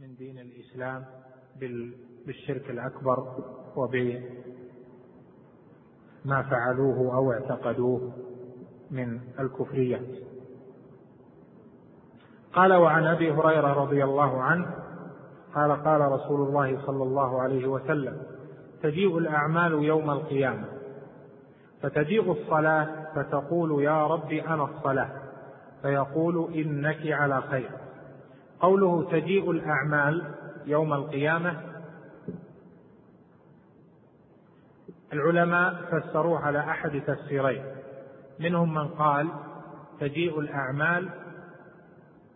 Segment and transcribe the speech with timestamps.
[0.00, 1.04] من دين الإسلام
[2.26, 3.34] بالشرك الأكبر
[3.76, 4.26] وبما
[6.42, 8.12] فعلوه أو اعتقدوه
[8.90, 10.00] من الكفريات
[12.52, 14.74] قال وعن أبي هريرة رضي الله عنه
[15.54, 18.22] قال قال رسول الله صلى الله عليه وسلم
[18.82, 20.68] تجيء الأعمال يوم القيامة
[21.82, 25.12] فتجيء الصلاة فتقول يا رب أنا الصلاة
[25.82, 27.85] فيقول إنك على خير
[28.60, 30.34] قوله تجيء الأعمال
[30.66, 31.60] يوم القيامة
[35.12, 37.64] العلماء فسروه على أحد تفسيرين
[38.40, 39.28] منهم من قال
[40.00, 41.08] تجيء الأعمال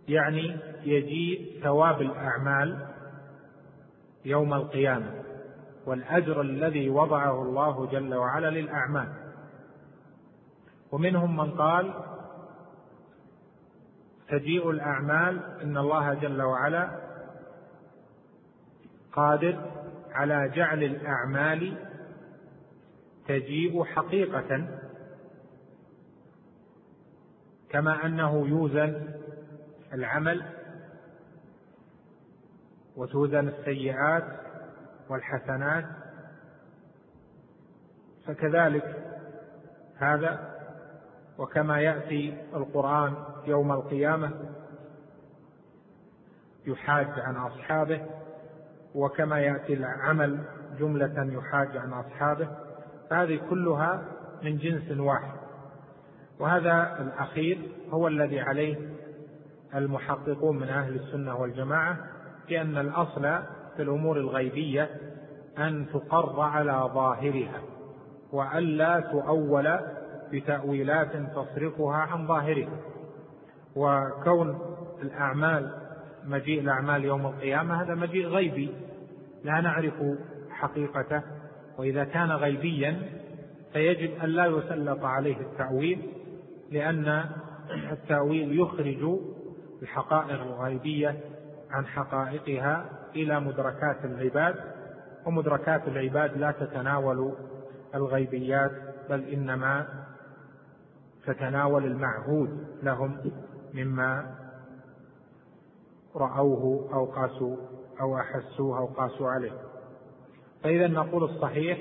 [0.08, 2.86] يعني يجيء ثواب الأعمال
[4.24, 5.12] يوم القيامة
[5.86, 9.08] والأجر الذي وضعه الله جل وعلا للأعمال
[10.92, 11.92] ومنهم من قال
[14.30, 16.90] تجيء الأعمال إن الله جل وعلا
[19.12, 19.70] قادر
[20.12, 21.76] على جعل الأعمال
[23.28, 24.68] تجيء حقيقة
[27.70, 29.14] كما أنه يوزن
[29.92, 30.42] العمل
[32.96, 34.24] وتوزن السيئات
[35.08, 35.84] والحسنات
[38.26, 38.94] فكذلك
[39.96, 40.49] هذا
[41.40, 43.14] وكما ياتي القران
[43.46, 44.30] يوم القيامه
[46.66, 48.02] يحاج عن اصحابه
[48.94, 50.44] وكما ياتي العمل
[50.78, 52.48] جمله يحاج عن اصحابه
[53.10, 54.02] فهذه كلها
[54.42, 55.40] من جنس واحد
[56.38, 57.58] وهذا الاخير
[57.92, 58.76] هو الذي عليه
[59.74, 61.96] المحققون من اهل السنه والجماعه
[62.48, 63.22] بان الاصل
[63.76, 64.90] في الامور الغيبيه
[65.58, 67.60] ان تقر على ظاهرها
[68.32, 69.66] والا تؤول
[70.32, 72.68] بتأويلات تصرفها عن ظاهره
[73.76, 74.58] وكون
[75.02, 75.72] الأعمال
[76.24, 78.74] مجيء الأعمال يوم القيامة هذا مجيء غيبي
[79.44, 79.94] لا نعرف
[80.50, 81.22] حقيقته
[81.78, 83.00] وإذا كان غيبيا
[83.72, 86.00] فيجب أن لا يسلط عليه التأويل
[86.70, 87.24] لأن
[87.92, 89.18] التأويل يخرج
[89.82, 91.20] الحقائق الغيبية
[91.70, 92.84] عن حقائقها
[93.16, 94.54] إلى مدركات العباد
[95.26, 97.32] ومدركات العباد لا تتناول
[97.94, 98.70] الغيبيات
[99.10, 99.86] بل إنما
[101.32, 103.16] تتناول المعهود لهم
[103.74, 104.34] مما
[106.16, 107.56] رأوه أو قاسوا
[108.00, 109.52] أو أحسوه أو قاسوا عليه
[110.62, 111.78] فإذا نقول الصحيح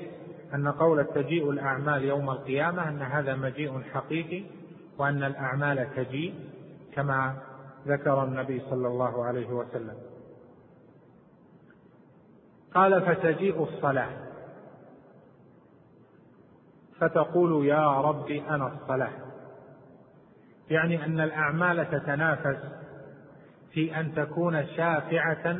[0.54, 4.44] أن قول تجيء الأعمال يوم القيامة أن هذا مجيء حقيقي
[4.98, 6.34] وأن الأعمال تجيء
[6.94, 7.34] كما
[7.86, 9.96] ذكر النبي صلى الله عليه وسلم
[12.74, 14.10] قال فتجيء الصلاة
[17.00, 19.29] فتقول يا رب أنا الصلاة
[20.70, 22.56] يعني أن الأعمال تتنافس
[23.72, 25.56] في أن تكون شافعة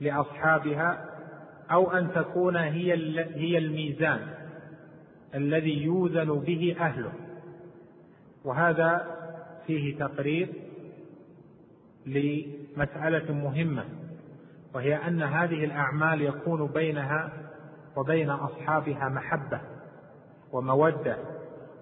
[0.00, 1.04] لأصحابها
[1.70, 2.94] أو أن تكون هي
[3.36, 4.20] هي الميزان
[5.34, 7.12] الذي يوزن به أهله
[8.44, 9.06] وهذا
[9.66, 10.48] فيه تقرير
[12.06, 13.84] لمسألة مهمة
[14.74, 17.32] وهي أن هذه الأعمال يكون بينها
[17.96, 19.60] وبين أصحابها محبة
[20.52, 21.16] ومودة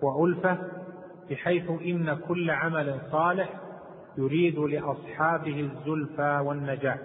[0.03, 0.59] وألفة
[1.31, 3.49] بحيث إن كل عمل صالح
[4.19, 6.99] يريد لأصحابه الزلفى والنجاة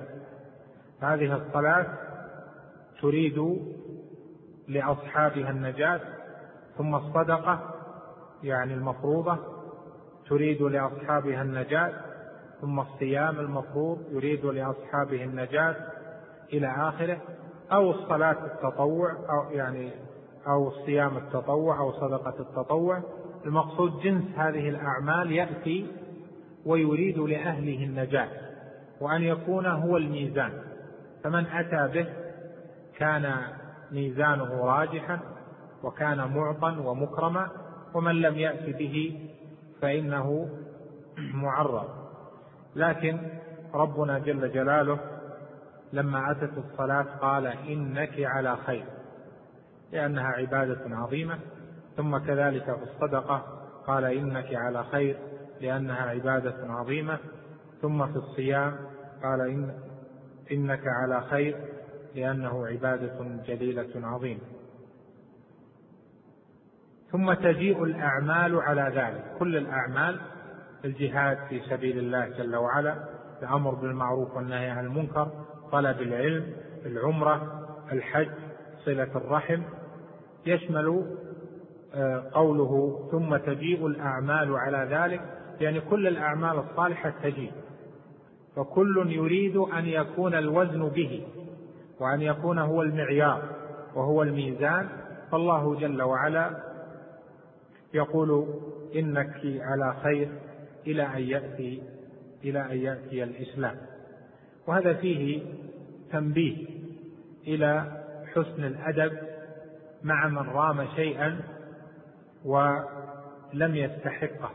[1.02, 1.86] هذه الصلاة
[3.02, 3.68] تريد
[4.68, 6.00] لأصحابها النجاة
[6.78, 7.74] ثم الصدقة
[8.44, 9.38] يعني المفروضة
[10.30, 11.94] تريد لأصحابها النجاة
[12.62, 15.76] ثم الصيام المفروض يريد لأصحابه النجاة
[16.54, 17.18] إلى آخره
[17.72, 19.92] أو الصلاة التطوع أو يعني
[20.48, 23.04] أو صيام التطوع أو صدقة التطوع
[23.46, 25.88] المقصود جنس هذه الأعمال يأتي
[26.66, 28.28] ويريد لأهله النجاة
[29.02, 30.52] وأن يكون هو الميزان
[31.24, 32.08] فمن أتى به
[32.98, 33.36] كان
[33.92, 35.20] ميزانه راجحا
[35.84, 37.48] وكان معطا ومكرما
[37.94, 39.30] ومن لم يأت به
[39.82, 40.50] فإنه
[41.18, 41.88] معرض
[42.76, 43.18] لكن
[43.74, 45.00] ربنا جل جلاله
[45.94, 48.86] لما أتت الصلاة قال إنك على خير
[49.94, 51.40] لأنها عبادة عظيمة
[51.98, 53.38] ثم كذلك في الصدقة
[53.88, 55.18] قال إنك على خير
[55.62, 57.20] لأنها عبادة عظيمة
[57.82, 58.76] ثم في الصيام
[59.24, 59.76] قال إن
[60.52, 61.56] إنك على خير
[62.16, 64.42] لأنه عبادة جليلة عظيمة
[67.12, 70.20] ثم تجيء الأعمال على ذلك كل الأعمال
[70.86, 72.96] الجهاد في سبيل الله جل وعلا
[73.42, 76.54] الأمر بالمعروف والنهي عن المنكر طلب العلم
[76.86, 78.30] العمرة الحج
[78.86, 79.62] صلة الرحم
[80.46, 81.16] يشمل
[81.96, 85.22] آه، قوله ثم تجيء الأعمال على ذلك
[85.62, 87.52] يعني كل الأعمال الصالحة تجيء
[88.56, 91.24] فكل يريد أن يكون الوزن به
[92.00, 93.42] وأن يكون هو المعيار
[93.96, 94.88] وهو الميزان
[95.32, 96.50] فالله جل وعلا
[97.94, 98.48] يقول
[98.96, 100.30] إنك على خير
[100.88, 101.84] إلى أن يأتي
[102.44, 103.76] إلى أن يأتي الإسلام
[104.68, 105.42] وهذا فيه
[106.12, 106.66] تنبيه
[107.48, 107.86] إلى
[108.34, 109.18] حسن الأدب
[110.04, 111.40] مع من رام شيئا
[112.46, 114.52] ولم يستحقه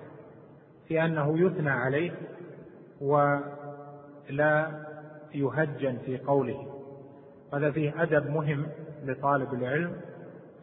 [0.88, 2.12] في أنه يثنى عليه
[3.00, 4.85] ولا
[5.35, 6.67] يهجن في قوله
[7.55, 8.67] هذا فيه أدب مهم
[9.05, 10.00] لطالب العلم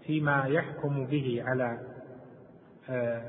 [0.04, 1.78] فيما يحكم به على
[2.90, 3.24] آه،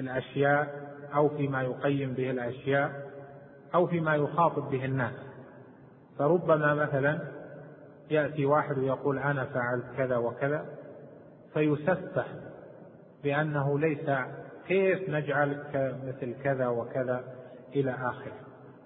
[0.00, 3.10] الأشياء أو فيما يقيم به الأشياء
[3.74, 5.14] أو فيما يخاطب به الناس
[6.18, 7.18] فربما مثلا
[8.10, 10.64] يأتي واحد ويقول أنا فعلت كذا وكذا
[11.54, 12.24] فيسفه
[13.28, 14.10] بأنه ليس
[14.68, 15.56] كيف نجعل
[16.06, 17.20] مثل كذا وكذا
[17.74, 18.32] إلى آخره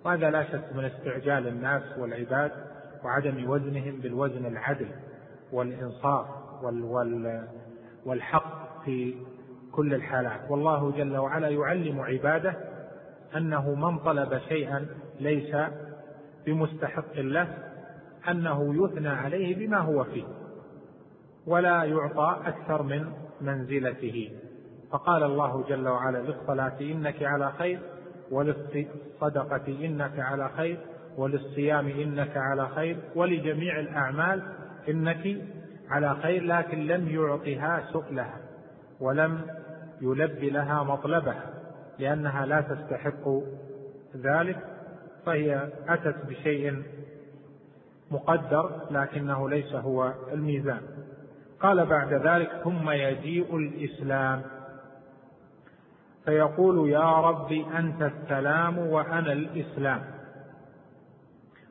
[0.05, 2.51] وهذا لا شك من استعجال الناس والعباد
[3.05, 4.89] وعدم وزنهم بالوزن العدل
[5.53, 6.27] والإنصاف
[8.07, 9.15] والحق في
[9.73, 12.55] كل الحالات والله جل وعلا يعلم عباده
[13.37, 14.87] أنه من طلب شيئا
[15.21, 15.57] ليس
[16.47, 17.49] بمستحق له
[18.31, 20.25] أنه يثنى عليه بما هو فيه
[21.47, 24.33] ولا يعطى أكثر من منزلته
[24.91, 27.79] فقال الله جل وعلا للصلاة إنك على خير
[28.31, 30.79] وللصدقة إنك على خير
[31.17, 34.43] وللصيام إنك على خير ولجميع الأعمال
[34.89, 35.37] إنك
[35.91, 38.35] على خير لكن لم يعطها سؤلها
[39.01, 39.41] ولم
[40.01, 41.43] يلبي لها مطلبها
[41.99, 43.29] لأنها لا تستحق
[44.17, 44.59] ذلك
[45.27, 46.83] فهي أتت بشيء
[48.11, 50.81] مقدر لكنه ليس هو الميزان
[51.63, 54.43] قال بعد ذلك ثم يجيء الاسلام
[56.25, 60.03] فيقول يا رب انت السلام وانا الاسلام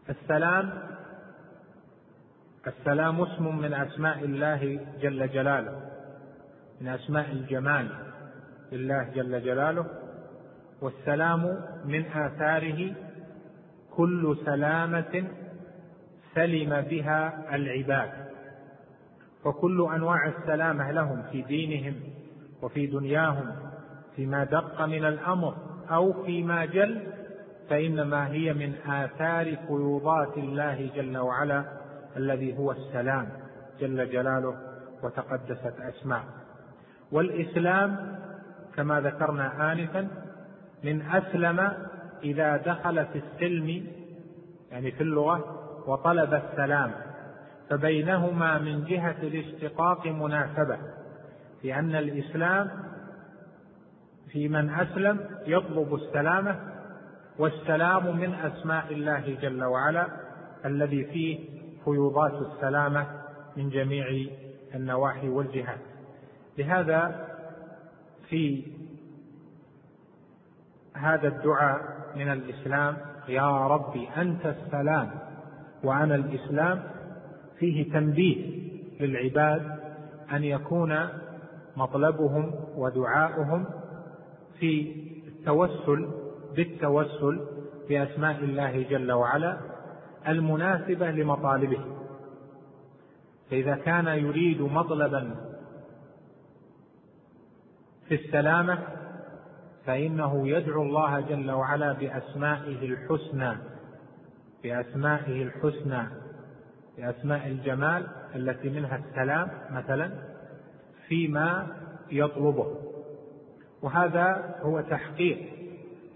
[0.10, 0.70] السلام
[2.68, 5.82] السلام اسم من اسماء الله جل جلاله
[6.82, 7.88] من اسماء الجمال
[8.72, 9.86] لله جل جلاله
[10.82, 11.56] والسلام
[11.86, 12.94] من اثاره
[13.96, 15.26] كل سلامه
[16.36, 18.21] سلم بها العباد
[19.44, 21.96] فكل انواع السلامه لهم في دينهم
[22.62, 23.56] وفي دنياهم
[24.16, 25.54] فيما دق من الامر
[25.92, 27.00] او فيما جل
[27.70, 31.66] فانما هي من اثار فيوضات الله جل وعلا
[32.18, 33.30] الذي هو السلام
[33.80, 34.56] جل جلاله
[35.04, 36.24] وتقدست اسماءه
[37.12, 38.18] والاسلام
[38.76, 40.08] كما ذكرنا انفا
[40.84, 41.74] من اسلم
[42.24, 43.88] اذا دخل في السلم
[44.72, 46.92] يعني في اللغه وطلب السلام
[47.72, 50.78] فبينهما من جهة الاشتقاق مناسبة
[51.64, 52.70] لأن الإسلام
[54.30, 56.60] في من أسلم يطلب السلامة
[57.40, 60.08] والسلام من أسماء الله جل وعلا
[60.66, 61.50] الذي فيه
[61.86, 63.06] فيوضات السلامة
[63.58, 64.06] من جميع
[64.76, 65.80] النواحي والجهات
[66.58, 67.28] لهذا
[68.30, 68.68] في
[70.96, 71.80] هذا الدعاء
[72.16, 72.98] من الإسلام
[73.28, 75.12] يا ربي أنت السلام
[75.84, 76.84] وأنا الإسلام
[77.62, 78.46] فيه تنبيه
[79.00, 79.80] للعباد
[80.32, 80.96] أن يكون
[81.78, 83.66] مطلبهم ودعاؤهم
[84.60, 84.96] في
[85.28, 86.10] التوسل
[86.56, 87.40] بالتوسل
[87.90, 89.58] بأسماء الله جل وعلا
[90.28, 91.80] المناسبة لمطالبه
[93.52, 95.36] فإذا كان يريد مطلبا
[98.08, 98.78] في السلامة
[99.86, 103.54] فإنه يدعو الله جل وعلا بأسمائه الحسنى
[104.64, 106.21] بأسمائه الحسنى
[107.02, 110.12] لأسماء الجمال التي منها السلام مثلا
[111.08, 111.68] فيما
[112.12, 112.76] يطلبه
[113.82, 115.38] وهذا هو تحقيق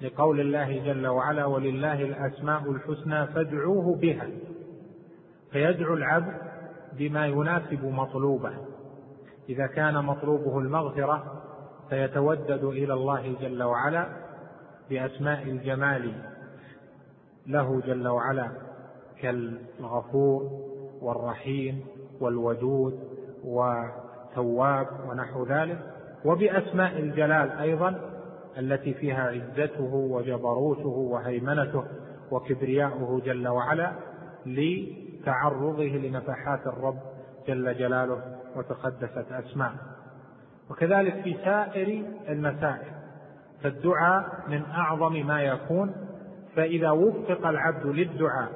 [0.01, 4.27] لقول الله جل وعلا ولله الأسماء الحسنى فادعوه بها
[5.51, 6.33] فيدعو العبد
[6.93, 8.53] بما يناسب مطلوبه
[9.49, 11.41] إذا كان مطلوبه المغفرة
[11.89, 14.05] فيتودد إلى الله جل وعلا
[14.89, 16.11] بأسماء الجمال
[17.47, 18.51] له جل وعلا
[19.21, 20.64] كالغفور
[21.05, 21.85] والرحيم
[22.21, 22.99] والودود
[23.43, 25.79] وتواب ونحو ذلك
[26.25, 27.95] وبأسماء الجلال أيضا
[28.57, 31.83] التي فيها عزته وجبروته وهيمنته
[32.31, 33.91] وكبرياؤه جل وعلا
[34.45, 36.97] لتعرضه لنفحات الرب
[37.47, 39.75] جل جلاله وتقدست أسماءه
[40.69, 42.87] وكذلك في سائر المسائل
[43.63, 45.93] فالدعاء من أعظم ما يكون
[46.55, 48.49] فإذا وفق العبد للدعاء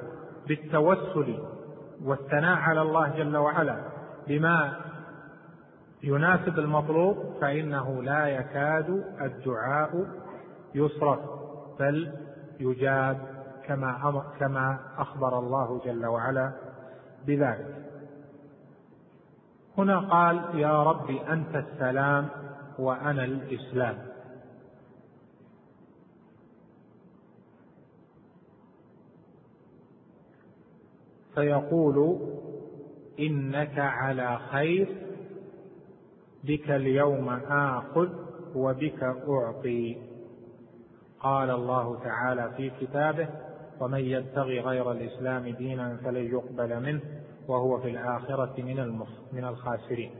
[0.48, 1.36] بالتوسل
[2.04, 3.80] والثناء على الله جل وعلا
[4.28, 4.76] بما
[6.02, 8.88] يناسب المطلوب فإنه لا يكاد
[9.20, 10.06] الدعاء
[10.74, 11.18] يصرف
[11.80, 12.12] بل
[12.60, 13.18] يجاب
[13.66, 16.52] كما أمر كما أخبر الله جل وعلا
[17.26, 17.74] بذلك.
[19.78, 22.28] هنا قال يا رب أنت السلام
[22.78, 23.96] وأنا الإسلام.
[31.34, 32.18] فيقول
[33.20, 34.86] انك على خير
[36.44, 38.08] بك اليوم اخذ
[38.54, 39.96] وبك اعطي
[41.20, 43.28] قال الله تعالى في كتابه
[43.80, 47.00] ومن يبتغي غير الاسلام دينا فلن يقبل منه
[47.48, 50.10] وهو في الاخره من من الخاسرين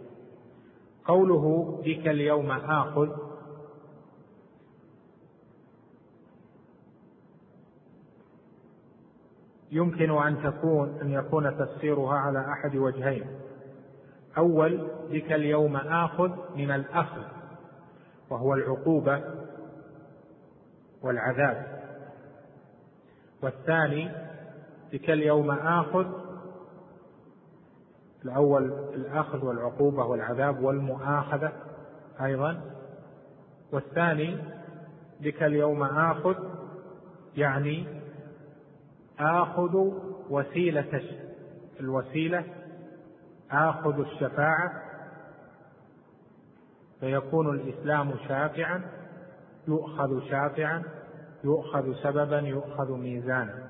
[1.05, 3.11] قوله بك اليوم اخذ
[9.73, 13.27] يمكن أن تكون أن يكون تفسيرها على أحد وجهين
[14.39, 17.23] أول بك اليوم آخذ من الأخذ
[18.31, 19.25] وهو العقوبة
[21.03, 21.81] والعذاب
[23.43, 24.11] والثاني
[24.93, 26.07] بك اليوم آخذ
[28.25, 31.53] الأول الأخذ والعقوبة والعذاب والمؤاخذة
[32.25, 32.61] أيضا
[33.73, 34.37] والثاني
[35.21, 36.35] بك اليوم آخذ
[37.37, 38.00] يعني
[39.23, 39.91] آخذ
[40.31, 41.03] وسيلة
[41.81, 42.45] الوسيلة
[43.51, 44.73] آخذ الشفاعة
[47.01, 48.81] فيكون الإسلام شافعا
[49.69, 50.83] يؤخذ شافعا
[51.45, 53.69] يؤخذ سببا يؤخذ ميزانا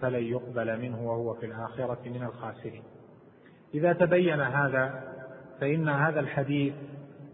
[0.02, 2.82] فلن يقبل منه وهو في الآخرة من الخاسرين
[3.74, 5.04] إذا تبين هذا
[5.60, 6.74] فإن هذا الحديث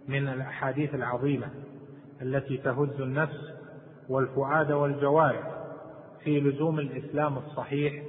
[0.08, 1.48] من الأحاديث العظيمة
[2.22, 3.59] التي تهز النفس
[4.10, 5.48] والفؤاد والجوارح
[6.24, 8.02] في لزوم الاسلام الصحيح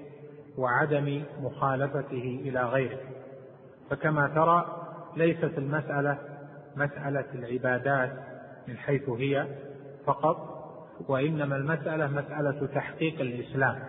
[0.57, 2.99] وعدم مخالفته الى غيره
[3.89, 4.85] فكما ترى
[5.17, 6.17] ليست المساله
[6.75, 8.11] مساله العبادات
[8.67, 9.47] من حيث هي
[10.05, 10.37] فقط
[11.07, 13.79] وانما المساله مساله تحقيق الاسلام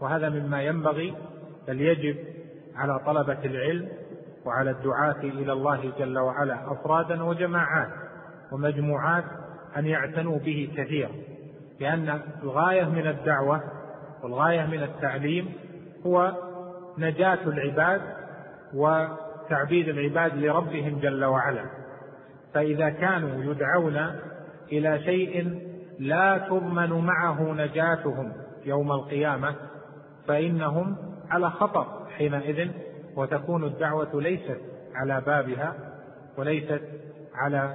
[0.00, 1.14] وهذا مما ينبغي
[1.68, 2.16] بل يجب
[2.76, 3.88] على طلبه العلم
[4.46, 7.90] وعلى الدعاه الى الله جل وعلا افرادا وجماعات
[8.52, 9.24] ومجموعات
[9.76, 11.10] ان يعتنوا به كثيرا
[11.80, 13.60] لأن الغاية من الدعوة
[14.22, 15.52] والغاية من التعليم
[16.06, 16.32] هو
[16.98, 18.02] نجاة العباد
[18.74, 21.64] وتعبيد العباد لربهم جل وعلا
[22.54, 24.20] فإذا كانوا يدعون
[24.72, 25.62] إلى شيء
[25.98, 28.32] لا تضمن معه نجاتهم
[28.64, 29.54] يوم القيامة
[30.28, 30.96] فإنهم
[31.30, 32.70] على خطر حينئذ
[33.16, 34.58] وتكون الدعوة ليست
[34.94, 35.74] على بابها
[36.36, 36.80] وليست
[37.34, 37.74] على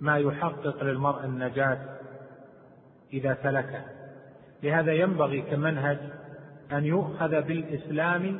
[0.00, 1.78] ما يحقق للمرء النجاة
[3.12, 3.84] إذا سلكه
[4.62, 5.98] لهذا ينبغي كمنهج
[6.72, 8.38] أن يؤخذ بالإسلام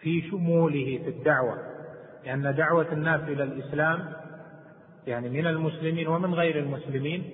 [0.00, 1.58] في شموله في الدعوة
[2.26, 4.12] لأن دعوة الناس إلى الإسلام
[5.06, 7.30] يعني من المسلمين ومن غير المسلمين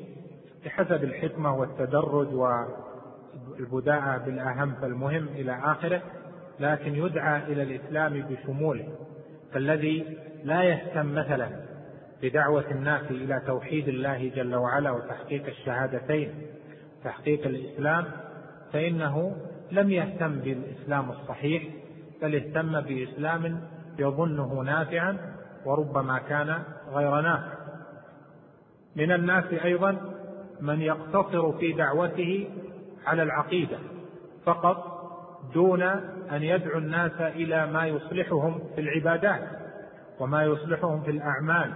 [0.64, 2.28] بحسب الحكمة والتدرج
[3.64, 6.02] والبداءة بالأهم فالمهم إلى آخره
[6.60, 8.88] لكن يدعى إلى الإسلام بشموله
[9.52, 11.48] فالذي لا يهتم مثلا
[12.22, 16.34] بدعوة الناس إلى توحيد الله جل وعلا وتحقيق الشهادتين
[17.04, 18.04] تحقيق الإسلام
[18.72, 19.36] فإنه
[19.72, 21.62] لم يهتم بالإسلام الصحيح
[22.22, 23.60] بل اهتم بإسلام
[23.98, 25.16] يظنه نافعا
[25.66, 26.62] وربما كان
[26.92, 27.52] غير نافع
[28.96, 29.96] من الناس أيضا
[30.60, 32.48] من يقتصر في دعوته
[33.06, 33.78] على العقيدة
[34.44, 34.76] فقط
[35.54, 35.82] دون
[36.32, 39.48] أن يدعو الناس إلى ما يصلحهم في العبادات
[40.20, 41.72] وما يصلحهم في الأعمال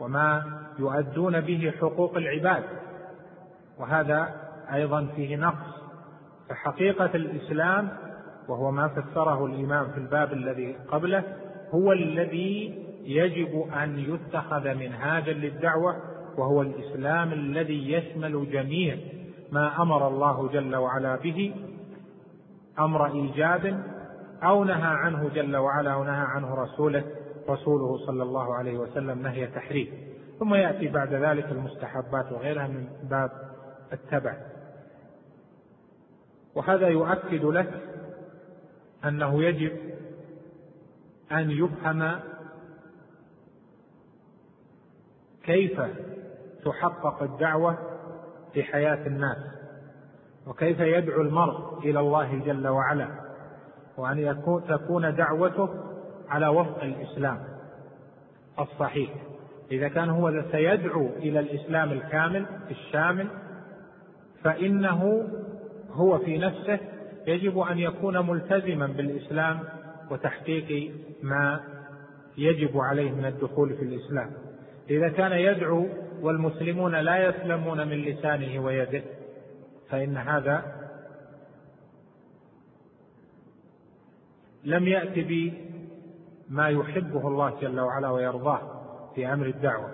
[0.00, 0.42] وما
[0.78, 2.62] يؤدون به حقوق العباد
[3.78, 4.28] وهذا
[4.72, 5.76] ايضا فيه نقص
[6.48, 7.88] فحقيقه الاسلام
[8.48, 11.22] وهو ما فسره الامام في الباب الذي قبله
[11.74, 15.96] هو الذي يجب ان يتخذ منهاجا للدعوه
[16.38, 18.96] وهو الاسلام الذي يشمل جميع
[19.52, 21.54] ما امر الله جل وعلا به
[22.78, 23.82] امر ايجاب
[24.42, 27.04] او نهى عنه جل وعلا ونهى عنه رسوله
[27.50, 29.92] رسوله صلى الله عليه وسلم نهي تحريم
[30.38, 33.30] ثم يأتي بعد ذلك المستحبات وغيرها من باب
[33.92, 34.36] التبع
[36.54, 37.82] وهذا يؤكد لك
[39.04, 39.76] أنه يجب
[41.32, 42.20] أن يفهم
[45.44, 45.80] كيف
[46.64, 47.78] تحقق الدعوة
[48.52, 49.38] في حياة الناس
[50.46, 53.08] وكيف يدعو المرء إلى الله جل وعلا
[53.96, 55.68] وأن يكون تكون دعوته
[56.28, 57.38] على وفق الإسلام
[58.58, 59.10] الصحيح
[59.72, 63.28] إذا كان هو سيدعو إلى الإسلام الكامل الشامل
[64.44, 65.24] فإنه
[65.92, 66.78] هو في نفسه
[67.26, 69.58] يجب أن يكون ملتزما بالإسلام
[70.10, 70.92] وتحقيق
[71.22, 71.60] ما
[72.38, 74.30] يجب عليه من الدخول في الإسلام
[74.90, 75.86] إذا كان يدعو
[76.20, 79.02] والمسلمون لا يسلمون من لسانه ويده
[79.90, 80.62] فإن هذا
[84.64, 85.18] لم يأت
[86.50, 88.58] ما يحبه الله جل وعلا ويرضاه
[89.14, 89.90] في امر الدعوه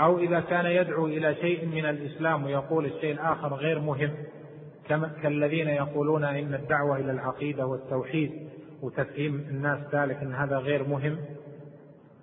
[0.00, 4.12] او اذا كان يدعو الى شيء من الاسلام ويقول الشيء الاخر غير مهم
[4.88, 8.48] كما كالذين يقولون ان الدعوه الى العقيده والتوحيد
[8.82, 11.16] وتفهيم الناس ذلك ان هذا غير مهم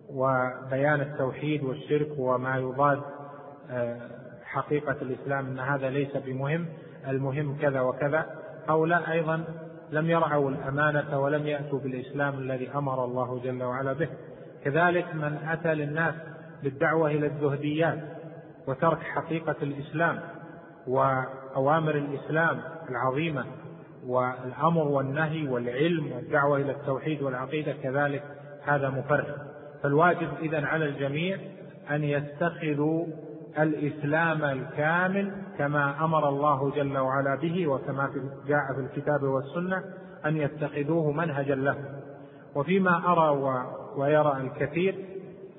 [0.09, 3.01] وبيان التوحيد والشرك وما يضاد
[3.71, 3.97] آه،
[4.43, 6.65] حقيقه الاسلام ان هذا ليس بمهم
[7.07, 8.25] المهم كذا وكذا
[8.67, 9.43] هؤلاء ايضا
[9.91, 14.09] لم يرعوا الأمانة ولم يأتوا بالإسلام الذي أمر الله جل وعلا به
[14.65, 16.13] كذلك من أتى للناس
[16.63, 17.99] بالدعوة إلى الزهديات
[18.67, 20.19] وترك حقيقة الإسلام
[20.87, 23.45] وأوامر الإسلام العظيمة
[24.07, 28.23] والأمر والنهي والعلم والدعوة إلى التوحيد والعقيدة كذلك
[28.65, 29.35] هذا مفرق
[29.83, 31.37] فالواجب إذا على الجميع
[31.91, 33.05] أن يتخذوا
[33.59, 38.09] الاسلام الكامل كما امر الله جل وعلا به وكما
[38.47, 39.83] جاء في الكتاب والسنه
[40.25, 41.75] ان يتخذوه منهجا له
[42.55, 43.41] وفيما ارى
[43.97, 44.95] ويرى الكثير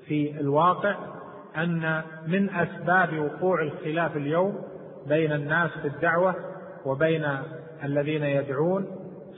[0.07, 0.95] في الواقع
[1.57, 4.61] ان من اسباب وقوع الخلاف اليوم
[5.07, 6.35] بين الناس في الدعوه
[6.85, 7.25] وبين
[7.83, 8.85] الذين يدعون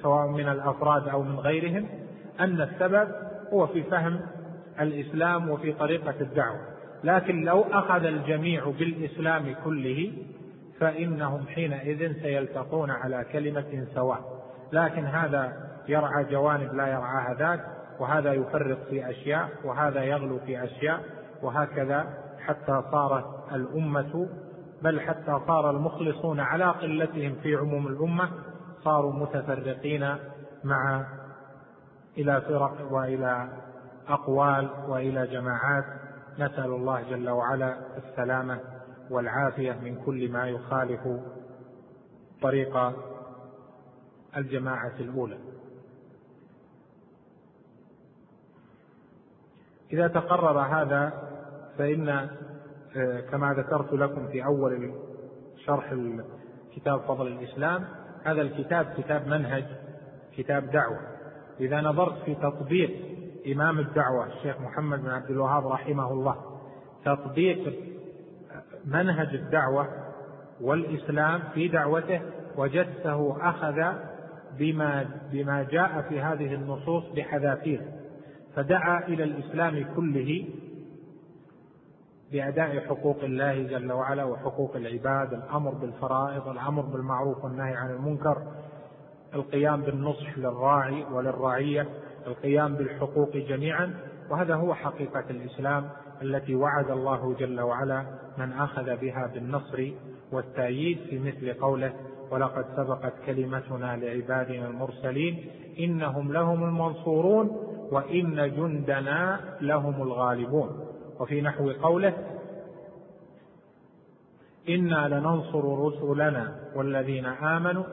[0.02, 1.88] سواء من الافراد او من غيرهم
[2.40, 3.08] ان السبب
[3.54, 4.20] هو في فهم
[4.82, 6.75] الاسلام وفي طريقه الدعوه
[7.06, 10.12] لكن لو أخذ الجميع بالإسلام كله
[10.80, 14.22] فإنهم حينئذ سيلتقون على كلمة سواء
[14.72, 15.54] لكن هذا
[15.88, 17.66] يرعى جوانب لا يرعاها ذاك
[18.00, 21.00] وهذا يفرق في أشياء وهذا يغلو في أشياء
[21.42, 22.06] وهكذا
[22.46, 24.28] حتى صارت الأمة
[24.84, 28.30] بل حتى صار المخلصون على قلتهم في عموم الأمة
[28.84, 30.16] صاروا متفرقين
[30.64, 31.06] مع
[32.18, 33.48] إلى فرق وإلى
[34.10, 35.86] أقوال وإلى جماعات
[36.40, 38.60] نسأل الله جل وعلا السلامة
[39.10, 41.02] والعافية من كل ما يخالف
[42.42, 42.78] طريق
[44.38, 45.38] الجماعة الأولى.
[49.94, 51.14] إذا تقرر هذا
[51.78, 54.94] فإن آه، كما ذكرت لكم في أول
[55.66, 55.96] شرح
[56.76, 57.86] كتاب فضل الإسلام
[58.24, 59.66] هذا الكتاب كتاب منهج
[60.38, 61.00] كتاب دعوة
[61.60, 63.15] إذا نظرت في تطبيق
[63.54, 66.36] إمام الدعوة الشيخ محمد بن عبد الوهاب رحمه الله
[67.06, 67.74] تطبيق
[68.86, 69.88] منهج الدعوة
[70.62, 72.22] والإسلام في دعوته
[72.58, 73.98] وجدته أخذ
[74.58, 77.82] بما بما جاء في هذه النصوص بحذافير
[78.56, 80.46] فدعا إلى الإسلام كله
[82.32, 88.44] بأداء حقوق الله جل وعلا وحقوق العباد، الأمر بالفرائض، الأمر بالمعروف والنهي عن المنكر،
[89.34, 91.88] القيام بالنصح للراعي وللرعية،
[92.28, 93.94] القيام بالحقوق جميعا
[94.30, 95.90] وهذا هو حقيقة الإسلام
[96.22, 98.04] التي وعد الله جل وعلا
[98.38, 99.92] من أخذ بها بالنصر
[100.32, 101.94] والتأييد في مثل قوله
[102.32, 107.48] ولقد سبقت كلمتنا لعبادنا المرسلين إنهم لهم المنصورون
[107.92, 110.86] وإن جندنا لهم الغالبون
[111.20, 112.14] وفي نحو قوله
[114.70, 117.84] إنا لننصر رسلنا والذين آمنوا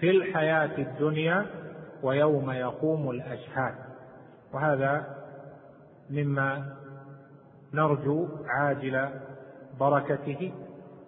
[0.00, 1.46] في الحياة الدنيا
[2.02, 3.74] ويوم يقوم الأشهاد
[4.52, 5.16] وهذا
[6.10, 6.74] مما
[7.74, 9.08] نرجو عاجل
[9.80, 10.52] بركته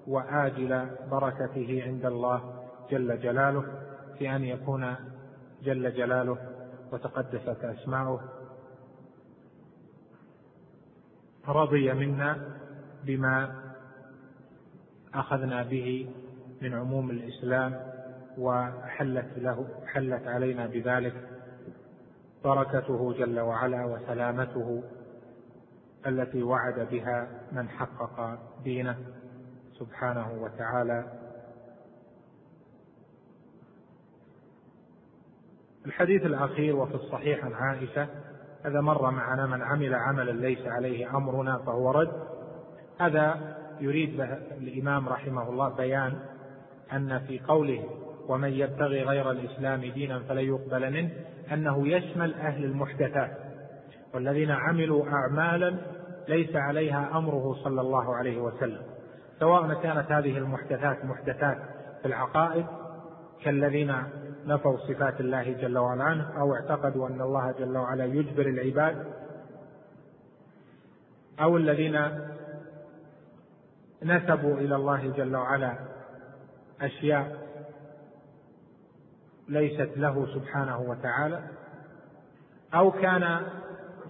[0.06, 2.54] وآجل بركته عند الله
[2.90, 3.64] جل جلاله
[4.18, 4.94] في أن يكون
[5.62, 6.36] جل جلاله
[6.92, 8.20] وتقدست أسماؤه
[11.48, 12.36] رضي منا
[13.04, 13.54] بما
[15.14, 16.10] أخذنا به
[16.62, 17.97] من عموم الإسلام
[18.38, 21.14] وحلت له حلت علينا بذلك
[22.44, 24.82] بركته جل وعلا وسلامته
[26.06, 28.96] التي وعد بها من حقق دينه
[29.78, 31.04] سبحانه وتعالى
[35.86, 38.06] الحديث الاخير وفي الصحيح عن عائشه
[38.64, 42.22] هذا مر معنا من عمل عملا ليس عليه امرنا فهو رد
[43.00, 44.20] هذا يريد
[44.60, 46.18] الامام رحمه الله بيان
[46.92, 47.84] ان في قوله
[48.28, 51.10] ومن يبتغي غير الإسلام دينا فلن يقبل منه
[51.52, 53.30] أنه يشمل أهل المحدثات
[54.14, 55.76] والذين عملوا أعمالا
[56.28, 58.80] ليس عليها أمره صلى الله عليه وسلم
[59.40, 61.58] سواء كانت هذه المحدثات محدثات
[62.02, 62.66] في العقائد
[63.44, 63.94] كالذين
[64.46, 69.06] نفوا صفات الله جل وعلا عنه أو اعتقدوا أن الله جل وعلا يجبر العباد
[71.40, 72.00] أو الذين
[74.02, 75.78] نسبوا إلى الله جل وعلا
[76.82, 77.47] أشياء
[79.48, 81.40] ليست له سبحانه وتعالى
[82.74, 83.40] او كان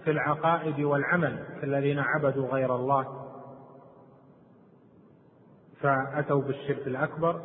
[0.03, 3.25] في العقائد والعمل كالذين عبدوا غير الله
[5.81, 7.41] فاتوا بالشرك الاكبر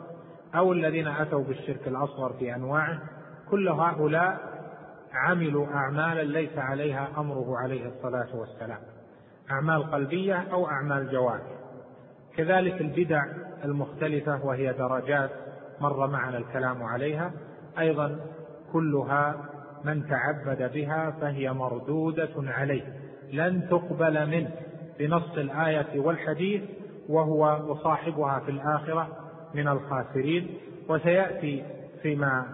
[0.55, 3.01] او الذين اتوا بالشرك الاصغر في انواعه
[3.51, 4.37] كل هؤلاء
[5.13, 8.79] عملوا اعمالا ليس عليها امره عليه الصلاه والسلام
[9.51, 11.47] اعمال قلبيه او اعمال جوارح
[12.37, 13.25] كذلك البدع
[13.65, 15.31] المختلفه وهي درجات
[15.81, 17.31] مر معنا الكلام عليها
[17.79, 18.21] أيضا
[18.73, 19.35] كلها
[19.85, 22.95] من تعبد بها فهي مردودة عليه
[23.33, 24.51] لن تقبل منه
[24.99, 26.63] بنص الآية والحديث
[27.09, 29.09] وهو وصاحبها في الآخرة
[29.55, 30.51] من الخاسرين
[30.89, 31.65] وسيأتي
[32.03, 32.45] فيما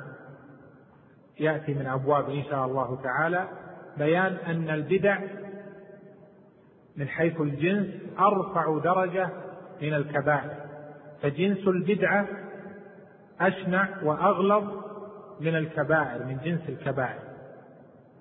[1.41, 3.45] يأتي من أبواب إن شاء الله تعالى
[3.99, 5.19] بيان أن البدع
[6.97, 7.87] من حيث الجنس
[8.21, 9.29] أرفع درجة
[9.83, 10.51] من الكبائر
[11.23, 12.27] فجنس البدعة
[13.41, 14.80] أشنع وأغلظ
[15.41, 17.21] من الكبائر من جنس الكبائر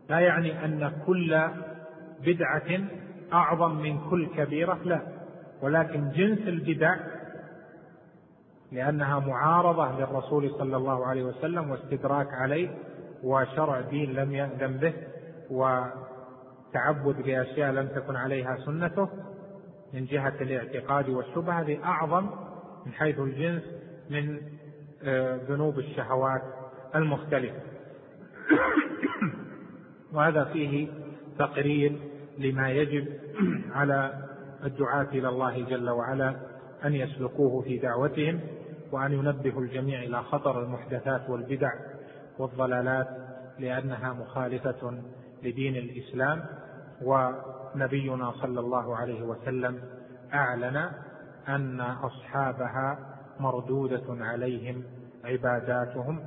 [0.10, 1.44] لا يعني ان كل
[2.24, 2.64] بدعه
[3.34, 5.02] اعظم من كل كبيره لا
[5.62, 6.96] ولكن جنس البدع
[8.72, 12.70] لانها معارضه للرسول صلى الله عليه وسلم واستدراك عليه
[13.24, 14.94] وشرع دين لم يأذن به
[15.50, 19.10] وتعبد بأشياء لم تكن عليها سنته
[19.94, 22.30] من جهة الاعتقاد والشبهة هذه أعظم
[22.86, 23.64] من حيث الجنس
[24.10, 24.38] من
[25.04, 26.42] آه، ذنوب الشهوات
[26.96, 27.62] المختلفة
[30.14, 30.88] وهذا فيه
[31.40, 31.96] تقرير
[32.38, 33.08] لما يجب
[33.72, 34.14] على
[34.64, 36.36] الدعاة إلى الله جل وعلا
[36.86, 38.40] أن يسلكوه في دعوتهم
[38.92, 41.72] وأن ينبهوا الجميع إلى خطر المحدثات والبدع
[42.40, 43.08] والضلالات
[43.60, 44.94] لأنها مخالفة
[45.44, 46.46] لدين الإسلام
[47.02, 49.80] ونبينا صلى الله عليه وسلم
[50.34, 50.78] أعلن
[51.48, 53.00] أن أصحابها
[53.40, 54.84] مردودة عليهم
[55.26, 56.20] عباداتهم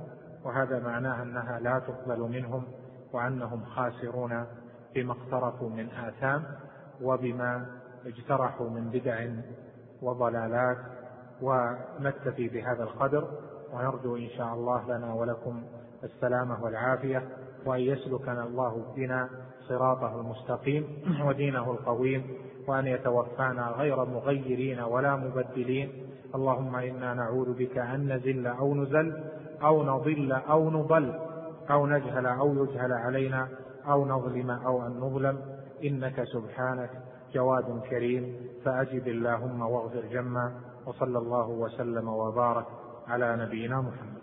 [0.44, 2.64] وهذا معناه أنها لا تقبل منهم
[3.12, 4.44] وأنهم خاسرون
[4.94, 6.42] بما اقترفوا من آثام
[7.02, 7.66] وبما
[8.06, 9.26] اجترحوا من بدع
[10.02, 10.78] وضلالات
[11.42, 13.28] ونكتفي بهذا القدر
[13.72, 15.62] ونرجو إن شاء الله لنا ولكم
[16.04, 17.28] السلامة والعافية
[17.66, 19.28] وأن يسلكنا الله بنا
[19.68, 20.84] صراطه المستقيم
[21.26, 22.34] ودينه القويم
[22.68, 25.92] وأن يتوفانا غير مغيرين ولا مبدلين
[26.34, 29.22] اللهم إنا نعوذ بك أن نزل أو نزل
[29.64, 31.12] أو نضل أو نضل
[31.70, 33.48] أو نجهل أو يجهل علينا
[33.90, 35.38] أو نظلم أو أن نظلم
[35.84, 36.90] إنك سبحانك
[37.34, 40.52] جواد كريم فأجب اللهم واغفر جما
[40.86, 42.64] وصلى الله وسلم وبارك
[43.08, 44.22] على نبينا محمد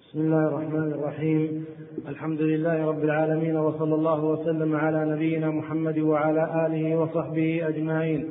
[0.00, 1.64] بسم الله الرحمن الرحيم
[2.08, 8.30] الحمد لله رب العالمين وصلى الله وسلم على نبينا محمد وعلى آله وصحبه أجمعين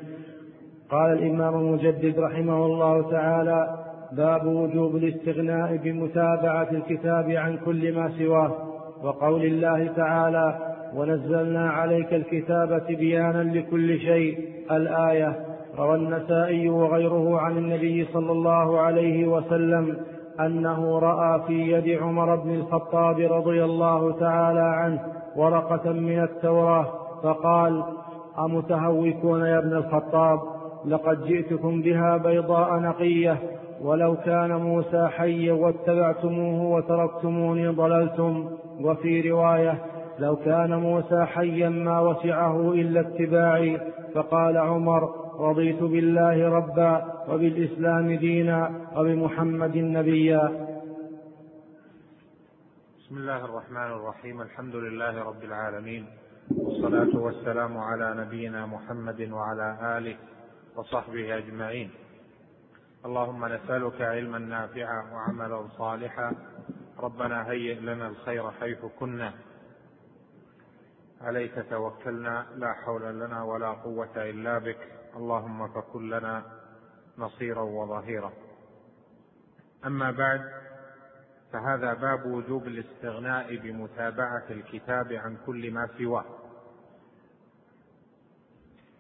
[0.89, 3.82] قال الإمام المجدد رحمه الله تعالى
[4.17, 8.51] باب وجوب الاستغناء بمتابعة الكتاب عن كل ما سواه
[9.03, 10.57] وقول الله تعالى
[10.95, 14.39] ونزلنا عليك الكتاب تبيانا لكل شيء
[14.71, 15.33] الآية
[15.77, 19.97] روى النسائي وغيره عن النبي صلى الله عليه وسلم
[20.39, 24.99] أنه رأى في يد عمر بن الخطاب رضي الله تعالى عنه
[25.35, 26.85] ورقة من التوراة
[27.23, 27.83] فقال
[28.39, 30.39] أمتهوكون يا ابن الخطاب
[30.85, 33.37] لقد جئتكم بها بيضاء نقيه
[33.83, 38.49] ولو كان موسى حيا واتبعتموه وتركتموني ضللتم
[38.81, 39.85] وفي رواية
[40.19, 43.81] لو كان موسى حيا ما وسعه إلا اتباعي
[44.15, 50.67] فقال عمر رضيت بالله ربا وبالإسلام دينا وبمحمد نبيا
[52.99, 56.05] بسم الله الرحمن الرحيم الحمد لله رب العالمين
[56.57, 60.15] والصلاة والسلام على نبينا محمد وعلى آله
[60.75, 61.89] وصحبه أجمعين
[63.05, 66.31] اللهم نسألك علما نافعا وعملا صالحا
[66.97, 69.33] ربنا هيئ لنا الخير حيث كنا
[71.21, 74.77] عليك توكلنا لا حول لنا ولا قوة إلا بك
[75.15, 76.43] اللهم فكن لنا
[77.17, 78.33] نصيرا وظهيرا
[79.85, 80.41] أما بعد
[81.51, 86.25] فهذا باب وجوب الاستغناء بمتابعة الكتاب عن كل ما سواه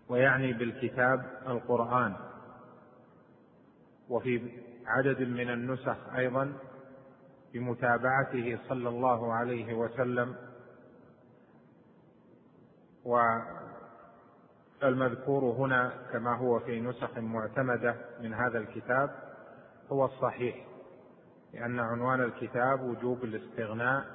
[0.09, 2.32] ويعني بالكتاب القرآن
[4.09, 4.41] وفي
[4.85, 6.53] عدد من النسخ ايضا
[7.53, 10.35] بمتابعته صلى الله عليه وسلم
[14.81, 19.09] والمذكور هنا كما هو في نسخ معتمده من هذا الكتاب
[19.91, 20.65] هو الصحيح
[21.53, 24.05] لان عنوان الكتاب وجوب الاستغناء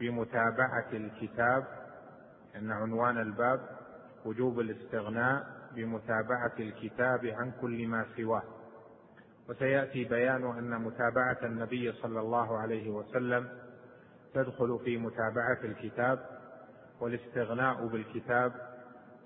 [0.00, 1.64] بمتابعه الكتاب
[2.56, 3.60] ان عنوان الباب
[4.24, 8.42] وجوب الاستغناء بمتابعه الكتاب عن كل ما سواه
[9.48, 13.58] وسياتي بيان ان متابعه النبي صلى الله عليه وسلم
[14.34, 16.26] تدخل في متابعه الكتاب
[17.00, 18.52] والاستغناء بالكتاب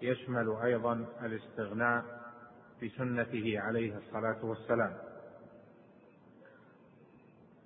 [0.03, 2.05] يشمل ايضا الاستغناء
[2.85, 4.95] بسنته عليه الصلاه والسلام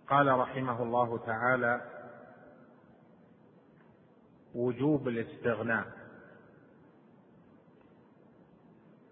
[0.09, 1.81] قال رحمه الله تعالى
[4.55, 5.85] وجوب الاستغناء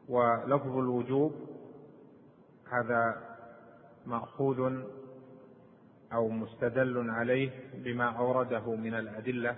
[0.09, 1.35] ولفظ الوجوب
[2.73, 3.28] هذا
[4.09, 4.85] ماخوذ
[6.13, 9.57] او مستدل عليه بما اورده من الادله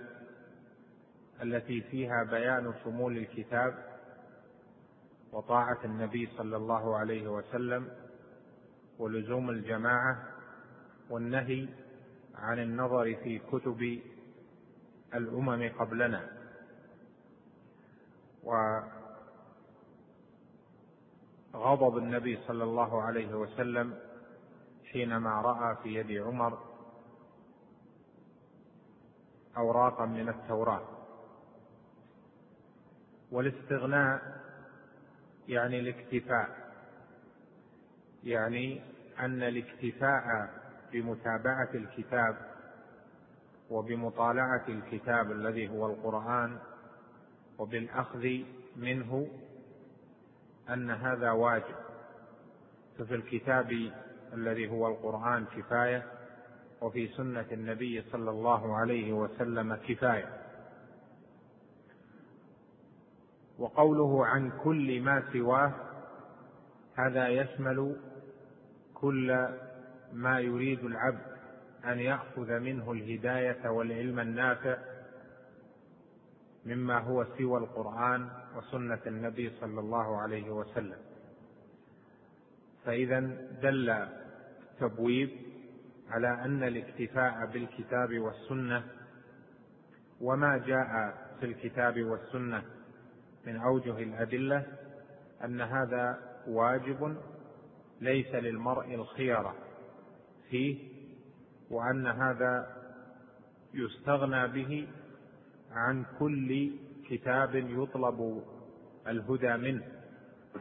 [1.41, 3.73] التي فيها بيان شمول الكتاب
[5.33, 7.87] وطاعه النبي صلى الله عليه وسلم
[8.99, 10.23] ولزوم الجماعه
[11.09, 11.67] والنهي
[12.35, 13.99] عن النظر في كتب
[15.15, 16.29] الامم قبلنا
[21.53, 23.95] وغضب النبي صلى الله عليه وسلم
[24.93, 26.59] حينما راى في يد عمر
[29.57, 30.81] اوراقا من التوراه
[33.31, 34.21] والاستغناء
[35.47, 36.71] يعني الاكتفاء
[38.23, 38.81] يعني
[39.19, 40.23] ان الاكتفاء
[40.91, 42.37] بمتابعه الكتاب
[43.69, 46.57] وبمطالعه الكتاب الذي هو القران
[47.57, 48.27] وبالاخذ
[48.75, 49.27] منه
[50.69, 51.75] ان هذا واجب
[52.97, 53.91] ففي الكتاب
[54.33, 56.03] الذي هو القرآن كفاية
[56.81, 60.29] وفي سنة النبي صلى الله عليه وسلم كفاية
[63.59, 65.73] وقوله عن كل ما سواه
[66.95, 67.95] هذا يشمل
[68.93, 69.47] كل
[70.13, 71.25] ما يريد العبد
[71.85, 74.77] أن يأخذ منه الهداية والعلم النافع
[76.65, 80.97] مما هو سوى القرآن وسنة النبي صلى الله عليه وسلم
[82.85, 83.19] فإذا
[83.61, 84.07] دل
[84.83, 85.29] التبويب
[86.09, 88.83] على ان الاكتفاء بالكتاب والسنه
[90.21, 90.89] وما جاء
[91.39, 92.63] في الكتاب والسنه
[93.45, 94.63] من اوجه الادله
[95.45, 96.17] ان هذا
[96.47, 97.17] واجب
[98.01, 99.55] ليس للمرء الخيره
[100.49, 100.89] فيه
[101.69, 102.67] وان هذا
[103.73, 104.87] يستغنى به
[105.71, 106.71] عن كل
[107.09, 108.43] كتاب يطلب
[109.07, 109.87] الهدى منه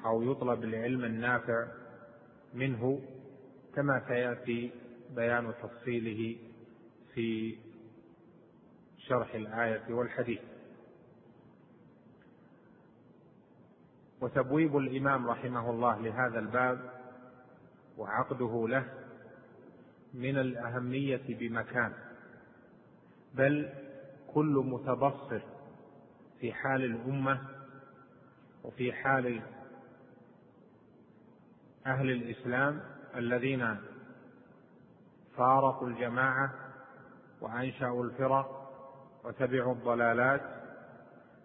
[0.06, 1.66] او يطلب العلم النافع
[2.54, 3.00] منه
[3.74, 4.70] كما سياتي
[5.14, 6.36] بيان تفصيله
[7.14, 7.56] في
[8.98, 10.40] شرح الايه والحديث
[14.20, 16.90] وتبويب الامام رحمه الله لهذا الباب
[17.98, 18.86] وعقده له
[20.14, 21.92] من الاهميه بمكان
[23.34, 23.68] بل
[24.34, 25.40] كل متبصر
[26.40, 27.40] في حال الامه
[28.64, 29.40] وفي حال
[31.86, 33.76] اهل الاسلام الذين
[35.36, 36.54] فارقوا الجماعة
[37.40, 38.56] وأنشأوا الفرق
[39.24, 40.40] وتبعوا الضلالات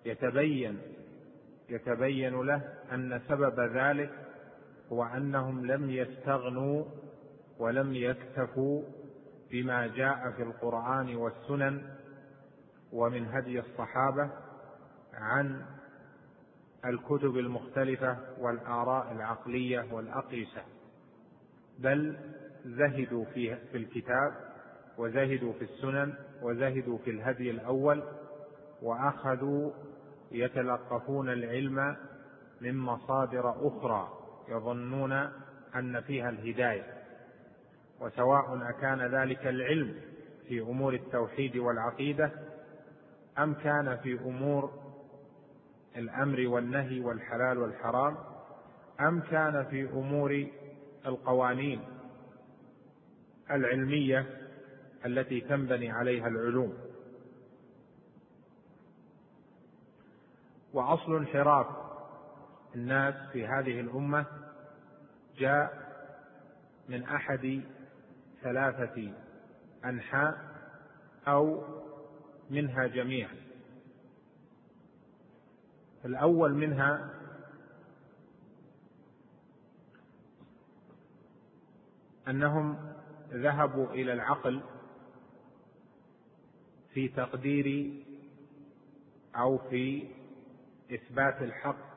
[0.05, 0.79] يتبين
[1.69, 4.11] يتبين له أن سبب ذلك
[4.91, 6.85] هو أنهم لم يستغنوا
[7.59, 8.81] ولم يكتفوا
[9.51, 11.95] بما جاء في القرآن والسنن
[12.91, 14.29] ومن هدي الصحابة
[15.13, 15.65] عن
[16.85, 20.61] الكتب المختلفة والآراء العقلية والأقيسة
[21.79, 22.15] بل
[22.65, 24.33] زهدوا في الكتاب
[24.97, 28.03] وزهدوا في السنن وزهدوا في الهدي الاول
[28.81, 29.71] واخذوا
[30.31, 31.95] يتلقفون العلم
[32.61, 34.07] من مصادر اخرى
[34.49, 35.13] يظنون
[35.75, 36.83] ان فيها الهدايه
[38.01, 39.95] وسواء اكان ذلك العلم
[40.47, 42.31] في امور التوحيد والعقيده
[43.39, 44.73] ام كان في امور
[45.97, 48.17] الامر والنهي والحلال والحرام
[49.01, 50.47] ام كان في امور
[51.07, 51.81] القوانين
[53.51, 54.37] العلميه
[55.05, 56.77] التي تنبني عليها العلوم
[60.73, 61.67] واصل انحراف
[62.75, 64.25] الناس في هذه الامه
[65.37, 65.85] جاء
[66.89, 67.61] من احد
[68.43, 69.11] ثلاثه
[69.85, 70.37] انحاء
[71.27, 71.63] او
[72.49, 73.35] منها جميعا
[76.05, 77.09] الاول منها
[82.27, 82.93] أنهم
[83.31, 84.61] ذهبوا إلى العقل
[86.93, 87.93] في تقدير
[89.35, 90.07] أو في
[90.93, 91.95] إثبات الحق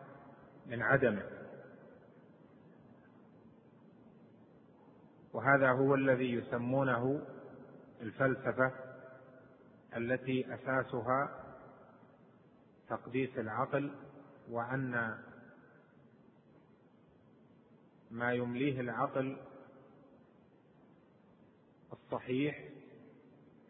[0.66, 1.22] من عدمه
[5.32, 7.22] وهذا هو الذي يسمونه
[8.00, 8.72] الفلسفة
[9.96, 11.44] التي أساسها
[12.90, 13.92] تقديس العقل
[14.50, 15.18] وأن
[18.10, 19.36] ما يمليه العقل
[22.12, 22.64] الصحيح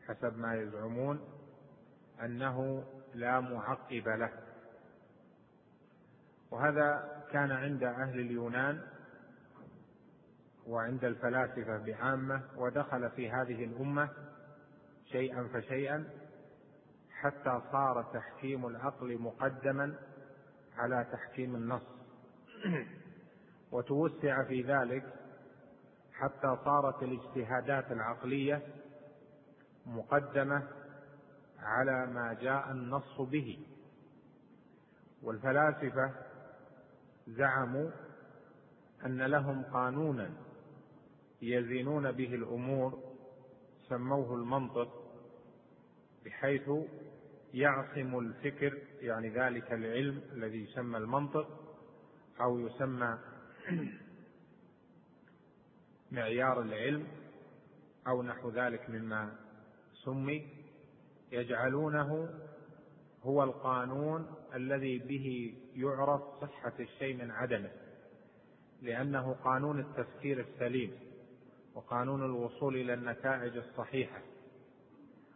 [0.08, 1.20] حسب ما يزعمون
[2.24, 4.32] انه لا معقب له
[6.50, 8.82] وهذا كان عند اهل اليونان
[10.66, 14.08] وعند الفلاسفه بعامه ودخل في هذه الامه
[15.12, 16.08] شيئا فشيئا
[17.10, 19.94] حتى صار تحكيم العقل مقدما
[20.76, 21.82] على تحكيم النص
[23.72, 25.04] وتوسع في ذلك
[26.20, 28.62] حتى صارت الاجتهادات العقليه
[29.86, 30.68] مقدمه
[31.58, 33.66] على ما جاء النص به
[35.22, 36.10] والفلاسفه
[37.28, 37.90] زعموا
[39.06, 40.30] ان لهم قانونا
[41.42, 42.98] يزنون به الامور
[43.88, 44.88] سموه المنطق
[46.24, 46.70] بحيث
[47.54, 51.76] يعصم الفكر يعني ذلك العلم الذي يسمى المنطق
[52.40, 53.18] او يسمى
[56.12, 57.06] معيار العلم
[58.08, 59.32] أو نحو ذلك مما
[60.04, 60.48] سمي
[61.32, 62.28] يجعلونه
[63.22, 67.70] هو القانون الذي به يعرف صحة الشيء من عدمه
[68.82, 70.92] لأنه قانون التفكير السليم
[71.74, 74.20] وقانون الوصول إلى النتائج الصحيحة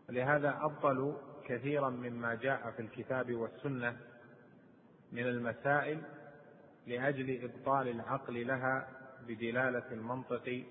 [0.08, 1.12] لهذا أبطلوا
[1.46, 3.96] كثيرا مما جاء في الكتاب والسنة
[5.12, 6.00] من المسائل
[6.86, 8.88] لأجل إبطال العقل لها
[9.28, 10.64] بدلالة المنطق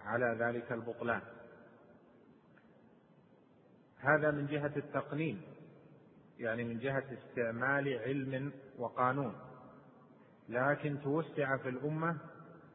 [0.00, 1.22] على ذلك البطلان
[3.98, 5.42] هذا من جهة التقنين
[6.38, 9.34] يعني من جهة استعمال علم وقانون
[10.48, 12.16] لكن توسع في الأمة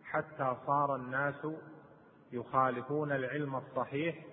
[0.03, 1.35] حتى صار الناس
[2.31, 4.25] يخالفون العلم الصحيح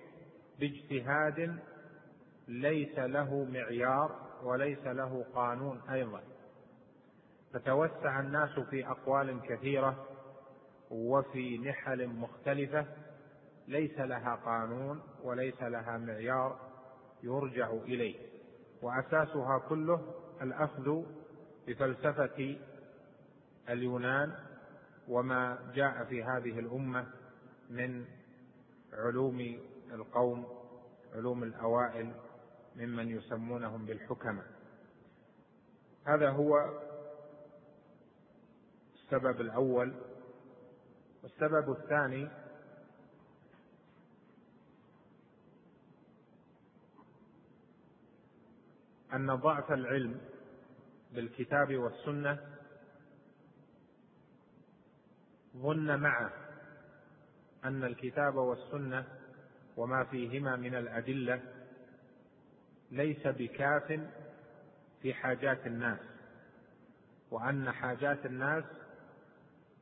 [0.59, 1.59] باجتهاد
[2.47, 6.23] ليس له معيار وليس له قانون أيضا
[7.53, 10.05] فتوسع الناس في أقوال كثيرة
[10.89, 12.85] وفي نحل مختلفة
[13.67, 16.59] ليس لها قانون وليس لها معيار
[17.23, 18.15] يرجع إليه
[18.81, 21.03] وأساسها كله الأخذ
[21.67, 22.57] بفلسفة
[23.69, 24.33] اليونان
[25.07, 27.05] وما جاء في هذه الأمة
[27.69, 28.05] من
[28.93, 29.59] علوم
[29.91, 30.45] القوم
[31.15, 32.11] علوم الأوائل
[32.75, 34.43] ممن يسمونهم بالحكمة
[36.05, 36.69] هذا هو
[38.95, 39.93] السبب الأول
[41.25, 42.27] والسبب الثاني
[49.13, 50.21] أن ضعف العلم
[51.11, 52.39] بالكتاب والسنة
[55.57, 56.31] ظن معه
[57.63, 59.05] أن الكتاب والسنة
[59.77, 61.41] وما فيهما من الأدلة
[62.91, 63.99] ليس بكاف
[65.01, 65.99] في حاجات الناس
[67.31, 68.63] وأن حاجات الناس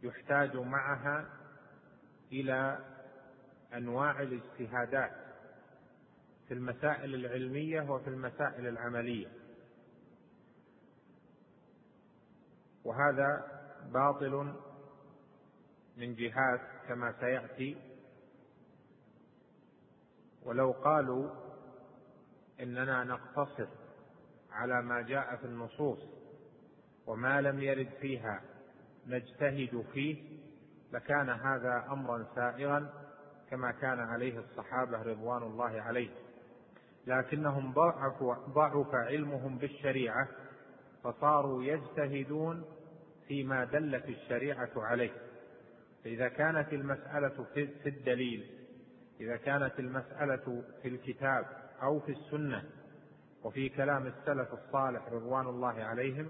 [0.04, 1.26] يحتاج معها
[2.32, 2.80] الى
[3.74, 5.12] انواع الاجتهادات
[6.48, 9.28] في المسائل العلميه وفي المسائل العمليه
[12.84, 13.46] وهذا
[13.94, 14.56] باطل
[15.98, 17.78] من جهات كما سياتي
[20.44, 21.30] ولو قالوا
[22.60, 23.68] اننا نقتصر
[24.52, 26.00] على ما جاء في النصوص
[27.08, 28.42] وما لم يرد فيها
[29.08, 30.24] نجتهد فيه
[30.94, 32.90] لكان هذا امرا سائغا
[33.52, 36.16] كما كان عليه الصحابه رضوان الله عليهم
[37.08, 37.74] لكنهم
[38.50, 40.28] ضعف علمهم بالشريعه
[41.04, 42.64] فصاروا يجتهدون
[43.28, 45.12] فيما دلت الشريعه عليه
[46.04, 48.50] فاذا كانت المساله في الدليل
[49.20, 51.46] اذا كانت المساله في الكتاب
[51.84, 52.64] او في السنه
[53.44, 56.30] وفي كلام السلف الصالح رضوان الله عليهم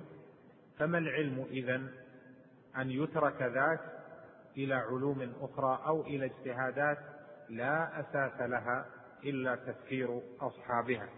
[0.80, 2.03] فما العلم اذن
[2.78, 3.80] أن يترك ذاك
[4.57, 6.97] إلى علوم أخرى أو إلى اجتهادات
[7.49, 8.86] لا أساس لها
[9.24, 11.09] إلا تفكير أصحابها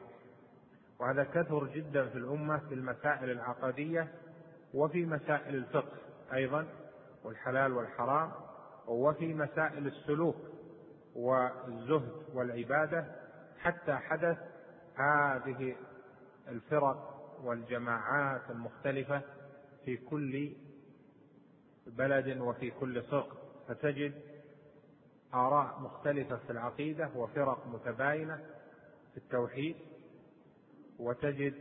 [0.99, 4.07] وهذا كثر جدا في الأمة في المسائل العقدية
[4.73, 5.97] وفي مسائل الفقه
[6.33, 6.67] أيضا
[7.23, 8.31] والحلال والحرام
[8.87, 10.35] وفي مسائل السلوك
[11.15, 13.05] والزهد والعبادة
[13.59, 14.37] حتى حدث
[14.95, 15.75] هذه
[16.47, 17.11] الفرق
[17.43, 19.21] والجماعات المختلفة
[19.85, 20.53] في كل
[21.87, 24.13] بلد وفي كل فرق فتجد
[25.33, 28.35] آراء مختلفة في العقيدة وفرق متباينة
[29.11, 29.75] في التوحيد
[30.99, 31.53] وتجد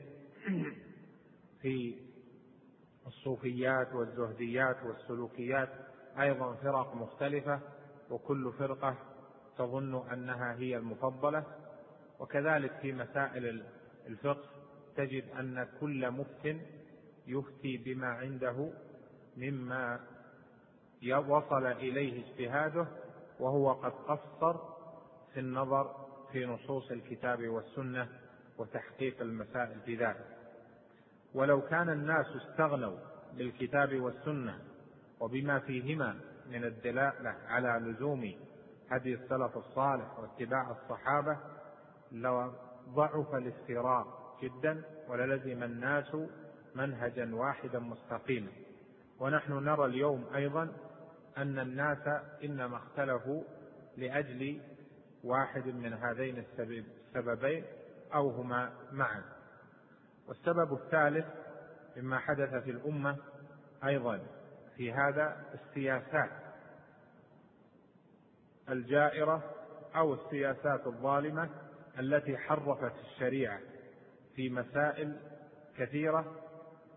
[1.63, 1.95] في
[3.07, 5.69] الصوفيات والزهديات والسلوكيات
[6.21, 7.61] أيضا فرق مختلفة
[8.11, 8.95] وكل فرقة
[9.59, 11.45] تظن أنها هي المفضلة
[12.21, 13.65] وكذلك في مسائل
[14.07, 14.49] الفقه
[14.97, 16.61] تجد أن كل مفتن
[17.27, 18.71] يفتي بما عنده
[19.37, 20.14] مما
[21.13, 22.87] وصل إليه اجتهاده
[23.41, 24.59] وهو قد قصر
[25.35, 25.91] في النظر
[26.33, 28.09] في نصوص الكتاب والسنة
[28.59, 30.27] وتحقيق المسائل في ذلك
[31.35, 32.97] ولو كان الناس استغنوا
[33.37, 34.59] بالكتاب والسنة
[35.21, 36.17] وبما فيهما
[36.51, 38.35] من الدلالة على لزوم
[38.91, 41.37] هدي السلف الصالح واتباع الصحابة
[42.13, 46.17] لضعف الافتراق جدا وللزم الناس
[46.75, 48.51] منهجا واحدا مستقيما
[49.21, 50.73] ونحن نرى اليوم أيضا
[51.39, 51.99] أن الناس
[52.45, 53.43] إنما اختلفوا
[53.97, 54.61] لأجل
[55.25, 57.65] واحد من هذين السببين
[58.15, 59.23] أو هما معا
[60.29, 61.27] والسبب الثالث
[61.97, 63.17] مما حدث في الأمة
[63.85, 64.21] أيضا
[64.77, 66.31] في هذا السياسات
[68.69, 69.43] الجائرة
[69.97, 71.49] أو السياسات الظالمة
[71.99, 73.59] التي حرفت الشريعة
[74.37, 75.17] في مسائل
[75.79, 76.35] كثيرة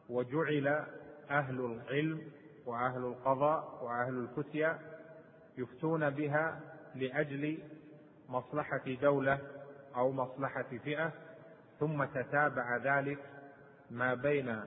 [0.10, 0.84] وجعل
[1.32, 2.32] أهل العلم
[2.68, 4.80] وأهل القضاء وأهل الفتيا
[5.58, 6.60] يفتون بها
[6.96, 7.58] لأجل
[8.30, 9.40] مصلحة دولة
[9.96, 11.12] أو مصلحة فئة
[11.80, 13.20] ثم تتابع ذلك
[13.92, 14.62] ما بين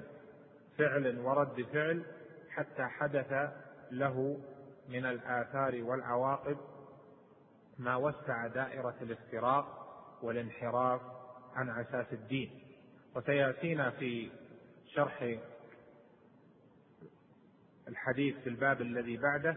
[0.79, 2.03] فعل ورد فعل
[2.51, 3.51] حتى حدث
[3.91, 4.41] له
[4.89, 6.57] من الآثار والعواقب
[7.79, 9.89] ما وسع دائرة الافتراق
[10.23, 11.01] والانحراف
[11.55, 12.51] عن أساس الدين
[13.17, 14.31] وسيأتينا في
[14.87, 15.37] شرح
[17.91, 19.57] الحديث في الباب الذي بعده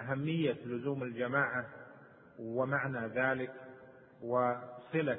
[0.00, 1.66] أهمية لزوم الجماعة
[2.38, 3.52] ومعنى ذلك
[4.22, 5.18] وصلة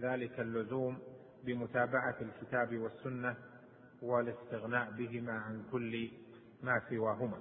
[0.00, 0.98] ذلك اللزوم
[1.44, 3.34] بمتابعة الكتاب والسنة
[4.02, 6.08] والاستغناء بهما عن كل
[6.62, 7.40] ما سواهما.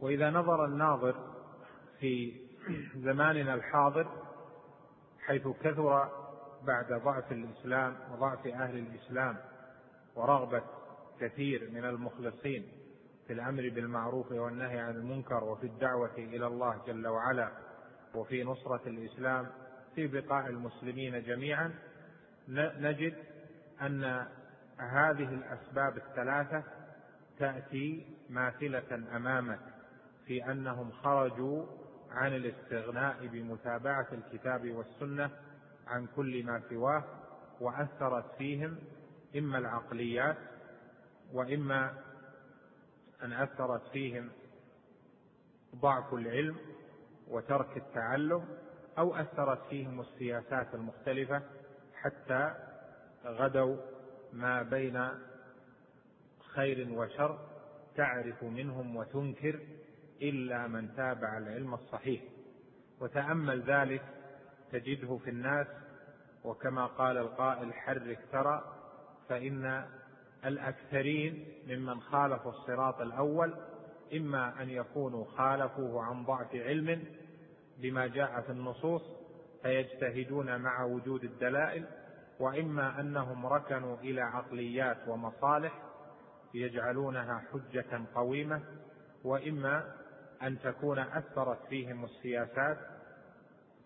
[0.00, 1.14] وإذا نظر الناظر
[2.00, 2.40] في
[2.96, 4.06] زماننا الحاضر
[5.26, 6.08] حيث كثر
[6.62, 9.36] بعد ضعف الإسلام وضعف أهل الإسلام
[10.16, 10.62] ورغبة
[11.20, 12.66] كثير من المخلصين
[13.26, 17.52] في الامر بالمعروف والنهي عن المنكر وفي الدعوه الى الله جل وعلا
[18.14, 19.48] وفي نصره الاسلام
[19.94, 21.74] في بقاء المسلمين جميعا
[22.78, 23.14] نجد
[23.82, 24.04] ان
[24.78, 26.62] هذه الاسباب الثلاثه
[27.38, 29.60] تاتي ماثله امامك
[30.26, 31.66] في انهم خرجوا
[32.10, 35.30] عن الاستغناء بمتابعه الكتاب والسنه
[35.86, 37.04] عن كل ما سواه
[37.60, 38.78] واثرت فيهم
[39.38, 40.36] اما العقليات
[41.32, 41.94] واما
[43.22, 44.28] ان اثرت فيهم
[45.76, 46.56] ضعف العلم
[47.28, 48.48] وترك التعلم
[48.98, 51.42] او اثرت فيهم السياسات المختلفه
[51.94, 52.54] حتى
[53.26, 53.76] غدوا
[54.32, 55.08] ما بين
[56.54, 57.38] خير وشر
[57.96, 59.60] تعرف منهم وتنكر
[60.22, 62.22] الا من تابع العلم الصحيح
[63.00, 64.02] وتامل ذلك
[64.72, 65.66] تجده في الناس
[66.44, 68.74] وكما قال القائل حرك ترى
[69.28, 69.88] فان
[70.44, 73.54] الأكثرين ممن خالفوا الصراط الأول
[74.14, 77.04] إما أن يكونوا خالفوه عن ضعف علم
[77.78, 79.02] بما جاء في النصوص
[79.62, 81.84] فيجتهدون مع وجود الدلائل
[82.40, 85.82] وإما أنهم ركنوا إلى عقليات ومصالح
[86.54, 88.60] يجعلونها حجة قويمة
[89.24, 89.92] وإما
[90.42, 92.78] أن تكون أثرت فيهم السياسات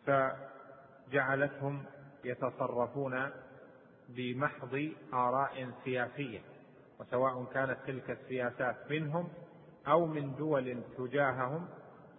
[0.07, 1.85] فجعلتهم
[2.25, 3.31] يتصرفون
[4.17, 6.41] بمحض آراء سياسية
[7.01, 9.29] وسواء كانت تلك السياسات منهم
[9.87, 11.69] أو من دول تجاههم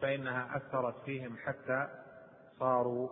[0.02, 1.88] فإنها أثرت فيهم حتى
[2.60, 3.10] صاروا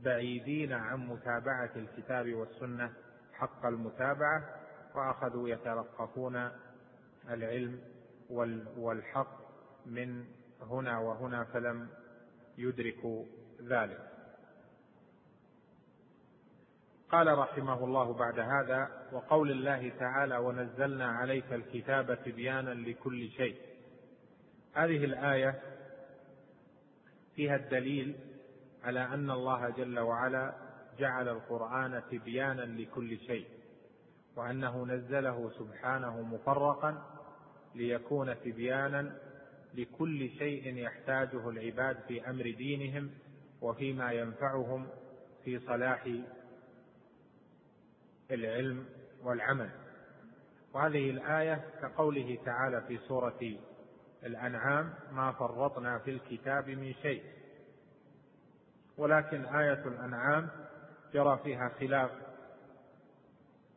[0.00, 2.92] بعيدين عن متابعة الكتاب والسنة
[3.32, 4.42] حق المتابعة
[4.94, 6.50] وأخذوا يتلقفون
[7.30, 7.80] العلم
[8.76, 9.36] والحق
[9.86, 10.24] من
[10.62, 11.88] هنا وهنا فلم
[12.58, 13.24] يدركوا
[13.62, 14.13] ذلك
[17.14, 23.56] قال رحمه الله بعد هذا وقول الله تعالى ونزلنا عليك الكتاب تبيانا لكل شيء
[24.72, 25.60] هذه الايه
[27.36, 28.16] فيها الدليل
[28.84, 30.54] على ان الله جل وعلا
[30.98, 33.46] جعل القران تبيانا لكل شيء
[34.36, 37.02] وانه نزله سبحانه مفرقا
[37.74, 39.16] ليكون تبيانا
[39.74, 43.10] لكل شيء يحتاجه العباد في امر دينهم
[43.62, 44.86] وفيما ينفعهم
[45.44, 46.06] في صلاح
[48.30, 48.84] العلم
[49.22, 49.70] والعمل
[50.74, 53.40] وهذه الايه كقوله تعالى في سوره
[54.24, 57.22] الانعام ما فرطنا في الكتاب من شيء
[58.98, 60.48] ولكن ايه الانعام
[61.14, 62.10] جرى فيها خلاف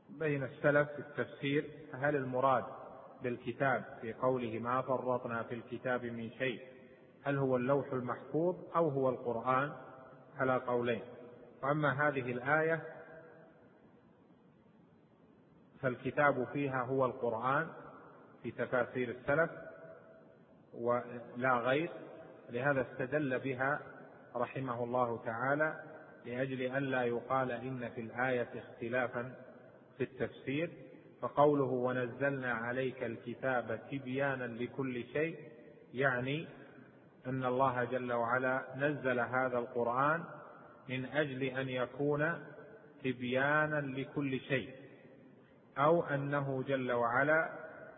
[0.10, 2.64] بين السلف في التفسير هل المراد
[3.24, 6.62] بالكتاب في قوله ما فرطنا في الكتاب من شيء
[7.24, 9.72] هل هو اللوح المحفوظ او هو القران
[10.38, 11.02] على قولين
[11.64, 12.97] واما هذه الايه
[15.82, 17.68] فالكتاب فيها هو القرآن
[18.44, 19.52] في تفاسير السلف
[20.74, 21.90] ولا غير
[22.50, 23.80] لهذا استدل بها
[24.36, 25.84] رحمه الله تعالى
[26.26, 29.32] لأجل ألا يقال إن في الآية اختلافا
[29.98, 30.70] في التفسير
[31.22, 35.36] فقوله ونزلنا عليك الكتاب تبيانا لكل شيء
[35.94, 36.48] يعني
[37.28, 40.24] أن الله جل وعلا نزل هذا القرآن
[40.90, 42.34] من أجل أن يكون
[43.04, 44.76] تبيانا لكل شيء
[45.78, 47.50] أو أنه جل وعلا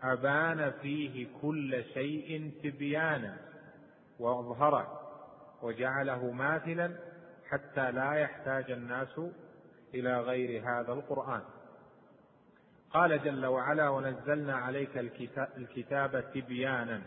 [0.02, 3.36] أبان فيه كل شيء تبيانا
[4.18, 5.00] وأظهره
[5.62, 6.92] وجعله ماثلا
[7.50, 9.20] حتى لا يحتاج الناس
[9.94, 11.42] إلى غير هذا القرآن
[12.90, 14.98] قال جل وعلا ونزلنا عليك
[15.56, 17.02] الكتاب تبيانا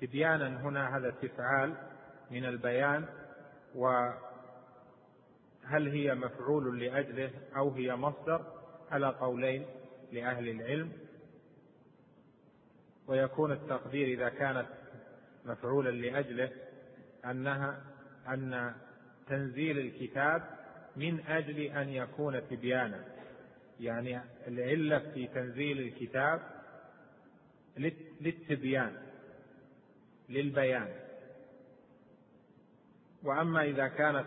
[0.00, 1.74] تبيانا هنا هذا استفعال
[2.30, 3.04] من البيان
[3.74, 8.44] وهل هي مفعول لأجله أو هي مصدر
[8.90, 9.66] على قولين
[10.12, 10.92] لأهل العلم
[13.06, 14.66] ويكون التقدير إذا كانت
[15.44, 16.50] مفعولا لأجله
[17.24, 17.82] أنها
[18.28, 18.74] أن
[19.28, 20.42] تنزيل الكتاب
[20.96, 23.04] من أجل أن يكون تبيانا
[23.80, 26.40] يعني العلة في تنزيل الكتاب
[28.20, 28.96] للتبيان
[30.28, 30.94] للبيان
[33.22, 34.26] وأما إذا كانت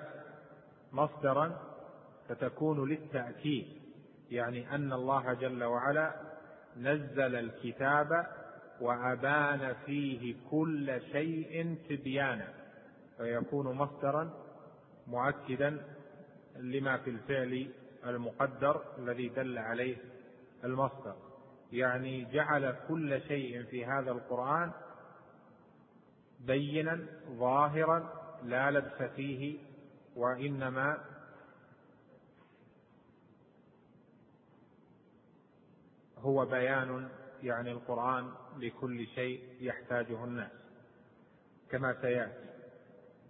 [0.92, 1.72] مصدرا
[2.30, 3.81] فتكون للتأكيد
[4.32, 6.14] يعني ان الله جل وعلا
[6.78, 8.26] نزل الكتاب
[8.82, 12.48] وابان فيه كل شيء تبيانا
[13.18, 14.34] فيكون مصدرا
[15.08, 15.78] مؤكدا
[16.60, 17.70] لما في الفعل
[18.06, 19.98] المقدر الذي دل عليه
[20.64, 21.16] المصدر
[21.72, 24.72] يعني جعل كل شيء في هذا القران
[26.40, 28.14] بينا ظاهرا
[28.44, 29.58] لا لبس فيه
[30.16, 30.98] وانما
[36.22, 37.10] هو بيان
[37.44, 40.52] يعني القرآن لكل شيء يحتاجه الناس
[41.70, 42.50] كما سيأتي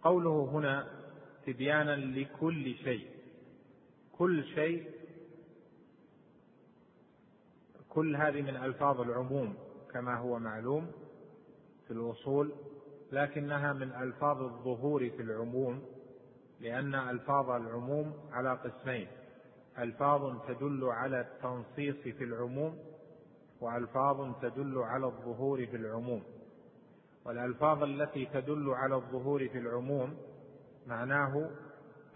[0.04, 0.88] قوله هنا
[1.46, 3.08] تبيانا لكل شيء
[4.18, 4.92] كل شيء
[7.90, 9.56] كل هذه من ألفاظ العموم
[9.94, 10.92] كما هو معلوم
[11.88, 12.52] في الوصول
[13.12, 15.84] لكنها من ألفاظ الظهور في العموم
[16.60, 19.08] لأن ألفاظ العموم على قسمين
[19.80, 22.78] الفاظ تدل على التنصيص في العموم
[23.62, 26.24] والفاظ تدل على الظهور في العموم
[27.26, 30.18] والالفاظ التي تدل على الظهور في العموم
[30.88, 31.50] معناه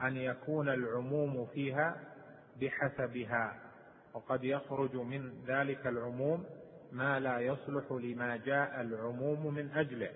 [0.04, 1.98] ان يكون العموم فيها
[2.62, 3.60] بحسبها
[4.14, 6.44] وقد يخرج من ذلك العموم
[6.92, 10.10] ما لا يصلح لما جاء العموم من اجله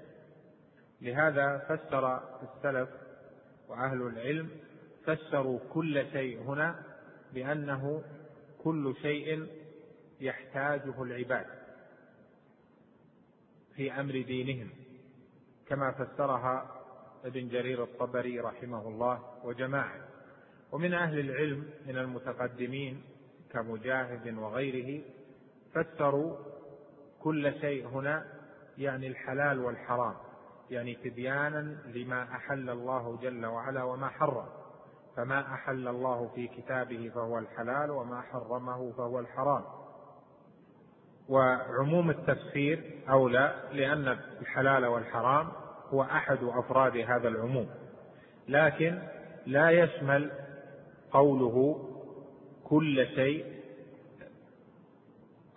[1.01, 2.89] لهذا فسر السلف
[3.69, 4.49] واهل العلم
[5.05, 6.88] فسروا كل شيء هنا
[7.33, 8.01] بأنه
[8.63, 9.47] كل شيء
[10.21, 11.45] يحتاجه العباد
[13.75, 14.69] في أمر دينهم
[15.67, 16.75] كما فسرها
[17.25, 20.05] ابن جرير الطبري رحمه الله وجماعة
[20.71, 23.03] ومن أهل العلم من المتقدمين
[23.51, 25.03] كمجاهد وغيره
[25.73, 26.37] فسروا
[27.19, 28.25] كل شيء هنا
[28.77, 30.15] يعني الحلال والحرام
[30.69, 34.47] يعني تبيانا لما أحل الله جل وعلا وما حرم
[35.19, 39.61] فما احل الله في كتابه فهو الحلال وما حرمه فهو الحرام
[41.29, 44.07] وعموم التفسير اولى لان
[44.41, 45.47] الحلال والحرام
[45.89, 47.69] هو احد افراد هذا العموم
[48.47, 48.99] لكن
[49.45, 50.31] لا يشمل
[51.11, 51.79] قوله
[52.63, 53.45] كل شيء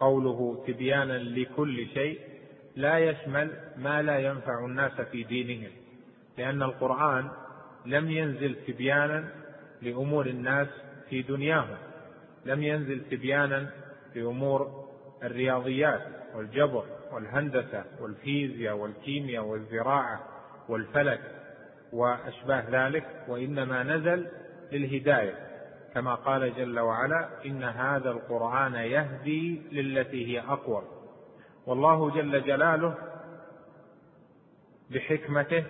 [0.00, 2.20] قوله تبيانا لكل شيء
[2.76, 5.72] لا يشمل ما لا ينفع الناس في دينهم
[6.38, 7.30] لان القران
[7.86, 9.41] لم ينزل تبيانا
[9.82, 10.68] لامور الناس
[11.08, 11.76] في دنياهم
[12.44, 13.70] لم ينزل تبيانا
[14.14, 14.86] لامور
[15.24, 16.02] الرياضيات
[16.34, 20.20] والجبر والهندسه والفيزياء والكيمياء والزراعه
[20.68, 21.20] والفلك
[21.92, 24.28] واشباه ذلك وانما نزل
[24.72, 25.34] للهدايه
[25.94, 30.84] كما قال جل وعلا ان هذا القران يهدي للتي هي اقوم
[31.66, 32.94] والله جل جلاله
[34.90, 35.64] بحكمته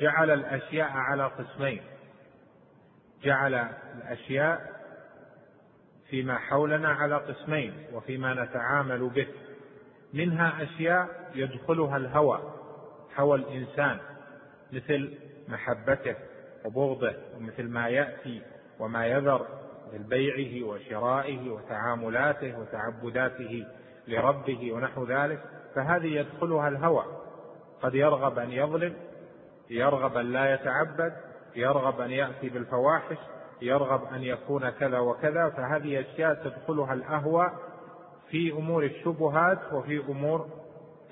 [0.00, 1.80] جعل الاشياء على قسمين
[3.24, 4.76] جعل الاشياء
[6.08, 9.26] فيما حولنا على قسمين وفيما نتعامل به
[10.14, 12.42] منها اشياء يدخلها الهوى
[13.18, 13.98] هوى الانسان
[14.72, 16.14] مثل محبته
[16.64, 18.42] وبغضه ومثل ما ياتي
[18.78, 19.46] وما يذر
[19.92, 23.66] من بيعه وشرائه وتعاملاته وتعبداته
[24.08, 25.40] لربه ونحو ذلك
[25.74, 27.04] فهذه يدخلها الهوى
[27.82, 28.94] قد يرغب ان يظلم
[29.70, 31.12] يرغب ان لا يتعبد
[31.56, 33.16] يرغب أن يأتي بالفواحش
[33.62, 37.50] يرغب أن يكون كذا وكذا فهذه أشياء تدخلها الأهوى
[38.30, 40.46] في أمور الشبهات وفي أمور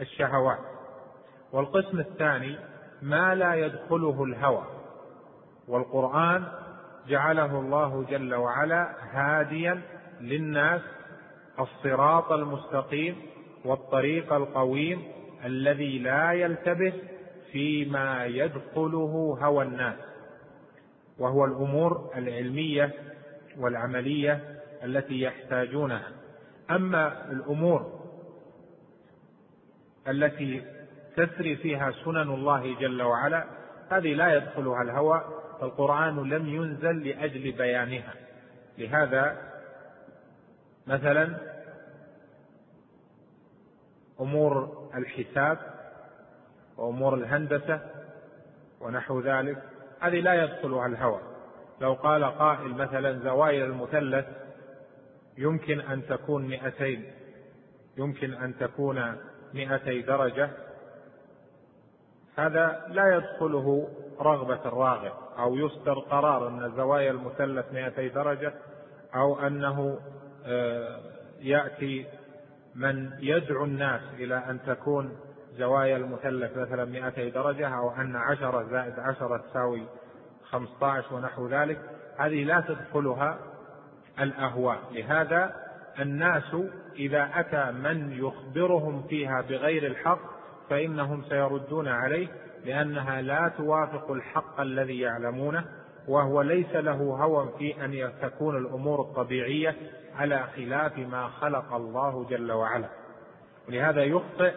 [0.00, 0.58] الشهوات
[1.52, 2.58] والقسم الثاني
[3.02, 4.62] ما لا يدخله الهوى
[5.68, 6.44] والقرآن
[7.08, 9.80] جعله الله جل وعلا هاديا
[10.20, 10.80] للناس
[11.60, 13.16] الصراط المستقيم
[13.64, 15.02] والطريق القويم
[15.44, 16.92] الذي لا يلتبس
[17.52, 19.96] فيما يدخله هوى الناس
[21.18, 22.92] وهو الأمور العلمية
[23.58, 26.12] والعملية التي يحتاجونها
[26.70, 28.00] أما الأمور
[30.08, 30.62] التي
[31.16, 33.44] تسري فيها سنن الله جل وعلا
[33.90, 35.24] هذه لا يدخلها الهوى
[35.60, 38.14] فالقرآن لم ينزل لأجل بيانها
[38.78, 39.36] لهذا
[40.86, 41.36] مثلا
[44.20, 45.58] أمور الحساب
[46.76, 47.80] وأمور الهندسة
[48.80, 49.62] ونحو ذلك
[50.04, 51.20] هذه لا يدخلها الهوى
[51.80, 54.24] لو قال قائل مثلا زوايا المثلث
[55.38, 57.04] يمكن أن تكون مئتين
[57.96, 59.16] يمكن أن تكون
[59.54, 60.50] مئتي درجة
[62.36, 63.88] هذا لا يدخله
[64.20, 68.54] رغبة الراغب أو يصدر قرار أن زوايا المثلث 200 درجة
[69.14, 69.98] أو أنه
[70.46, 71.00] آه،
[71.40, 72.06] يأتي
[72.74, 75.16] من يدعو الناس إلى أن تكون
[75.58, 79.82] زوايا المثلث مثلا 200 درجة أو أن 10 زائد 10 تساوي
[80.50, 81.78] 15 ونحو ذلك
[82.18, 83.38] هذه لا تدخلها
[84.20, 85.54] الأهواء لهذا
[86.00, 86.56] الناس
[86.96, 90.18] إذا أتى من يخبرهم فيها بغير الحق
[90.70, 92.26] فإنهم سيردون عليه
[92.64, 95.64] لأنها لا توافق الحق الذي يعلمونه
[96.08, 99.76] وهو ليس له هوى في أن تكون الأمور الطبيعية
[100.16, 102.88] على خلاف ما خلق الله جل وعلا
[103.68, 104.52] ولهذا يخطئ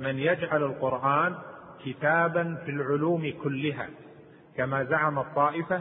[0.00, 1.34] من يجعل القرآن
[1.84, 3.88] كتابا في العلوم كلها
[4.56, 5.80] كما زعم الطائفة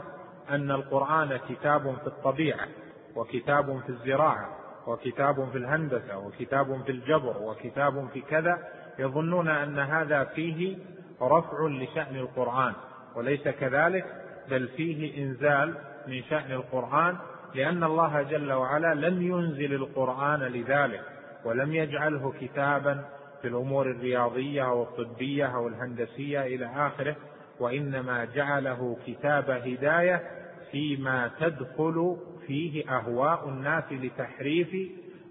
[0.50, 2.68] أن القرآن كتاب في الطبيعة
[3.16, 4.50] وكتاب في الزراعة
[4.88, 8.58] وكتاب في الهندسة وكتاب في الجبر وكتاب في كذا
[9.00, 10.78] يظنون أن هذا فيه
[11.22, 12.74] رفع لشأن القرآن
[13.16, 14.06] وليس كذلك
[14.50, 15.74] بل فيه إنزال
[16.08, 17.16] من شأن القرآن
[17.56, 21.02] لأن الله جل وعلا لم ينزل القرآن لذلك
[21.46, 23.04] ولم يجعله كتابا
[23.42, 27.16] في الامور الرياضيه او الطبيه او الهندسيه الى اخره
[27.60, 30.24] وانما جعله كتاب هدايه
[30.72, 32.18] فيما تدخل
[32.48, 34.68] فيه اهواء الناس لتحريف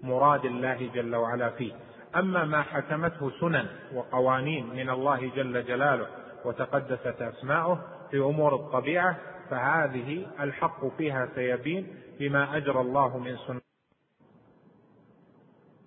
[0.03, 1.73] مراد الله جل وعلا فيه
[2.15, 6.07] اما ما حكمته سنن وقوانين من الله جل جلاله
[6.45, 7.81] وتقدست اسماؤه
[8.11, 9.17] في امور الطبيعه
[9.49, 11.87] فهذه الحق فيها سيبين
[12.19, 13.61] بما اجرى الله من سنن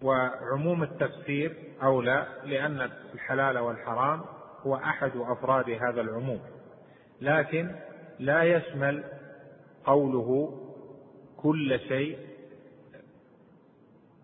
[0.03, 2.81] وعموم التفسير أولى لأن
[3.15, 4.23] الحلال والحرام
[4.67, 6.41] هو أحد أفراد هذا العموم
[7.21, 7.71] لكن
[8.19, 9.05] لا يشمل
[9.85, 10.55] قوله
[11.37, 12.19] كل شيء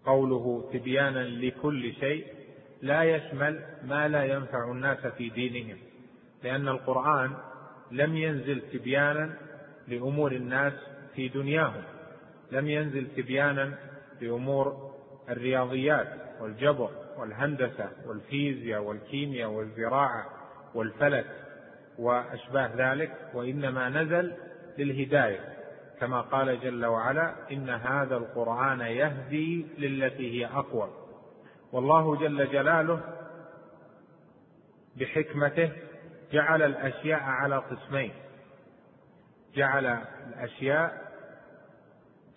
[0.07, 2.27] قوله تبيانا لكل شيء
[2.83, 5.79] لا يشمل ما لا ينفع الناس في دينهم
[6.45, 7.31] لأن القرآن
[7.91, 9.35] لم ينزل تبيانا
[9.89, 10.73] لأمور الناس
[11.15, 11.83] في دنياهم
[12.53, 13.79] لم ينزل تبيانا
[14.21, 14.86] لأمور
[15.29, 16.09] الرياضيات
[16.41, 20.25] والجبر والهندسة والفيزياء والكيمياء والزراعة
[20.75, 21.27] والفلك
[21.99, 24.33] وأشباه ذلك وإنما نزل
[24.79, 25.55] للهداية
[26.01, 30.91] كما قال جل وعلا إن هذا القرآن يهدي للتي هي أقوى
[31.73, 33.01] والله جل جلاله
[34.97, 35.71] بحكمته
[36.33, 38.13] جعل الأشياء على قسمين
[39.55, 39.87] جعل
[40.29, 41.06] الأشياء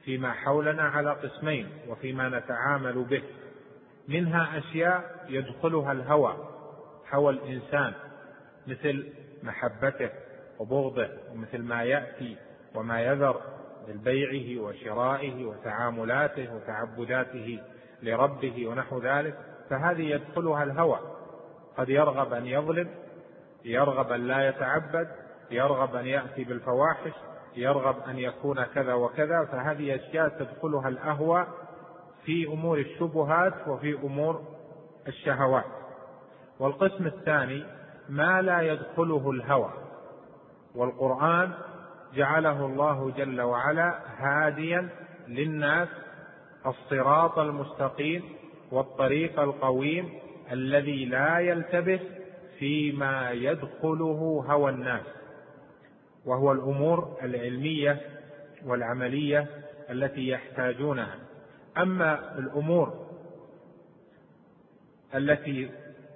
[0.06, 3.24] فيما حولنا على قسمين وفيما نتعامل به
[4.08, 6.36] منها اشياء يدخلها الهوى
[7.14, 7.94] هوى الانسان
[8.68, 9.10] مثل
[9.44, 10.10] محبته
[10.60, 12.36] وبغضه ومثل ما ياتي
[12.76, 13.42] وما يذر
[13.88, 17.60] من بيعه وشرائه وتعاملاته وتعبداته
[18.04, 19.38] لربه ونحو ذلك
[19.70, 21.00] فهذه يدخلها الهوى
[21.78, 22.90] قد يرغب ان يظلم
[23.66, 25.08] يرغب ان لا يتعبد
[25.52, 27.14] يرغب ان ياتي بالفواحش
[27.58, 31.48] يرغب أن يكون كذا وكذا فهذه أشياء تدخلها الأهوى
[32.26, 34.42] في أمور الشبهات وفي أمور
[35.08, 35.66] الشهوات
[36.60, 37.64] والقسم الثاني
[38.10, 39.70] ما لا يدخله الهوى
[40.76, 41.52] والقرآن
[42.14, 44.90] جعله الله جل وعلا هاديا
[45.28, 45.88] للناس
[46.66, 48.24] الصراط المستقيم
[48.72, 50.10] والطريق القويم
[50.52, 52.00] الذي لا يلتبس
[52.60, 55.04] فيما يدخله هوى الناس
[56.26, 58.02] وهو الأمور العلمية
[58.66, 59.48] والعملية
[59.90, 61.16] التي يحتاجونها
[61.78, 63.10] أما الأمور
[65.16, 65.70] التي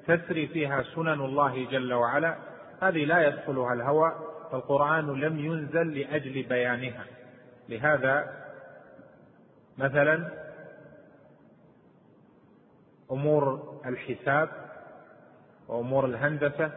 [0.08, 2.38] تسري فيها سنن الله جل وعلا
[2.82, 4.14] هذه لا يدخلها الهوى
[4.52, 7.06] فالقرآن لم ينزل لأجل بيانها
[7.70, 8.44] لهذا
[9.78, 10.30] مثلا
[13.12, 14.50] أمور الحساب
[15.68, 16.72] وأمور الهندسة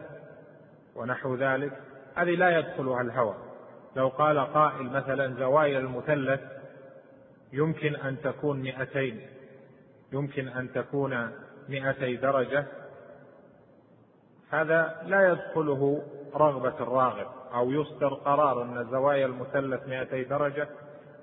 [0.95, 1.77] ونحو ذلك
[2.17, 3.35] هذه لا يدخلها الهوى
[3.95, 6.39] لو قال قائل مثلا زوايا المثلث
[7.53, 9.21] يمكن أن تكون مئتين
[10.13, 11.31] يمكن أن تكون
[11.69, 12.65] مئتي درجة
[14.49, 16.03] هذا لا يدخله
[16.35, 20.67] رغبة الراغب أو يصدر قرار أن زوايا المثلث 200 درجة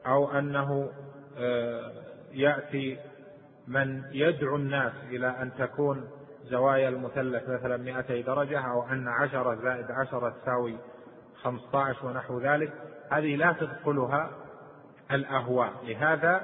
[0.06, 0.90] أو أنه
[1.38, 1.92] آه،
[2.32, 2.98] يأتي
[3.68, 6.08] من يدعو الناس إلى أن تكون
[6.48, 10.76] زوايا المثلث مثلا 200 درجة أو أن 10 زائد 10 تساوي
[11.42, 12.72] 15 ونحو ذلك
[13.10, 14.30] هذه لا تدخلها
[15.12, 16.40] الأهواء لهذا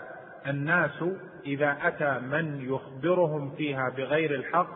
[0.46, 1.05] الناس
[1.46, 4.66] إذا أتى من يخبرهم فيها بغير الحق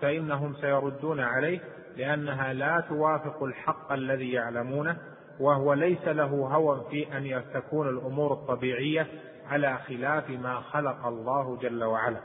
[0.00, 1.60] فإنهم سيردون عليه
[1.96, 4.96] لأنها لا توافق الحق الذي يعلمونه
[5.40, 9.06] وهو ليس له هوى في أن تكون الأمور الطبيعية
[9.50, 12.20] على خلاف ما خلق الله جل وعلا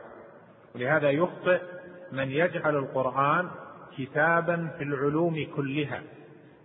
[0.75, 1.61] ولهذا يخطئ
[2.11, 3.47] من يجعل القرآن
[3.97, 6.01] كتابا في العلوم كلها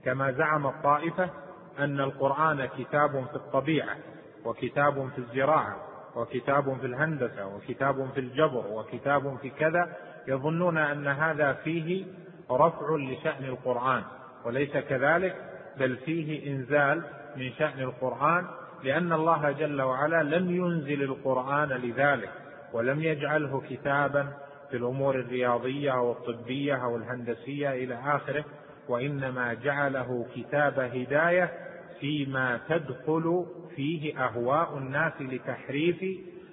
[0.04, 1.30] كما زعم الطائفة
[1.78, 3.96] أن القرآن كتاب في الطبيعة
[4.44, 5.76] وكتاب في الزراعة
[6.16, 9.92] وكتاب في الهندسة وكتاب في الجبر وكتاب في كذا
[10.28, 12.04] يظنون أن هذا فيه
[12.50, 14.02] رفع لشأن القرآن
[14.44, 15.36] وليس كذلك
[15.78, 17.02] بل فيه إنزال
[17.36, 18.44] من شأن القرآن
[18.84, 22.30] لأن الله جل وعلا لم ينزل القرآن لذلك
[22.72, 24.28] ولم يجعله كتابا
[24.74, 28.44] في الامور الرياضيه او الطبيه او الهندسيه الى اخره
[28.88, 31.52] وانما جعله كتاب هدايه
[32.00, 33.46] فيما تدخل
[33.76, 36.04] فيه اهواء الناس لتحريف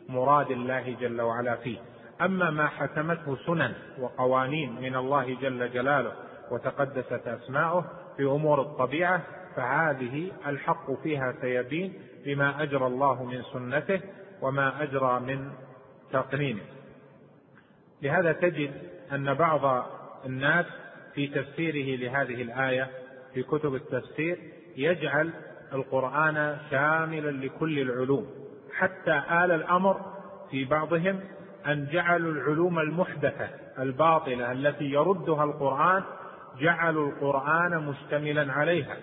[0.09, 1.77] مراد الله جل وعلا فيه
[2.21, 6.11] اما ما حكمته سنن وقوانين من الله جل جلاله
[6.51, 7.85] وتقدست اسماؤه
[8.17, 9.21] في امور الطبيعه
[9.55, 11.93] فهذه الحق فيها سيبين
[12.25, 14.01] بما اجرى الله من سنته
[14.41, 15.51] وما اجرى من
[16.13, 16.61] تقنينه
[18.01, 18.71] لهذا تجد
[19.11, 19.85] أن بعض
[20.25, 20.65] الناس
[21.13, 22.87] في تفسيره لهذه الآية
[23.33, 24.37] في كتب التفسير
[24.77, 25.29] يجعل
[25.73, 28.27] القرآن شاملا لكل العلوم
[28.73, 30.01] حتى آل الأمر
[30.51, 31.19] في بعضهم
[31.67, 33.49] أن جعلوا العلوم المحدثة
[33.79, 36.03] الباطلة التي يردها القرآن
[36.59, 38.95] جعلوا القرآن مشتملا عليها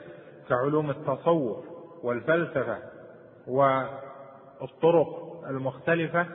[0.48, 1.64] كعلوم التصوف
[2.04, 2.78] والفلسفة
[3.46, 6.26] والطرق المختلفة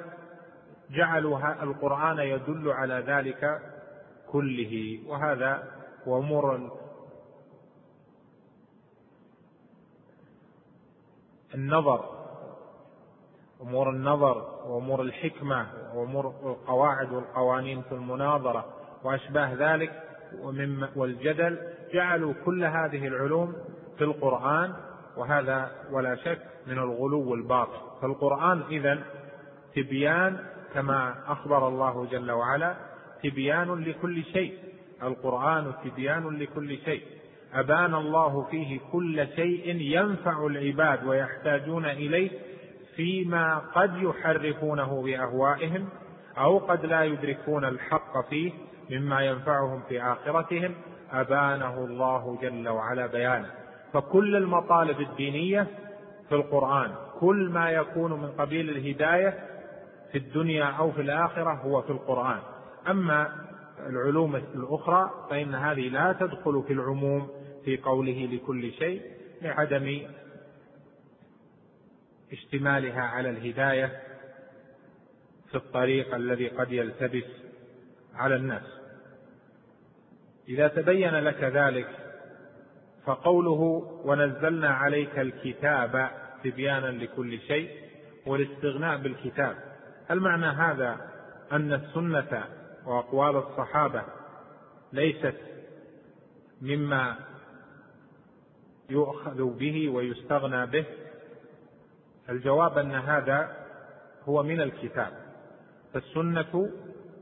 [0.92, 3.62] جعلوا القرآن يدل على ذلك
[4.30, 5.64] كله وهذا
[6.08, 6.70] أمور
[11.56, 12.04] النظر
[13.62, 18.66] أمور النظر وأمور الحكمة وأمور القواعد والقوانين في المناظرة
[19.04, 20.04] وأشباه ذلك
[20.96, 21.60] والجدل
[21.94, 23.54] جعلوا كل هذه العلوم
[23.98, 24.74] في القرآن
[25.18, 29.04] وهذا ولا شك من الغلو الباطل فالقرآن إذا
[29.76, 32.76] تبيان كما أخبر الله جل وعلا
[33.24, 34.58] تبيان لكل شيء
[35.04, 37.02] القرآن تبيان لكل شيء
[37.54, 42.32] أبان الله فيه كل شيء ينفع العباد ويحتاجون إليه
[42.96, 45.90] فيما قد يحرفونه بأهوائهم
[46.38, 48.52] أو قد لا يدركون الحق فيه
[48.92, 50.74] مما ينفعهم في آخرتهم
[51.12, 53.50] أبانه الله جل وعلا بيانه
[53.94, 55.68] فكل المطالب الدينية
[56.30, 59.53] في القرآن كل ما يكون من قبيل الهداية
[60.14, 62.40] في الدنيا او في الاخره هو في القران
[62.88, 63.46] اما
[63.90, 67.28] العلوم الاخرى فان هذه لا تدخل في العموم
[67.66, 69.02] في قوله لكل شيء
[69.42, 70.02] لعدم
[72.32, 74.00] اشتمالها على الهدايه
[75.50, 77.32] في الطريق الذي قد يلتبس
[78.16, 78.64] على الناس
[80.50, 81.88] اذا تبين لك ذلك
[83.06, 83.62] فقوله
[84.06, 86.10] ونزلنا عليك الكتاب
[86.44, 87.70] تبيانا لكل شيء
[88.26, 89.73] والاستغناء بالكتاب
[90.14, 91.10] هل معنى هذا
[91.52, 92.44] أن السنة
[92.86, 94.02] وأقوال الصحابة
[94.94, 95.36] ليست
[96.62, 97.16] مما
[98.90, 100.86] يؤخذ به ويستغنى به
[102.30, 103.50] الجواب أن هذا
[104.26, 105.14] هو من الكتاب
[105.94, 106.70] فالسنة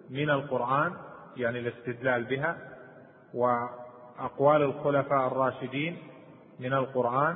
[0.10, 0.94] من القرآن
[1.38, 2.58] يعني الاستدلال بها
[3.34, 5.98] وأقوال الخلفاء الراشدين
[6.60, 7.36] من القرآن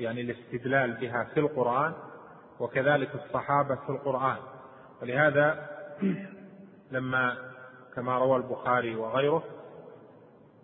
[0.00, 1.92] يعني الاستدلال بها في القرآن
[2.60, 4.36] وكذلك الصحابة في القرآن
[5.02, 5.66] ولهذا
[6.90, 7.36] لما
[7.94, 9.44] كما روى البخاري وغيره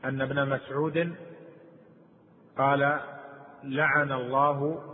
[0.05, 1.15] أن ابن مسعود
[2.59, 3.01] قال
[3.65, 4.85] لعن الله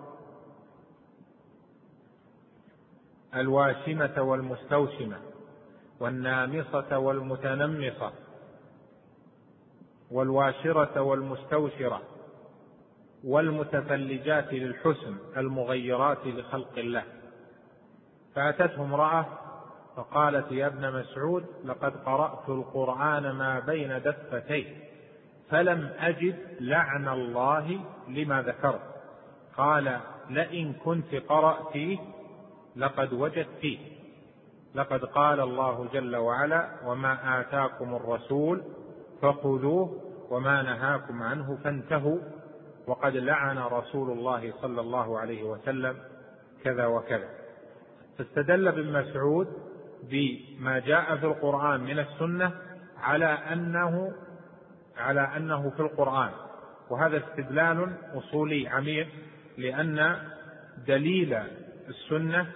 [3.36, 5.16] الواشمة والمستوشمة
[6.01, 8.12] والنامصة والمتنمصة
[10.11, 12.03] والواشرة والمستوشرة
[13.24, 17.05] والمتفلجات للحسن المغيرات لخلق الله
[18.35, 19.26] فأتته امرأة
[19.97, 24.76] فقالت يا ابن مسعود لقد قرأت القرآن ما بين دفتيه
[25.51, 28.80] فلم أجد لعن الله لما ذكرت
[29.57, 29.99] قال
[30.30, 31.99] لئن كنت قرأتيه
[32.76, 33.78] لقد وجدتيه
[34.74, 38.62] لقد قال الله جل وعلا وما آتاكم الرسول
[39.22, 42.18] فخذوه وما نهاكم عنه فانتهوا
[42.87, 45.97] وقد لعن رسول الله صلى الله عليه وسلم
[46.64, 47.43] كذا وكذا
[48.19, 49.47] فاستدل ابن مسعود
[50.11, 52.51] بما جاء في القرآن من السنة
[53.01, 54.12] على أنه
[54.99, 56.31] على أنه في القرآن
[56.91, 59.09] وهذا استدلال أصولي عميق
[59.59, 60.17] لأن
[60.89, 61.39] دليل
[61.89, 62.47] السنة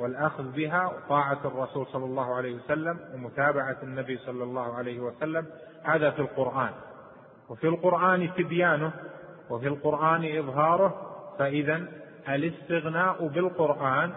[0.00, 5.46] والأخذ بها وطاعة الرسول صلى الله عليه وسلم ومتابعة النبي صلى الله عليه وسلم
[5.84, 6.70] هذا في القرآن
[7.48, 8.90] وفي القرآن تبيانه
[9.50, 11.86] وفي القرآن إظهاره فإذا
[12.28, 14.12] الاستغناء بالقرآن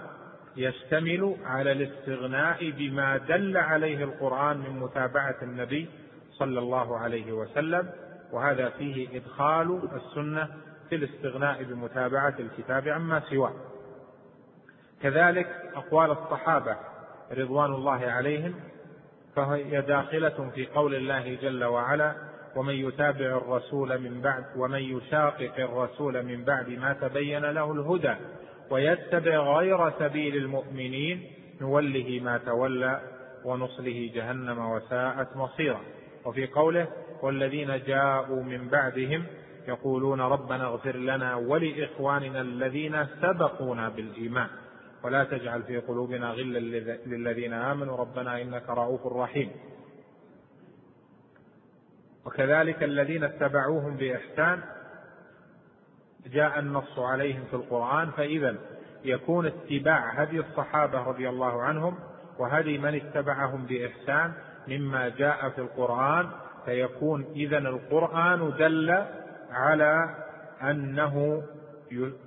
[0.58, 5.90] يشتمل على الاستغناء بما دل عليه القرآن من متابعة النبي
[6.32, 7.90] صلى الله عليه وسلم
[8.32, 10.48] وهذا فيه إدخال السنة
[10.90, 13.54] في الاستغناء بمتابعة الكتاب عما سواه
[15.02, 16.76] كذلك أقوال الصحابة
[17.32, 18.54] رضوان الله عليهم
[19.36, 22.14] فهي داخلة في قول الله جل وعلا
[22.56, 28.16] ومن يتابع الرسول من بعد ومن يشاقق الرسول من بعد ما تبين له الهدى
[28.70, 31.24] ويتبع غير سبيل المؤمنين
[31.62, 33.02] نوله ما تولى
[33.46, 35.82] ونصله جهنم وساءت مصيرا
[36.26, 36.88] وفي قوله
[37.22, 39.24] والذين جاءوا من بعدهم
[39.68, 44.48] يقولون ربنا اغفر لنا ولاخواننا الذين سبقونا بالايمان
[45.04, 46.60] ولا تجعل في قلوبنا غلا
[47.06, 49.52] للذين امنوا ربنا انك رؤوف رحيم
[52.26, 54.60] وكذلك الذين اتبعوهم باحسان
[56.26, 58.56] جاء النص عليهم في القرآن فإذا
[59.06, 62.00] يكون اتباع هدي الصحابة رضي الله عنهم
[62.40, 64.34] وهدي من اتبعهم بإحسان
[64.68, 66.30] مما جاء في القرآن
[66.66, 69.06] فيكون إذا القرآن دل
[69.52, 70.16] على
[70.64, 71.44] أنه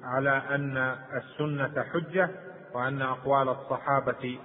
[0.03, 2.30] على أن السنة حجة
[2.74, 4.38] وأن أقوال الصحابة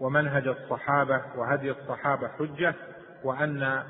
[0.00, 2.74] ومنهج الصحابة وهدي الصحابة حجة
[3.24, 3.82] وأن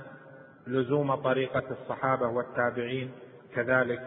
[0.66, 3.10] لزوم طريقة الصحابة والتابعين
[3.54, 4.00] كذلك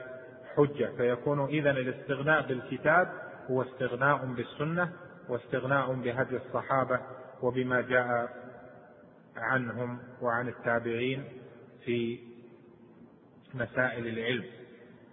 [0.55, 3.07] حجة فيكون إذا الاستغناء بالكتاب
[3.51, 4.89] هو استغناء بالسنة
[5.29, 6.99] واستغناء بهدي الصحابة
[7.41, 8.29] وبما جاء
[9.37, 11.23] عنهم وعن التابعين
[11.85, 12.19] في
[13.53, 14.43] مسائل العلم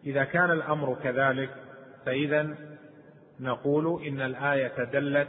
[0.04, 1.50] إذا كان الأمر كذلك
[2.06, 2.54] فإذا
[3.40, 5.28] نقول إن الآية دلت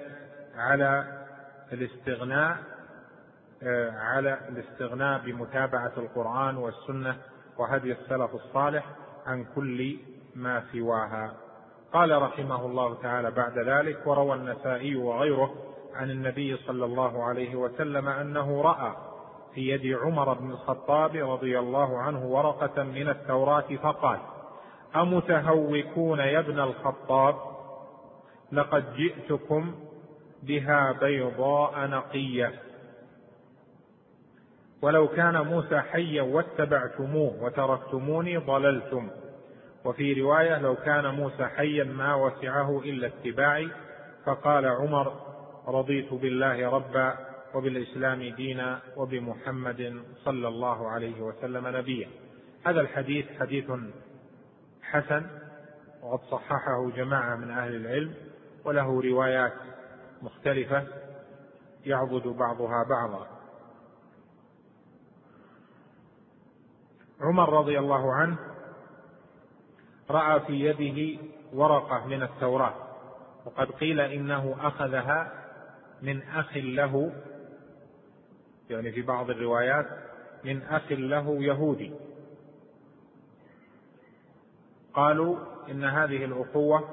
[0.56, 1.20] على
[1.74, 2.58] الاستغناء
[3.68, 7.18] آه، على الاستغناء بمتابعة القرآن والسنة
[7.58, 8.86] وهدي السلف الصالح
[9.26, 9.98] عن كل
[10.36, 11.34] ما سواها
[11.94, 15.54] قال رحمه الله تعالى بعد ذلك وروى النسائي وغيره
[15.96, 18.92] عن النبي صلى الله عليه وسلم أنه رأى
[19.54, 24.20] في يد عمر بن الخطاب رضي الله عنه ورقة من التوراة فقال
[24.96, 27.36] أمتهوكون يا ابن الخطاب
[28.52, 29.76] لقد جئتكم
[30.44, 32.63] بها بيضاء نقيه
[34.84, 39.10] ولو كان موسى حيا واتبعتموه وتركتموني ضللتم
[39.86, 43.70] وفي روايه لو كان موسى حيا ما وسعه الا اتباعي
[44.26, 45.14] فقال عمر
[45.68, 47.18] رضيت بالله ربا
[47.56, 52.08] وبالاسلام دينا وبمحمد صلى الله عليه وسلم نبيا
[52.66, 53.66] هذا الحديث حديث
[54.84, 55.26] حسن
[56.04, 58.14] وقد صححه جماعه من اهل العلم
[58.66, 59.54] وله روايات
[60.22, 60.84] مختلفه
[61.86, 63.33] يعبد بعضها بعضا
[67.22, 68.38] عمر رضي الله عنه
[70.10, 71.20] راى في يده
[71.54, 72.74] ورقه من التوراه
[73.46, 75.32] وقد قيل انه اخذها
[76.02, 77.12] من اخ له
[78.70, 79.86] يعني في بعض الروايات
[80.44, 81.92] من اخ له يهودي
[84.94, 85.38] قالوا
[85.70, 86.84] ان هذه الاخوه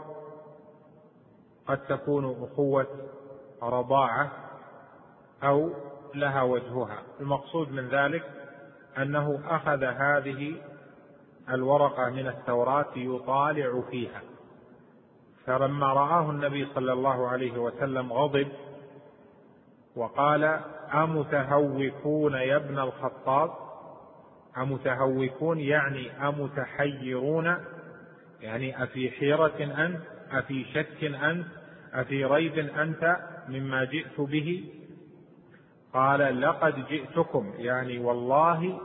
[1.66, 2.86] قد تكون اخوه
[3.62, 4.30] رضاعه
[5.42, 5.70] او
[6.14, 8.39] لها وجهها المقصود من ذلك
[8.98, 10.54] أنه أخذ هذه
[11.50, 14.22] الورقة من التوراة يطالع فيها
[15.46, 18.48] فلما رآه النبي صلى الله عليه وسلم غضب
[19.96, 20.44] وقال
[20.94, 23.50] أمتهوكون يا ابن الخطاب
[24.58, 27.54] أمتهوكون يعني أمتحيرون
[28.40, 29.96] يعني أفي حيرة أنت
[30.30, 31.46] أفي شك أنت
[31.92, 33.16] أفي ريب أنت
[33.48, 34.70] مما جئت به
[35.94, 38.80] قال لقد جئتكم يعني والله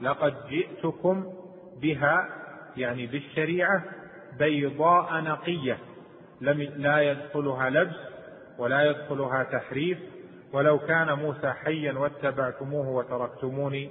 [0.00, 1.24] لقد جئتكم
[1.82, 2.28] بها
[2.76, 3.82] يعني بالشريعه
[4.38, 5.78] بيضاء نقيه
[6.40, 7.96] لم لا يدخلها لبس
[8.58, 9.98] ولا يدخلها تحريف
[10.52, 13.90] ولو كان موسى حيا واتبعتموه وتركتموني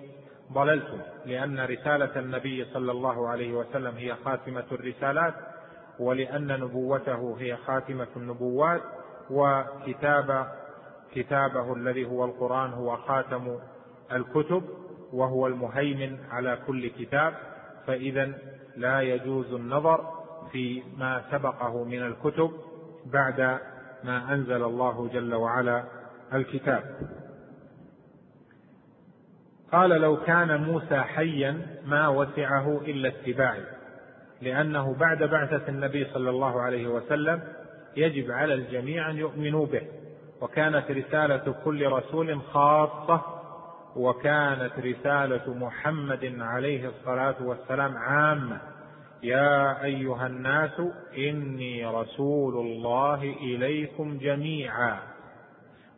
[0.54, 5.34] ضللتم لان رساله النبي صلى الله عليه وسلم هي خاتمه الرسالات
[6.00, 8.82] ولان نبوته هي خاتمه النبوات
[9.32, 10.48] وكتاب
[11.16, 13.56] كتابه الذي هو القرآن هو خاتم
[14.12, 14.64] الكتب
[15.14, 17.34] وهو المهيمن على كل كتاب
[17.88, 18.32] فإذا
[18.78, 20.10] لا يجوز النظر
[20.52, 22.52] في ما سبقه من الكتب
[23.06, 23.40] بعد
[24.04, 25.84] ما أنزل الله جل وعلا
[26.34, 26.84] الكتاب
[29.72, 33.64] قال لو كان موسى حيا ما وسعه إلا اتباعي
[34.42, 37.44] لأنه بعد بعثة النبي صلى الله عليه وسلم
[37.96, 39.82] يجب على الجميع أن يؤمنوا به
[40.42, 43.22] وكانت رسالة كل رسول خاصة
[43.96, 48.62] وكانت رسالة محمد عليه الصلاة والسلام عامة
[49.24, 50.72] يا أيها الناس
[51.18, 54.98] إني رسول الله إليكم جميعا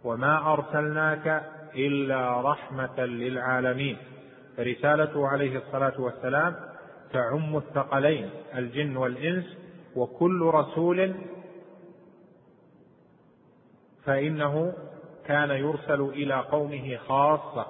[0.03, 1.43] وما أرسلناك
[1.75, 3.97] إلا رحمة للعالمين
[4.57, 6.55] فرسالته عليه الصلاة والسلام
[7.13, 9.45] تعم الثقلين الجن والإنس
[9.95, 11.13] وكل رسول
[14.05, 14.73] فإنه
[15.25, 17.65] كان يرسل إلى قومه خاصة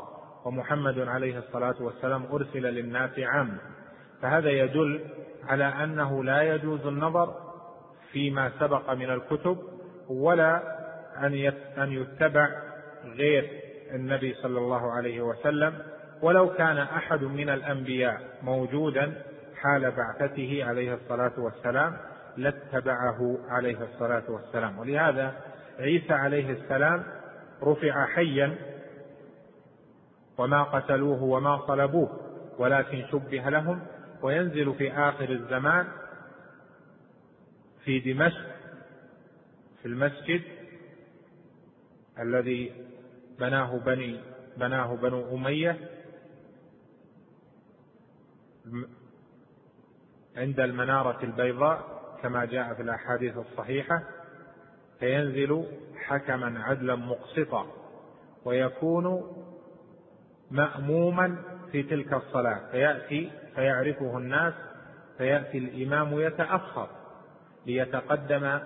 [0.45, 3.57] ومحمد عليه الصلاة والسلام أرسل للناس عامة
[4.21, 5.01] فهذا يدل
[5.47, 7.33] على أنه لا يجوز النظر
[8.11, 9.57] فيما سبق من الكتب
[10.09, 10.61] ولا
[11.17, 11.33] أن
[11.77, 12.47] أن يتبع
[13.05, 13.49] غير
[13.91, 15.73] النبي صلى الله عليه وسلم
[16.21, 19.13] ولو كان أحد من الأنبياء موجودا
[19.61, 21.97] حال بعثته عليه الصلاة والسلام
[22.37, 25.33] لاتبعه عليه الصلاة والسلام ولهذا
[25.79, 27.03] عيسى عليه السلام
[27.63, 28.55] رفع حيا
[30.37, 32.17] وما قتلوه وما صلبوه
[32.59, 33.87] ولكن شبه لهم
[34.21, 35.87] وينزل في آخر الزمان
[37.83, 38.45] في دمشق
[39.81, 40.41] في المسجد
[42.19, 42.71] الذي
[43.39, 44.19] بناه بني
[44.57, 45.77] بناه بنو أمية
[50.37, 54.01] عند المنارة البيضاء كما جاء في الأحاديث الصحيحة
[55.03, 55.65] فينزل
[55.97, 57.65] حكما عدلا مقسطا
[58.45, 59.33] ويكون
[60.51, 61.35] ماموما
[61.71, 64.53] في تلك الصلاه فياتي فيعرفه الناس
[65.17, 66.89] فياتي الامام يتاخر
[67.65, 68.59] ليتقدم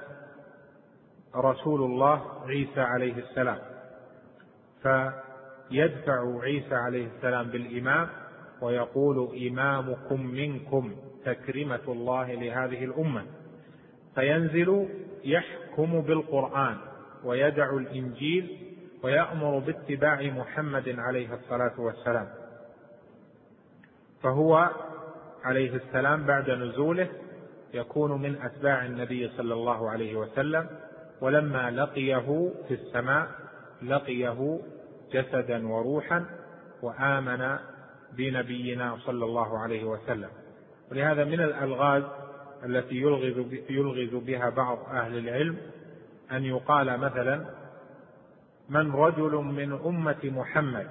[1.35, 3.59] رسول الله عيسى عليه السلام
[4.83, 8.07] فيدفع عيسى عليه السلام بالامام
[8.61, 13.25] ويقول امامكم منكم تكرمه الله لهذه الامه
[14.15, 14.87] فينزل
[15.23, 16.77] يحكم يحكم بالقرآن
[17.23, 18.73] ويدع الإنجيل
[19.03, 22.27] ويأمر باتباع محمد عليه الصلاة والسلام
[24.23, 24.69] فهو
[25.43, 27.07] عليه السلام بعد نزوله
[27.73, 30.67] يكون من أتباع النبي صلى الله عليه وسلم
[31.21, 33.27] ولما لقيه في السماء
[33.83, 34.59] لقيه
[35.13, 36.25] جسدا وروحا
[36.81, 37.57] وآمن
[38.13, 40.29] بنبينا صلى الله عليه وسلم
[40.91, 42.03] ولهذا من الألغاز
[42.65, 45.57] التي يلغز يلغز بها بعض أهل العلم
[46.31, 47.45] أن يقال مثلا
[48.69, 50.89] من رجل من أمة محمد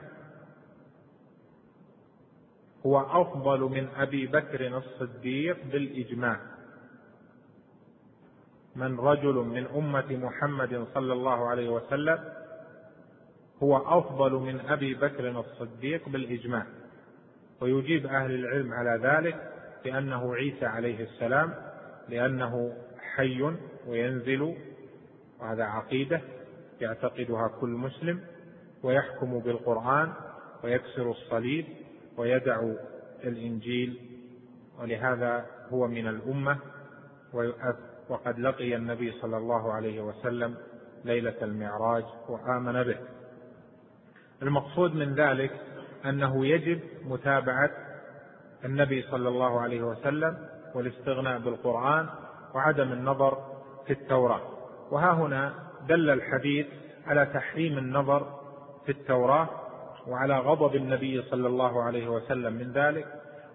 [2.86, 6.40] هو أفضل من أبي بكر الصديق بالإجماع
[8.76, 12.18] من رجل من أمة محمد صلى الله عليه وسلم
[13.62, 16.66] هو أفضل من أبي بكر الصديق بالإجماع
[17.60, 19.52] ويجيب أهل العلم على ذلك
[19.86, 21.54] بأنه عيسى عليه السلام
[22.08, 22.72] لأنه
[23.16, 23.54] حي
[23.86, 24.54] وينزل
[25.40, 26.20] وهذا عقيدة
[26.80, 28.20] يعتقدها كل مسلم
[28.82, 30.12] ويحكم بالقرآن
[30.64, 31.64] ويكسر الصليب
[32.18, 32.62] ويدع
[33.24, 34.00] الإنجيل
[34.80, 36.58] ولهذا هو من الأمة
[38.08, 40.54] وقد لقي النبي صلى الله عليه وسلم
[41.04, 42.98] ليلة المعراج وآمن به
[44.42, 45.52] المقصود من ذلك
[46.04, 47.85] أنه يجب متابعة
[48.66, 50.36] النبي صلى الله عليه وسلم
[50.74, 52.06] والاستغناء بالقرآن
[52.54, 53.38] وعدم النظر
[53.86, 54.40] في التوراة
[54.90, 55.54] وها هنا
[55.88, 56.66] دل الحديث
[57.06, 58.26] على تحريم النظر
[58.86, 59.48] في التوراة
[60.08, 63.06] وعلى غضب النبي صلى الله عليه وسلم من ذلك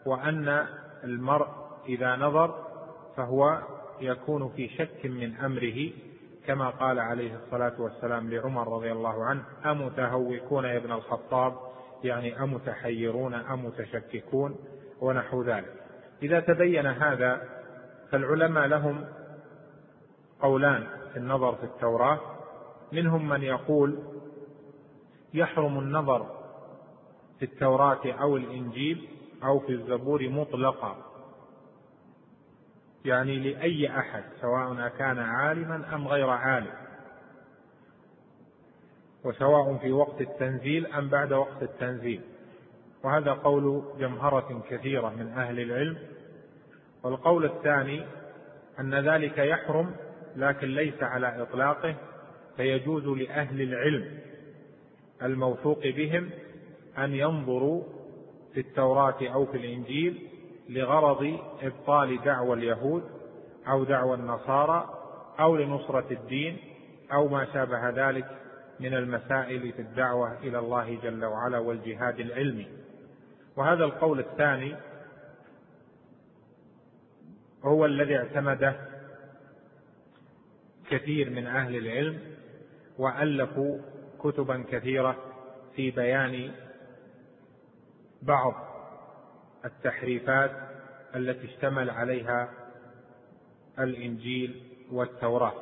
[0.05, 0.65] وأن
[1.03, 1.47] المرء
[1.89, 2.55] إذا نظر
[3.17, 3.61] فهو
[4.01, 5.89] يكون في شك من أمره
[6.47, 11.53] كما قال عليه الصلاة والسلام لعمر رضي الله عنه أمتهوكون يا ابن الخطاب
[12.03, 14.55] يعني أمتحيرون أمتشككون
[15.01, 15.73] ونحو ذلك
[16.23, 17.41] إذا تبين هذا
[18.11, 19.05] فالعلماء لهم
[20.41, 22.19] قولان في النظر في التوراة
[22.91, 23.99] منهم من يقول
[25.33, 26.25] يحرم النظر
[27.39, 29.09] في التوراة أو الإنجيل
[29.43, 30.95] أو في الزبور مطلقا
[33.05, 36.73] يعني لأي أحد سواء أكان عالما أم غير عالم
[39.25, 42.21] وسواء في وقت التنزيل أم بعد وقت التنزيل
[43.03, 45.97] وهذا قول جمهرة كثيرة من أهل العلم
[47.03, 48.03] والقول الثاني
[48.79, 49.91] أن ذلك يحرم
[50.35, 51.95] لكن ليس على إطلاقه
[52.57, 54.19] فيجوز لأهل العلم
[55.23, 56.29] الموثوق بهم
[56.97, 57.83] أن ينظروا
[58.53, 60.27] في التوراة أو في الإنجيل
[60.69, 63.03] لغرض إبطال دعوى اليهود
[63.67, 64.89] أو دعوى النصارى
[65.39, 66.57] أو لنصرة الدين
[67.13, 68.25] أو ما شابه ذلك
[68.79, 72.67] من المسائل في الدعوة إلى الله جل وعلا والجهاد العلمي
[73.55, 74.75] وهذا القول الثاني
[77.63, 78.75] هو الذي اعتمده
[80.89, 82.19] كثير من اهل العلم
[82.97, 83.77] والفوا
[84.19, 85.15] كتبا كثيره
[85.75, 86.51] في بيان
[88.21, 88.53] بعض
[89.65, 90.51] التحريفات
[91.15, 92.49] التي اشتمل عليها
[93.79, 95.53] الانجيل والتوراه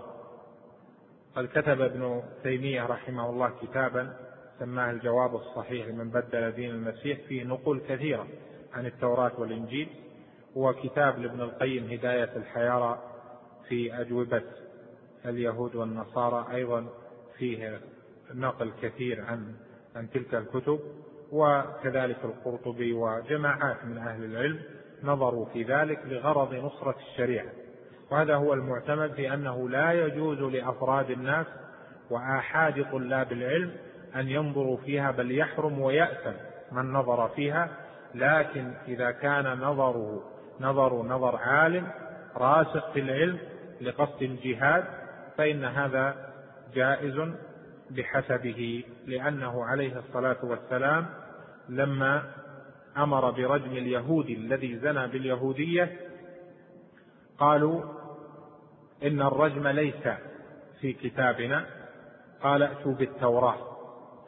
[1.35, 4.28] قد كتب ابن تيميه رحمه الله كتابا
[4.59, 8.27] سماه الجواب الصحيح لمن بدل دين المسيح فيه نقول كثيرة
[8.73, 9.87] عن التوراة والإنجيل
[10.57, 12.99] هو كتاب لابن القيم هداية الحيارى
[13.69, 14.41] في أجوبة
[15.25, 16.85] اليهود والنصارى أيضا
[17.37, 17.79] فيه
[18.33, 19.53] نقل كثير عن
[19.95, 20.79] عن تلك الكتب
[21.31, 24.59] وكذلك القرطبي وجماعات من أهل العلم
[25.03, 27.49] نظروا في ذلك لغرض نصرة الشريعة
[28.11, 31.45] وهذا هو المعتمد في أنه لا يجوز لأفراد الناس
[32.09, 33.71] وآحاد طلاب العلم
[34.15, 36.31] أن ينظروا فيها بل يحرم ويأثم
[36.71, 37.69] من نظر فيها
[38.15, 40.23] لكن إذا كان نظره
[40.61, 41.87] نظر نظر عالم
[42.37, 43.37] راسخ في العلم
[43.81, 44.83] لقصد الجهاد
[45.37, 46.33] فإن هذا
[46.75, 47.21] جائز
[47.91, 51.05] بحسبه لأنه عليه الصلاة والسلام
[51.69, 52.23] لما
[52.97, 55.95] أمر برجم اليهودي الذي زنى باليهودية
[57.37, 57.81] قالوا
[59.03, 60.07] إن الرجم ليس
[60.81, 61.65] في كتابنا
[62.41, 63.68] قال ائتوا بالتوراة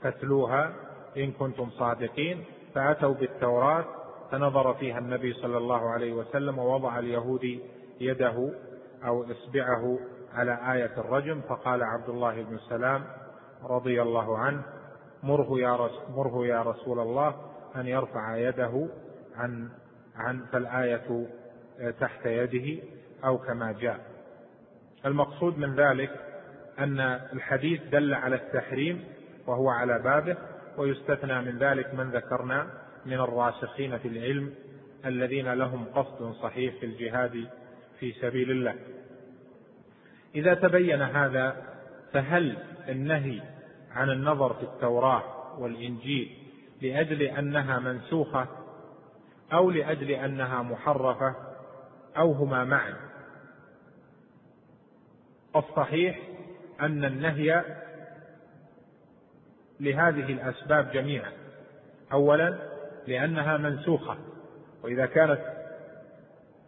[0.03, 0.73] فاتلوها
[1.17, 2.43] إن كنتم صادقين
[2.75, 3.85] فأتوا بالتوراة
[4.31, 7.59] فنظر فيها النبي صلى الله عليه وسلم ووضع اليهودي
[7.99, 8.49] يده
[9.05, 9.99] أو إصبعه
[10.33, 13.03] على آية الرجم فقال عبد الله بن سلام
[13.63, 14.61] رضي الله عنه
[15.23, 17.35] مره يا مره يا رسول الله
[17.75, 18.87] أن يرفع يده
[19.35, 19.69] عن
[20.15, 21.25] عن فالآية
[21.99, 22.83] تحت يده
[23.25, 23.99] أو كما جاء
[25.05, 26.11] المقصود من ذلك
[26.79, 26.99] أن
[27.33, 29.05] الحديث دل على التحريم
[29.47, 30.37] وهو على بابه
[30.77, 32.67] ويستثنى من ذلك من ذكرنا
[33.05, 34.53] من الراسخين في العلم
[35.05, 37.47] الذين لهم قصد صحيح في الجهاد
[37.99, 38.75] في سبيل الله
[40.35, 41.63] اذا تبين هذا
[42.13, 42.57] فهل
[42.89, 43.41] النهي
[43.95, 45.23] عن النظر في التوراه
[45.59, 46.37] والانجيل
[46.81, 48.47] لاجل انها منسوخه
[49.53, 51.35] او لاجل انها محرفه
[52.17, 52.95] او هما معا
[55.55, 56.19] الصحيح
[56.79, 57.63] ان النهي
[59.81, 61.31] لهذه الأسباب جميعا
[62.13, 62.57] أولا
[63.07, 64.15] لأنها منسوخة
[64.83, 65.41] وإذا كانت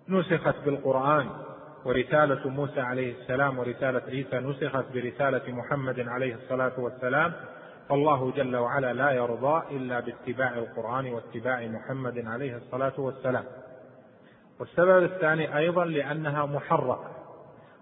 [0.09, 1.29] نسخت بالقرآن
[1.85, 7.33] ورسالة موسى عليه السلام ورسالة عيسى نسخت برسالة محمد عليه الصلاة والسلام
[7.89, 13.43] فالله جل وعلا لا يرضى إلا باتباع القرآن واتباع محمد عليه الصلاة والسلام
[14.59, 17.11] والسبب الثاني أيضا لأنها محرقة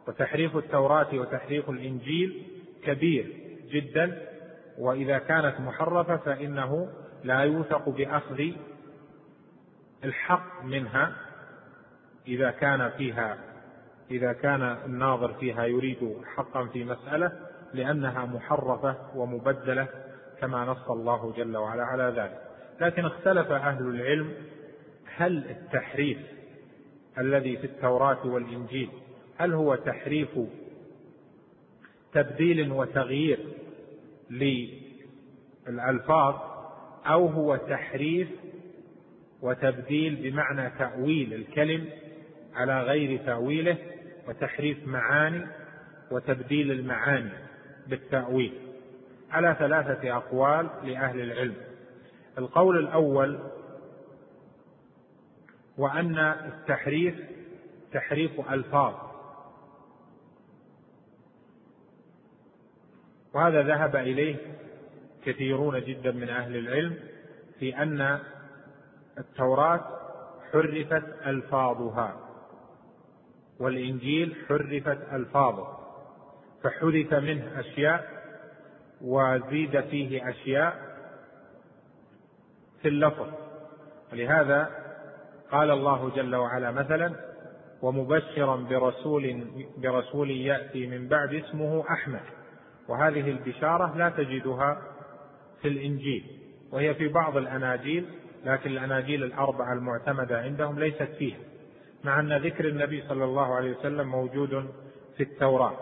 [0.07, 2.47] وتحريف التوراة وتحريف الإنجيل
[2.83, 3.27] كبير
[3.71, 4.30] جدا
[4.77, 6.89] وإذا كانت محرفة فإنه
[7.23, 8.41] لا يوثق بأخذ
[10.03, 11.15] الحق منها
[12.27, 13.37] إذا كان فيها
[14.11, 17.31] إذا كان الناظر فيها يريد حقا في مسألة
[17.73, 19.87] لأنها محرفة ومبدلة
[20.41, 22.41] كما نص الله جل وعلا على ذلك
[22.81, 24.33] لكن اختلف أهل العلم
[25.15, 26.17] هل التحريف
[27.17, 28.89] الذي في التوراة والإنجيل
[29.37, 30.39] هل هو تحريف
[32.13, 33.39] تبديل وتغيير
[35.67, 36.35] للألفاظ
[37.05, 38.27] أو هو تحريف
[39.41, 41.89] وتبديل بمعنى تأويل الكلم
[42.55, 43.77] على غير تأويله
[44.27, 45.47] وتحريف معاني
[46.11, 47.29] وتبديل المعاني
[47.87, 48.53] بالتأويل
[49.31, 51.55] على ثلاثة أقوال لأهل العلم
[52.37, 53.39] القول الأول
[55.77, 56.17] وأن
[56.47, 57.15] التحريف
[57.93, 59.10] تحريف ألفاظ
[63.33, 64.35] وهذا ذهب اليه
[65.25, 66.95] كثيرون جدا من اهل العلم
[67.59, 68.19] في ان
[69.17, 69.97] التوراه
[70.51, 72.15] حرفت الفاظها
[73.59, 75.77] والانجيل حرفت الفاظه
[76.63, 78.21] فحذف منه اشياء
[79.01, 80.75] وزيد فيه اشياء
[82.81, 83.27] في اللفظ
[84.13, 84.69] ولهذا
[85.51, 87.13] قال الله جل وعلا مثلا
[87.81, 89.45] ومبشرا برسول
[89.77, 92.40] برسول ياتي من بعد اسمه احمد
[92.87, 94.81] وهذه البشارة لا تجدها
[95.61, 96.23] في الإنجيل
[96.71, 98.05] وهي في بعض الأناجيل
[98.45, 101.37] لكن الأناجيل الأربعة المعتمدة عندهم ليست فيها
[102.03, 104.71] مع أن ذكر النبي صلى الله عليه وسلم موجود
[105.17, 105.73] في التوراة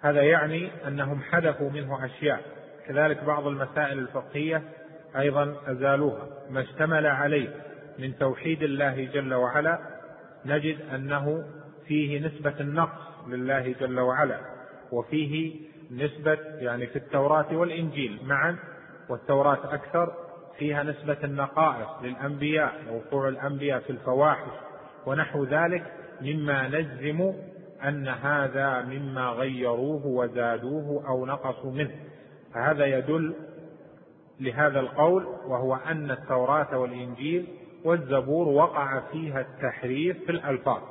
[0.00, 2.40] هذا يعني أنهم حذفوا منه أشياء
[2.86, 4.62] كذلك بعض المسائل الفقهية
[5.18, 7.48] أيضا أزالوها ما اشتمل عليه
[7.98, 9.78] من توحيد الله جل وعلا
[10.44, 11.44] نجد أنه
[11.86, 14.55] فيه نسبة النقص لله جل وعلا
[14.92, 15.56] وفيه
[15.90, 18.56] نسبة يعني في التوراة والإنجيل معا
[19.08, 20.12] والتوراة أكثر
[20.58, 24.50] فيها نسبة النقائص للأنبياء ووقوع الأنبياء في الفواحش
[25.06, 27.32] ونحو ذلك مما نجزم
[27.84, 31.90] أن هذا مما غيروه وزادوه أو نقصوا منه
[32.54, 33.34] فهذا يدل
[34.40, 37.46] لهذا القول وهو أن التوراة والإنجيل
[37.84, 40.82] والزبور وقع فيها التحريف في الألفاظ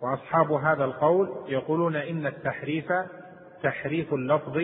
[0.00, 2.92] واصحاب هذا القول يقولون ان التحريف
[3.62, 4.62] تحريف اللفظ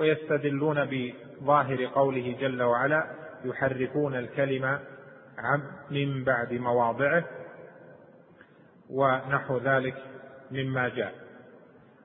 [0.00, 3.06] ويستدلون بظاهر قوله جل وعلا
[3.44, 4.80] يحرفون الكلمه
[5.38, 7.24] عن من بعد مواضعه
[8.90, 9.96] ونحو ذلك
[10.50, 11.14] مما جاء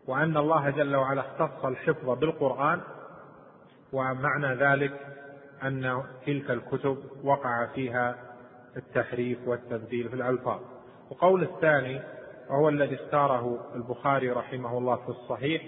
[0.08, 2.82] وان الله جل وعلا اختص الحفظ بالقران
[3.94, 4.94] ومعنى ذلك
[5.64, 8.16] ان تلك الكتب وقع فيها
[8.78, 10.60] التحريف والتبديل في الالفاظ
[11.12, 12.02] وقول الثاني
[12.50, 15.62] وهو الذي اختاره البخاري رحمه الله في الصحيح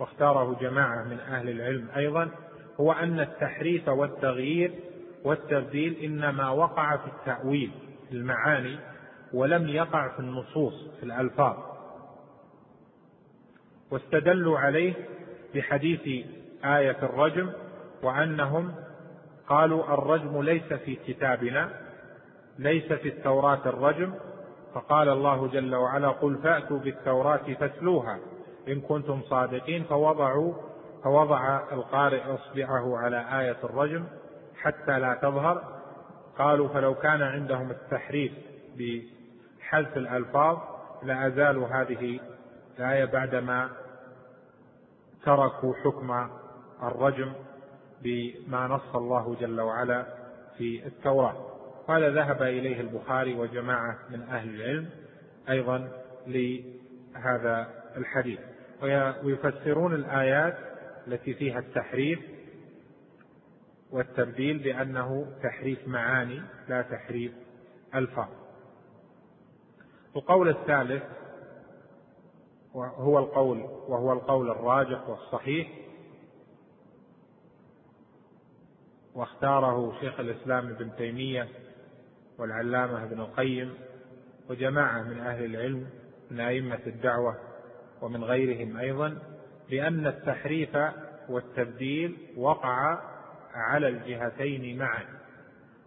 [0.00, 2.30] واختاره جماعة من أهل العلم أيضا
[2.80, 4.70] هو أن التحريف والتغيير
[5.24, 7.70] والتبديل إنما وقع في التأويل
[8.08, 8.78] في المعاني
[9.34, 11.56] ولم يقع في النصوص في الألفاظ
[13.90, 14.92] واستدلوا عليه
[15.54, 16.26] بحديث
[16.64, 17.52] آية الرجم
[18.02, 18.74] وأنهم
[19.48, 21.70] قالوا الرجم ليس في كتابنا
[22.58, 24.14] ليس في التوراة الرجم
[24.74, 28.18] فقال الله جل وعلا قل فأتوا بالتوراة فاتلوها
[28.68, 30.52] إن كنتم صادقين فوضعوا
[31.04, 34.04] فوضع القارئ إصبعه على آية الرجم
[34.62, 35.62] حتى لا تظهر
[36.38, 38.32] قالوا فلو كان عندهم التحريف
[38.78, 40.56] بحذف الألفاظ
[41.02, 42.20] لأزالوا هذه
[42.78, 43.68] الآية بعدما
[45.24, 46.28] تركوا حكم
[46.82, 47.32] الرجم
[48.02, 50.06] بما نص الله جل وعلا
[50.58, 51.53] في التوراة
[51.88, 54.90] وهذا ذهب إليه البخاري وجماعة من أهل العلم
[55.48, 57.66] أيضا لهذا
[57.96, 58.38] الحديث
[59.22, 60.56] ويفسرون الآيات
[61.08, 62.18] التي فيها التحريف
[63.90, 67.32] والتبديل بأنه تحريف معاني لا تحريف
[67.94, 68.28] ألفاظ
[70.16, 71.02] القول الثالث
[72.74, 75.68] وهو القول وهو القول الراجح والصحيح
[79.14, 81.48] واختاره شيخ الإسلام ابن تيمية
[82.38, 83.74] والعلامة ابن القيم
[84.50, 85.86] وجماعة من أهل العلم
[86.30, 87.36] من أئمة الدعوة
[88.02, 89.18] ومن غيرهم أيضا
[89.70, 90.76] بأن التحريف
[91.28, 92.98] والتبديل وقع
[93.54, 95.04] على الجهتين معا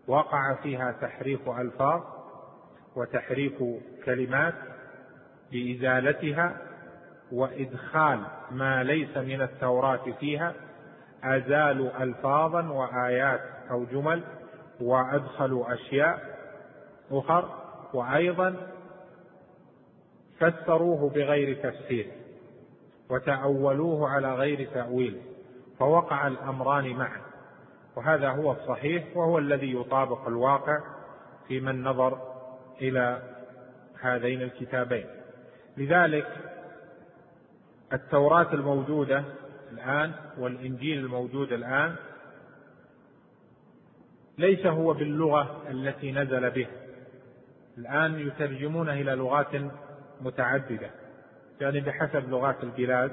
[0.07, 2.01] وقع فيها تحريف ألفاظ
[2.95, 3.63] وتحريف
[4.05, 4.53] كلمات
[5.51, 6.57] بإزالتها
[7.31, 8.19] وإدخال
[8.51, 10.53] ما ليس من التوراة فيها
[11.23, 13.41] أزالوا ألفاظا وآيات
[13.71, 14.23] أو جمل
[14.81, 16.36] وأدخلوا أشياء
[17.11, 17.49] أخر
[17.93, 18.67] وأيضا
[20.39, 22.07] فسروه بغير تفسير
[23.09, 25.21] وتأولوه على غير تأويل
[25.79, 27.21] فوقع الأمران معا
[27.95, 30.79] وهذا هو الصحيح وهو الذي يطابق الواقع
[31.47, 32.17] في من نظر
[32.81, 33.21] إلى
[34.01, 35.05] هذين الكتابين
[35.77, 36.27] لذلك
[37.93, 39.23] التوراة الموجودة
[39.71, 41.95] الآن والإنجيل الموجود الآن
[44.37, 46.86] ليس هو باللغة التي نزل بها
[47.77, 49.47] الآن يترجمون إلى لغات
[50.21, 50.89] متعددة
[51.61, 53.11] يعني بحسب لغات البلاد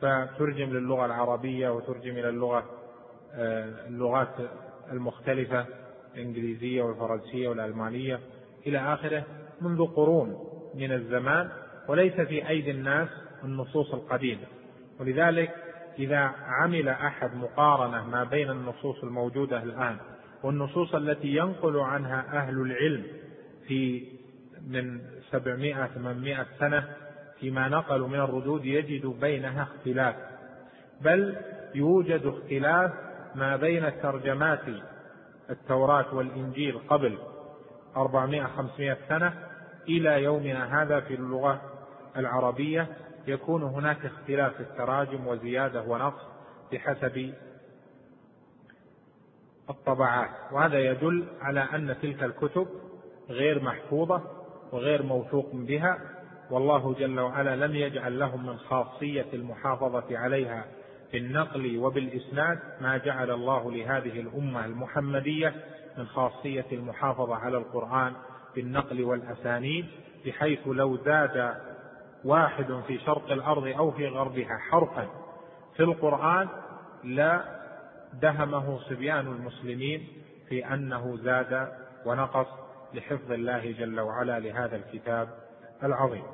[0.00, 2.64] فترجم للغة العربية وترجم إلى اللغة
[3.34, 4.28] آه، اللغات
[4.92, 5.66] المختلفة
[6.14, 8.20] الإنجليزية والفرنسية والألمانية
[8.66, 9.22] إلى آخره
[9.60, 10.38] منذ قرون
[10.74, 11.50] من الزمان
[11.88, 13.08] وليس في أيدي الناس
[13.44, 14.46] النصوص القديمة
[15.00, 15.50] ولذلك
[15.98, 19.96] إذا عمل أحد مقارنة ما بين النصوص الموجودة الآن
[20.42, 23.04] والنصوص التي ينقل عنها أهل العلم
[23.68, 24.06] في
[24.66, 25.00] من
[25.32, 26.96] 700 800 سنة
[27.40, 30.16] فيما نقلوا من الردود يجد بينها اختلاف
[31.00, 31.36] بل
[31.74, 32.92] يوجد اختلاف
[33.34, 34.60] ما بين ترجمات
[35.50, 37.18] التوراة والإنجيل قبل
[37.96, 39.34] 400 500 سنة
[39.88, 41.60] إلى يومنا هذا في اللغة
[42.16, 42.86] العربية
[43.26, 46.22] يكون هناك اختلاف في التراجم وزيادة ونقص
[46.72, 47.32] بحسب
[49.70, 52.66] الطبعات وهذا يدل على أن تلك الكتب
[53.30, 54.20] غير محفوظة
[54.72, 55.98] وغير موثوق بها
[56.50, 60.64] والله جل وعلا لم يجعل لهم من خاصية المحافظة عليها
[61.12, 65.54] بالنقل وبالإسناد ما جعل الله لهذه الأمة المحمدية
[65.98, 68.12] من خاصية المحافظة على القرآن
[68.56, 69.86] بالنقل والأسانيد
[70.26, 71.54] بحيث لو زاد
[72.24, 75.06] واحد في شرق الأرض أو في غربها حرفا
[75.76, 76.48] في القرآن
[77.04, 77.44] لا
[78.22, 80.06] دهمه صبيان المسلمين
[80.48, 81.68] في أنه زاد
[82.06, 82.46] ونقص
[82.94, 85.28] لحفظ الله جل وعلا لهذا الكتاب
[85.82, 86.24] العظيم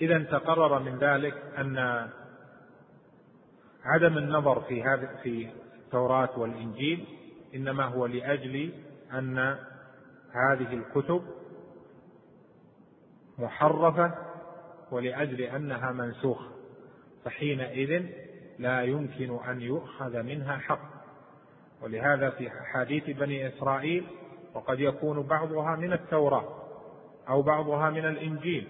[0.00, 2.08] اذا تقرر من ذلك ان
[3.84, 7.06] عدم النظر في هذا في التوراه والانجيل
[7.54, 8.72] انما هو لاجل
[9.14, 9.38] ان
[10.32, 11.22] هذه الكتب
[13.38, 14.14] محرفه
[14.90, 16.50] ولاجل انها منسوخه
[17.24, 18.06] فحينئذ
[18.58, 20.97] لا يمكن ان يؤخذ منها حق
[21.82, 24.06] ولهذا في أحاديث بني إسرائيل
[24.54, 26.44] وقد يكون بعضها من التوراة
[27.28, 28.68] أو بعضها من الإنجيل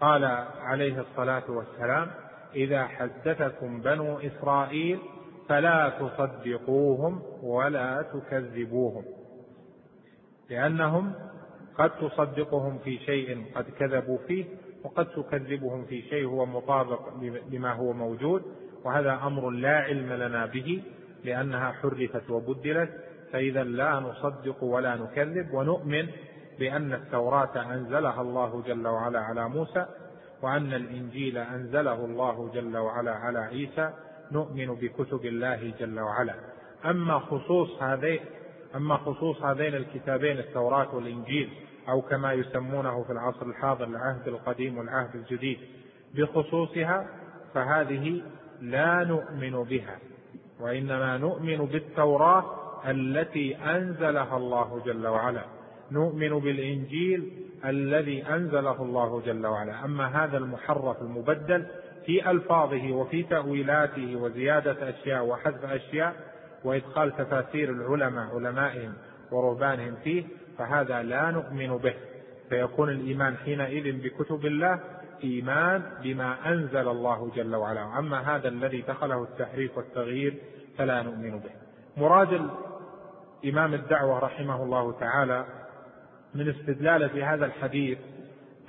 [0.00, 0.24] قال
[0.60, 2.10] عليه الصلاة والسلام
[2.54, 4.98] إذا حدثكم بنو إسرائيل
[5.48, 9.04] فلا تصدقوهم ولا تكذبوهم
[10.50, 11.12] لأنهم
[11.78, 14.44] قد تصدقهم في شيء قد كذبوا فيه
[14.84, 17.00] وقد تكذبهم في شيء هو مطابق
[17.50, 18.42] لما هو موجود
[18.84, 20.82] وهذا أمر لا علم لنا به
[21.24, 22.90] لأنها حرفت وبدلت
[23.32, 26.08] فإذا لا نصدق ولا نكذب ونؤمن
[26.58, 29.86] بأن التوراة أنزلها الله جل وعلا على موسى
[30.42, 33.90] وأن الإنجيل أنزله الله جل وعلا على عيسى
[34.32, 36.34] نؤمن بكتب الله جل وعلا
[36.84, 38.20] أما خصوص هذين
[38.74, 41.50] أما خصوص هذين الكتابين التوراة والإنجيل
[41.88, 45.58] أو كما يسمونه في العصر الحاضر العهد القديم والعهد الجديد
[46.14, 47.06] بخصوصها
[47.54, 48.22] فهذه
[48.60, 49.98] لا نؤمن بها
[50.60, 52.44] وانما نؤمن بالتوراه
[52.90, 55.42] التي انزلها الله جل وعلا
[55.92, 57.32] نؤمن بالانجيل
[57.64, 61.66] الذي انزله الله جل وعلا اما هذا المحرف المبدل
[62.06, 66.14] في الفاظه وفي تاويلاته وزياده اشياء وحذف اشياء
[66.64, 68.92] وادخال تفاسير العلماء علمائهم
[69.32, 70.24] ورهبانهم فيه
[70.58, 71.94] فهذا لا نؤمن به
[72.48, 74.80] فيكون الايمان حينئذ بكتب الله
[75.24, 80.42] إيمان بما أنزل الله جل وعلا أما هذا الذي دخله التحريف والتغيير
[80.78, 81.50] فلا نؤمن به
[81.96, 82.50] مراد
[83.44, 85.46] إمام الدعوة رحمه الله تعالى
[86.34, 87.98] من استدلاله في هذا الحديث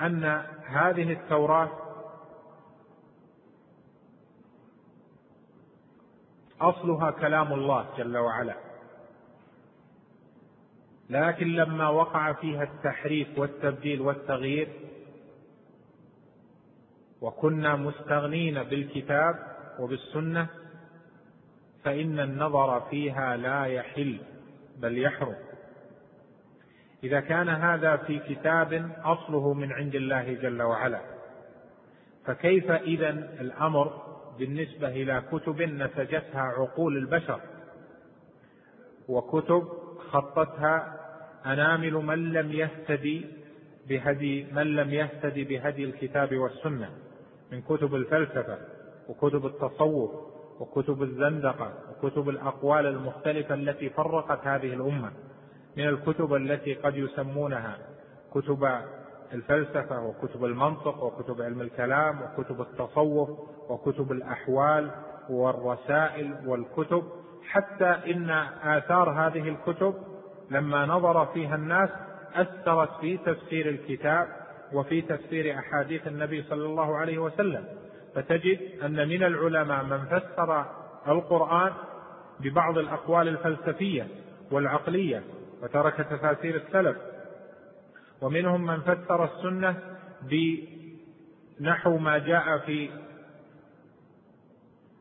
[0.02, 1.70] أن هذه التوراة
[6.62, 8.56] أصلها كلام الله جل وعلا
[11.10, 14.70] لكن لما وقع فيها التحريف والتبديل والتغيير
[17.26, 19.36] وكنا مستغنين بالكتاب
[19.80, 20.48] وبالسنه
[21.84, 24.18] فان النظر فيها لا يحل
[24.78, 25.36] بل يحرم
[27.04, 31.00] اذا كان هذا في كتاب اصله من عند الله جل وعلا
[32.26, 33.10] فكيف اذا
[33.42, 34.02] الامر
[34.40, 37.40] بالنسبه الى كتب نسجتها عقول البشر
[39.10, 39.68] وكتب
[40.12, 40.98] خطتها
[41.46, 43.26] انامل من لم يهتدي
[43.88, 46.90] بهدي من لم يهتدي بهدي الكتاب والسنه
[47.56, 48.58] من كتب الفلسفة
[49.10, 50.12] وكتب التصوف
[50.60, 55.12] وكتب الزندقة وكتب الأقوال المختلفة التي فرقت هذه الأمة
[55.78, 57.78] من الكتب التي قد يسمونها
[58.34, 58.68] كتب
[59.34, 63.30] الفلسفة وكتب المنطق وكتب علم الكلام وكتب التصوف
[63.70, 64.92] وكتب الأحوال
[65.30, 67.04] والرسائل والكتب
[67.50, 68.30] حتى إن
[68.64, 69.94] آثار هذه الكتب
[70.52, 71.90] لما نظر فيها الناس
[72.34, 74.28] أثرت في تفسير الكتاب
[74.76, 77.66] وفي تفسير أحاديث النبي صلى الله عليه وسلم
[78.16, 80.66] فتجد أن من العلماء من فسر
[81.08, 81.72] القرآن
[82.40, 84.08] ببعض الأقوال الفلسفية
[84.52, 85.24] والعقلية
[85.64, 86.98] وترك تفاسير السلف
[88.22, 89.76] ومنهم من فسر السنة
[90.22, 92.90] بنحو ما جاء في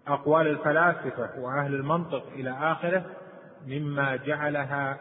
[0.08, 3.04] أقوال الفلاسفة وأهل المنطق إلى آخره
[3.66, 4.98] مما جعلها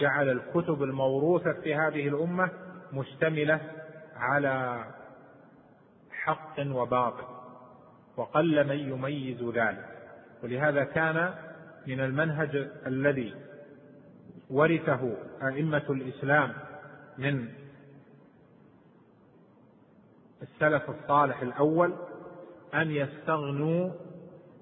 [0.00, 2.50] جعل الكتب الموروثة في هذه الأمة
[2.92, 3.60] مشتملة
[4.20, 4.84] على
[6.10, 7.24] حق وباطل
[8.16, 9.86] وقل من يميز ذلك
[10.42, 11.34] ولهذا كان
[11.86, 13.34] من المنهج الذي
[14.50, 15.10] ورثه
[15.46, 16.52] ائمه الاسلام
[17.18, 17.48] من
[20.42, 21.92] السلف الصالح الاول
[22.74, 23.90] ان يستغنوا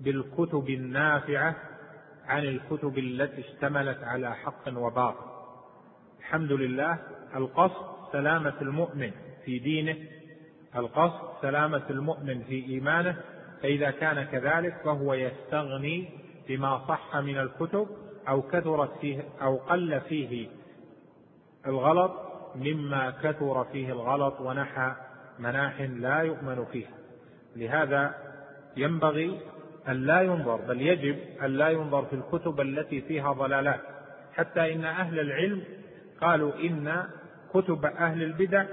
[0.01, 1.55] بالكتب النافعه
[2.27, 5.27] عن الكتب التي اشتملت على حق وباطل
[6.19, 6.99] الحمد لله
[7.35, 9.13] القصد سلامه المؤمن
[9.45, 9.97] في دينه
[10.77, 13.17] القصد سلامة المؤمن في إيمانه
[13.63, 16.09] فإذا كان كذلك فهو يستغني
[16.49, 17.87] بما صح من الكتب
[18.29, 20.49] أو كثرت فيه أو قل فيه
[21.67, 22.13] الغلط
[22.55, 24.95] مما كثر فيه الغلط ونحى
[25.39, 26.89] مناح لا يؤمن فيها
[27.57, 28.15] لهذا
[28.77, 29.41] ينبغي
[29.89, 33.81] أن لا ينظر بل يجب أن لا ينظر في الكتب التي فيها ضلالات
[34.35, 35.63] حتى إن أهل العلم
[36.21, 37.05] قالوا إن
[37.55, 38.65] كتب أهل البدع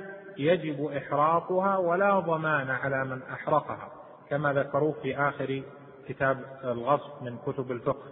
[0.41, 3.89] يجب إحراقها ولا ضمان على من أحرقها
[4.29, 5.61] كما ذكروه في آخر
[6.07, 8.03] كتاب الغصب من كتب الفقه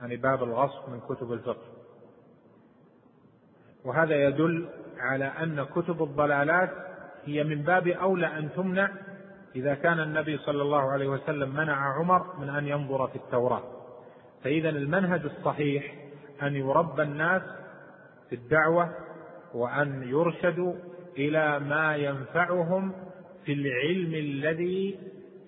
[0.00, 1.74] يعني باب الغصب من كتب الفقه
[3.84, 6.70] وهذا يدل على أن كتب الضلالات
[7.24, 8.90] هي من باب أولى أن تمنع
[9.56, 13.62] إذا كان النبي صلى الله عليه وسلم منع عمر من أن ينظر في التوراة
[14.44, 15.94] فإذا المنهج الصحيح
[16.42, 17.42] أن يربى الناس
[18.28, 18.94] في الدعوة
[19.54, 20.74] وأن يرشدوا
[21.18, 22.92] إلى ما ينفعهم
[23.44, 24.98] في العلم الذي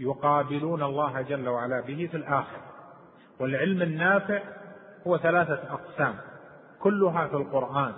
[0.01, 2.59] يقابلون الله جل وعلا به في الآخر
[3.41, 4.41] والعلم النافع
[5.07, 6.15] هو ثلاثة أقسام
[6.81, 7.93] كلها في القرآن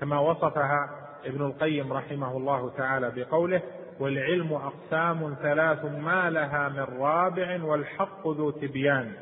[0.00, 0.90] كما وصفها
[1.24, 3.62] ابن القيم رحمه الله تعالى بقوله
[4.00, 9.12] والعلم أقسام ثلاث ما لها من رابع والحق ذو تبيان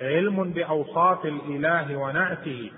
[0.00, 2.70] علم بأوصاف الإله ونعته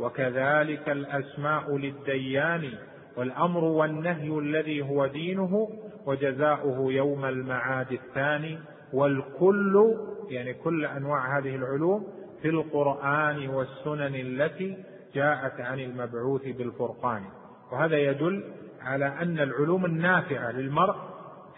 [0.00, 2.70] وكذلك الاسماء للديان
[3.16, 5.68] والامر والنهي الذي هو دينه
[6.06, 8.58] وجزاؤه يوم المعاد الثاني
[8.92, 9.94] والكل
[10.30, 12.06] يعني كل انواع هذه العلوم
[12.42, 14.76] في القران والسنن التي
[15.14, 17.22] جاءت عن المبعوث بالفرقان
[17.72, 18.44] وهذا يدل
[18.80, 20.94] على ان العلوم النافعه للمرء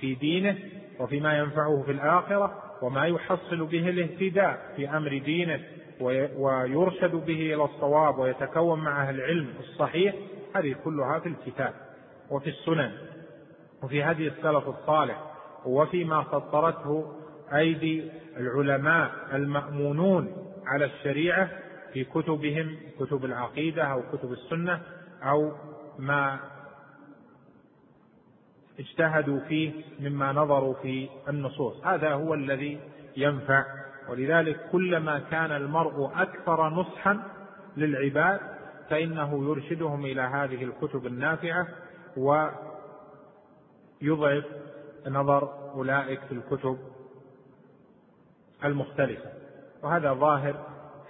[0.00, 0.56] في دينه
[1.00, 5.60] وفيما ينفعه في الاخره وما يحصل به الاهتداء في امر دينه
[6.36, 10.14] ويرشد به الى الصواب ويتكون معه العلم الصحيح
[10.56, 11.74] هذه كلها في الكتاب
[12.30, 12.92] وفي السنن
[13.82, 15.20] وفي هدي السلف الصالح
[15.66, 17.12] وفيما فطرته
[17.54, 21.50] ايدي العلماء المامونون على الشريعه
[21.92, 24.80] في كتبهم كتب العقيده او كتب السنه
[25.22, 25.52] او
[25.98, 26.38] ما
[28.80, 32.80] اجتهدوا فيه مما نظروا في النصوص هذا هو الذي
[33.16, 33.64] ينفع
[34.08, 37.22] ولذلك كلما كان المرء اكثر نصحا
[37.76, 38.40] للعباد
[38.90, 41.66] فانه يرشدهم الى هذه الكتب النافعه
[42.16, 42.58] ويضعف
[45.08, 46.78] نظر اولئك في الكتب
[48.64, 49.30] المختلفه
[49.82, 50.54] وهذا ظاهر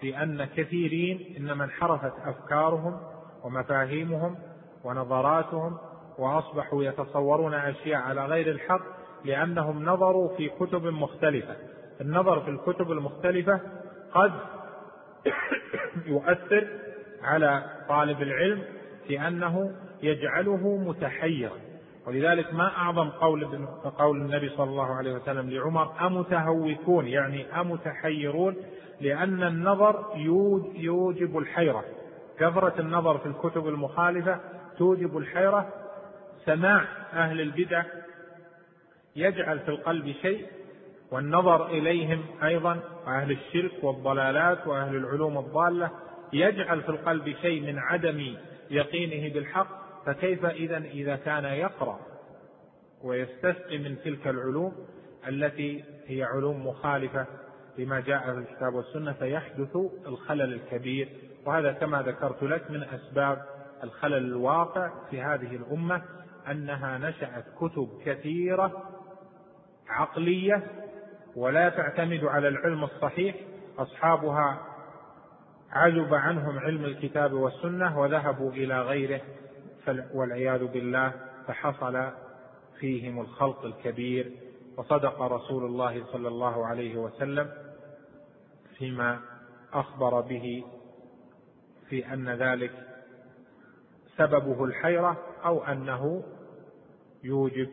[0.00, 3.00] في ان كثيرين انما انحرفت افكارهم
[3.44, 4.38] ومفاهيمهم
[4.84, 5.78] ونظراتهم
[6.18, 8.82] واصبحوا يتصورون اشياء على غير الحق
[9.24, 11.56] لانهم نظروا في كتب مختلفه
[12.02, 13.60] النظر في الكتب المختلفة
[14.14, 14.32] قد
[16.06, 16.68] يؤثر
[17.22, 18.62] على طالب العلم
[19.06, 19.72] في أنه
[20.02, 21.56] يجعله متحيرا
[22.06, 23.66] ولذلك ما أعظم قول
[23.98, 28.56] قول النبي صلى الله عليه وسلم لعمر أمتهوكون يعني أمتحيرون
[29.00, 30.06] لأن النظر
[30.74, 31.84] يوجب الحيرة
[32.38, 34.40] كثرة النظر في الكتب المخالفة
[34.78, 35.68] توجب الحيرة
[36.44, 37.82] سماع أهل البدع
[39.16, 40.46] يجعل في القلب شيء
[41.12, 45.90] والنظر اليهم ايضا واهل الشرك والضلالات واهل العلوم الضاله
[46.32, 48.34] يجعل في القلب شيء من عدم
[48.70, 52.00] يقينه بالحق فكيف اذا اذا كان يقرا
[53.04, 54.72] ويستسقي من تلك العلوم
[55.28, 57.26] التي هي علوم مخالفه
[57.78, 59.76] لما جاء في الكتاب والسنه فيحدث
[60.06, 61.08] الخلل الكبير
[61.46, 63.38] وهذا كما ذكرت لك من اسباب
[63.84, 66.02] الخلل الواقع في هذه الامه
[66.50, 68.72] انها نشات كتب كثيره
[69.88, 70.62] عقليه
[71.36, 73.34] ولا تعتمد على العلم الصحيح
[73.78, 74.60] اصحابها
[75.70, 79.20] عزب عنهم علم الكتاب والسنه وذهبوا الى غيره
[80.14, 81.12] والعياذ بالله
[81.46, 82.08] فحصل
[82.78, 84.30] فيهم الخلق الكبير
[84.76, 87.50] وصدق رسول الله صلى الله عليه وسلم
[88.78, 89.18] فيما
[89.72, 90.64] اخبر به
[91.88, 92.72] في ان ذلك
[94.18, 96.22] سببه الحيره او انه
[97.24, 97.68] يوجب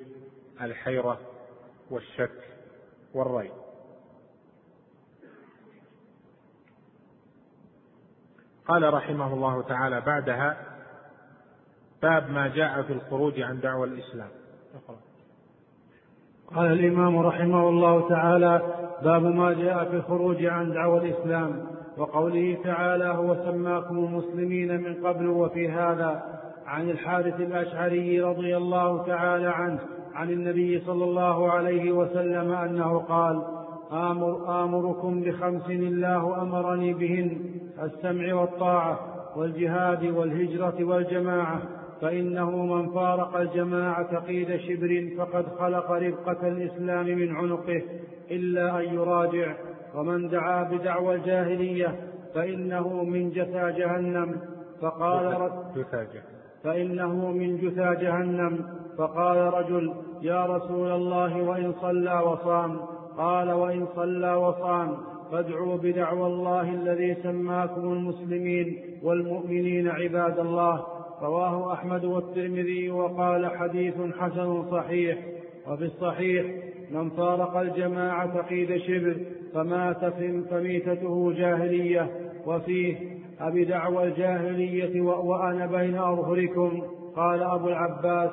[0.62, 1.20] الحيره
[1.92, 2.32] والشك
[3.14, 3.52] والري
[8.68, 10.58] قال رحمه الله تعالى بعدها
[12.02, 14.30] باب ما جاء في الخروج عن دعوى الإسلام
[16.56, 18.62] قال الإمام رحمه الله تعالى
[19.04, 21.68] باب ما جاء في الخروج عن دعوى الإسلام
[21.98, 29.48] وقوله تعالى هو سماكم المسلمين من قبل وفي هذا عن الحارث الأشعري رضي الله تعالى
[29.48, 29.80] عنه
[30.20, 33.42] عن النبي صلى الله عليه وسلم أنه قال
[33.92, 37.38] آمر آمركم بخمس الله أمرني بهن
[37.84, 39.00] السمع والطاعة
[39.36, 41.62] والجهاد والهجرة والجماعة
[42.02, 47.82] فإنه من فارق الجماعة قيد شبر فقد خلق رفقة الإسلام من عنقه
[48.32, 49.56] إلا أن يراجع
[49.96, 51.96] ومن دعا بدعوى الجاهلية
[52.36, 54.36] فإنه من جثى جهنم
[54.82, 56.08] فقال جثى
[56.64, 62.78] فإنه من جثى جهنم فقال رجل يا رسول الله وإن صلى وصام
[63.18, 64.98] قال وإن صلى وصام
[65.32, 70.86] فادعوا بدعوى الله الذي سماكم المسلمين والمؤمنين عباد الله
[71.22, 75.18] رواه أحمد والترمذي وقال حديث حسن صحيح
[75.72, 76.46] وفي الصحيح
[76.92, 79.18] من فارق الجماعة قيد شبر
[79.54, 80.06] فمات
[80.50, 82.10] فميتته جاهلية
[82.48, 82.96] وفيه
[83.42, 86.82] أبدعوى الجاهلية وأنا بين أظهركم
[87.16, 88.30] قال أبو العباس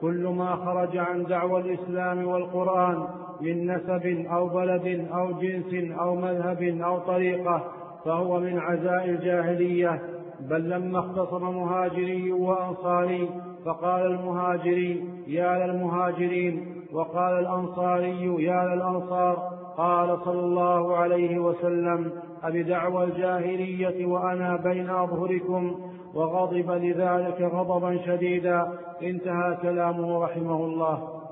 [0.00, 3.04] كل ما خرج عن دعوى الإسلام والقرآن
[3.40, 7.62] من نسب أو بلد أو جنس أو مذهب أو طريقة
[8.04, 10.02] فهو من عزاء الجاهلية
[10.40, 13.28] بل لما اختصم مهاجري وأنصاري
[13.64, 22.12] فقال المهاجري يا للمهاجرين وقال الأنصاري يا للأنصار قال صلى الله عليه وسلم
[22.44, 31.22] أبدعوى الجاهلية وأنا بين أظهركم وغضب لذلك غضبا شديدا انتهى كلامه رحمه الله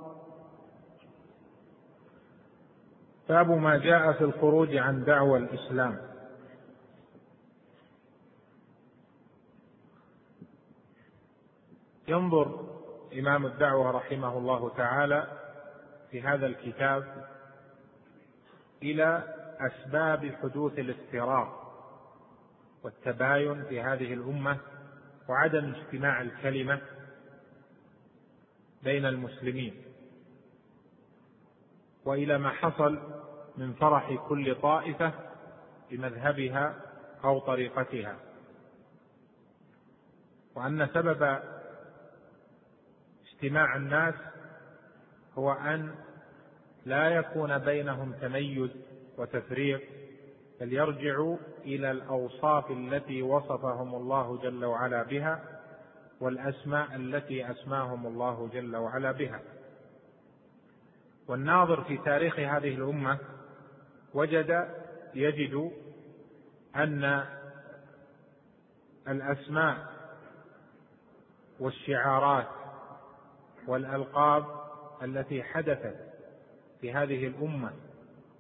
[3.29, 5.99] باب ما جاء في الخروج عن دعوى الاسلام
[12.09, 12.61] ينظر
[13.19, 15.27] امام الدعوه رحمه الله تعالى
[16.11, 17.05] في هذا الكتاب
[18.83, 19.23] الى
[19.61, 21.66] اسباب حدوث الافتراق
[22.87, 24.59] والتباين في هذه الامه
[25.29, 26.81] وعدم اجتماع الكلمه
[28.83, 29.75] بين المسلمين
[32.05, 32.99] والى ما حصل
[33.57, 35.13] من فرح كل طائفه
[35.91, 36.77] بمذهبها
[37.25, 38.17] او طريقتها
[40.55, 41.39] وان سبب
[43.27, 44.15] اجتماع الناس
[45.35, 45.95] هو ان
[46.87, 48.71] لا يكون بينهم تميز
[49.19, 49.96] وتفريق
[50.61, 51.35] بل يرجع
[51.65, 55.61] الى الاوصاف التي وصفهم الله جل وعلا بها
[56.21, 59.41] والاسماء التي اسماهم الله جل وعلا بها
[61.29, 63.19] والناظر في تاريخ هذه الامه
[64.15, 64.69] وجد
[65.15, 65.71] يجد
[66.77, 67.25] ان
[69.09, 69.77] الاسماء
[71.61, 72.47] والشعارات
[73.69, 74.45] والالقاب
[75.03, 75.97] التي حدثت
[76.81, 77.73] في هذه الامه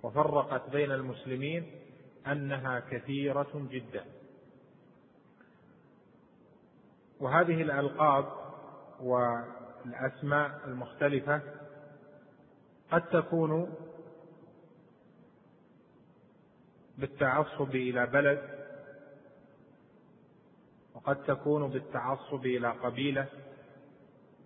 [0.02, 1.70] وفرقت بين المسلمين
[2.32, 4.04] أنها كثيرة جدا
[7.20, 8.24] وهذه الألقاب
[9.00, 11.40] والأسماء المختلفة
[12.92, 13.74] قد تكون
[16.98, 18.58] بالتعصب إلى بلد
[20.94, 23.26] وقد تكون بالتعصب إلى قبيلة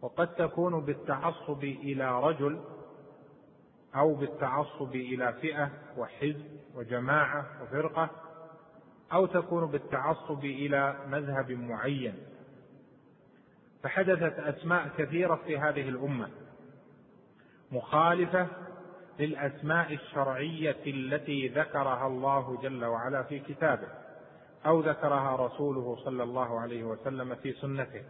[0.02, 2.62] وقد تكون بالتعصب إلى رجل
[3.96, 8.10] او بالتعصب الى فئه وحزب وجماعه وفرقه
[9.12, 12.14] او تكون بالتعصب الى مذهب معين
[13.82, 16.28] فحدثت اسماء كثيره في هذه الامه
[17.72, 18.46] مخالفه
[19.18, 23.88] للاسماء الشرعيه التي ذكرها الله جل وعلا في كتابه
[24.66, 28.02] او ذكرها رسوله صلى الله عليه وسلم في سنته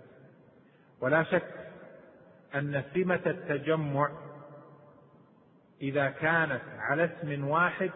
[1.01, 1.55] ولا شك
[2.55, 4.09] ان سمه التجمع
[5.82, 7.90] إذا كانت على اسم واحد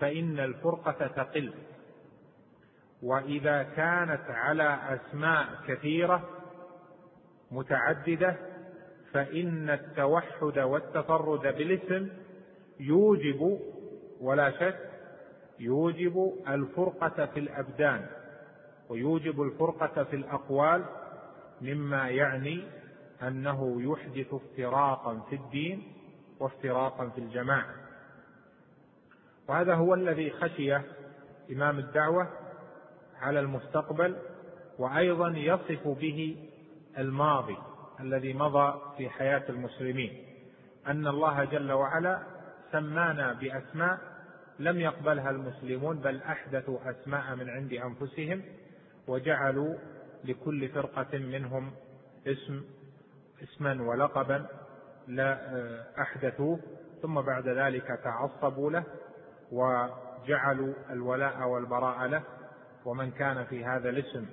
[0.00, 1.54] فإن الفرقة تقل
[3.02, 6.22] وإذا كانت على أسماء كثيرة
[7.50, 8.36] متعددة
[9.12, 12.08] فإن التوحد والتفرد بالاسم
[12.80, 13.60] يوجب
[14.20, 14.80] ولا شك
[15.58, 18.06] يوجب الفرقة في الأبدان
[18.88, 20.84] ويوجب الفرقة في الأقوال
[21.60, 22.64] مما يعني
[23.22, 25.82] أنه يحدث افتراقا في الدين
[26.40, 27.74] وافتراقا في الجماعه
[29.48, 30.82] وهذا هو الذي خشيه
[31.52, 32.28] امام الدعوه
[33.20, 34.16] على المستقبل
[34.78, 36.48] وايضا يصف به
[36.98, 37.56] الماضي
[38.00, 40.24] الذي مضى في حياه المسلمين
[40.86, 42.22] ان الله جل وعلا
[42.72, 43.98] سمانا باسماء
[44.58, 48.42] لم يقبلها المسلمون بل احدثوا اسماء من عند انفسهم
[49.08, 49.74] وجعلوا
[50.24, 51.72] لكل فرقه منهم
[52.26, 52.62] اسم
[53.42, 54.46] اسما ولقبا
[55.08, 56.58] لا آه، أحدثوه
[57.02, 58.84] ثم بعد ذلك تعصبوا له
[59.52, 62.22] وجعلوا الولاء والبراء له
[62.84, 64.26] ومن كان في هذا الاسم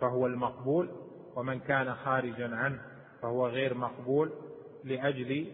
[0.00, 0.88] فهو المقبول
[1.36, 2.82] ومن كان خارجا عنه
[3.22, 4.30] فهو غير مقبول
[4.84, 5.52] لأجل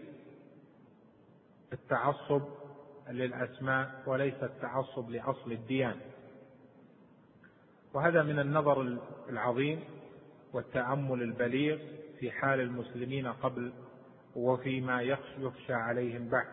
[1.73, 2.41] التعصب
[3.09, 5.95] للأسماء وليس التعصب لأصل الديان
[7.93, 8.97] وهذا من النظر
[9.29, 9.83] العظيم
[10.53, 11.77] والتأمل البليغ
[12.19, 13.71] في حال المسلمين قبل
[14.35, 15.01] وفيما
[15.41, 16.47] يخشى عليهم بعد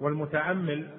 [0.00, 0.90] والمتامل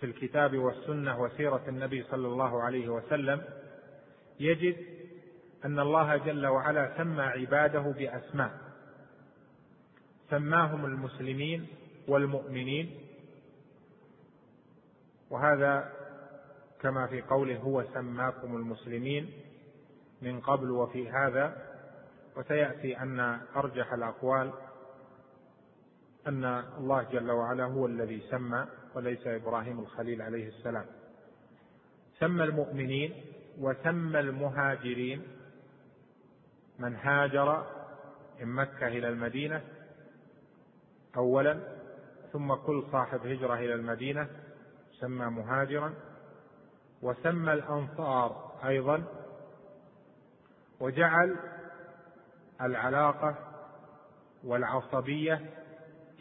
[0.00, 3.44] في الكتاب والسنه وسيره النبي صلى الله عليه وسلم
[4.40, 4.76] يجد
[5.64, 8.58] ان الله جل وعلا سمى عباده باسماء
[10.30, 11.66] سماهم المسلمين
[12.08, 12.96] والمؤمنين
[15.30, 15.92] وهذا
[16.80, 19.30] كما في قوله هو سماكم المسلمين
[20.22, 21.56] من قبل وفي هذا
[22.36, 23.20] وسياتي ان
[23.56, 24.52] ارجح الاقوال
[26.26, 26.44] ان
[26.78, 30.86] الله جل وعلا هو الذي سمى وليس ابراهيم الخليل عليه السلام
[32.18, 33.24] سمى المؤمنين
[33.60, 35.22] وسمى المهاجرين
[36.78, 37.62] من هاجر
[38.40, 39.62] من مكه الى المدينه
[41.16, 41.58] اولا
[42.32, 44.28] ثم كل صاحب هجره الى المدينه
[45.00, 45.94] سمى مهاجرا
[47.02, 49.17] وسمى الانصار ايضا
[50.80, 51.36] وجعل
[52.60, 53.34] العلاقة
[54.44, 55.50] والعصبية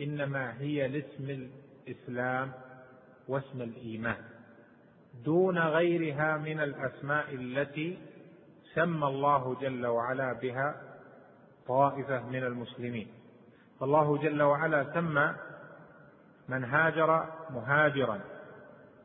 [0.02, 1.50] إنما هي لاسم
[1.88, 2.52] الإسلام
[3.28, 4.22] واسم الإيمان
[5.26, 7.98] دون غيرها من الأسماء التي
[8.76, 10.82] سمى الله جل وعلا بها
[11.68, 13.08] طائفة من المسلمين
[13.80, 15.36] فالله جل وعلا سمى
[16.50, 18.20] من هاجر مهاجرا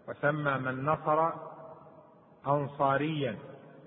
[0.09, 1.31] وسمى من نصر
[2.47, 3.37] أنصاريا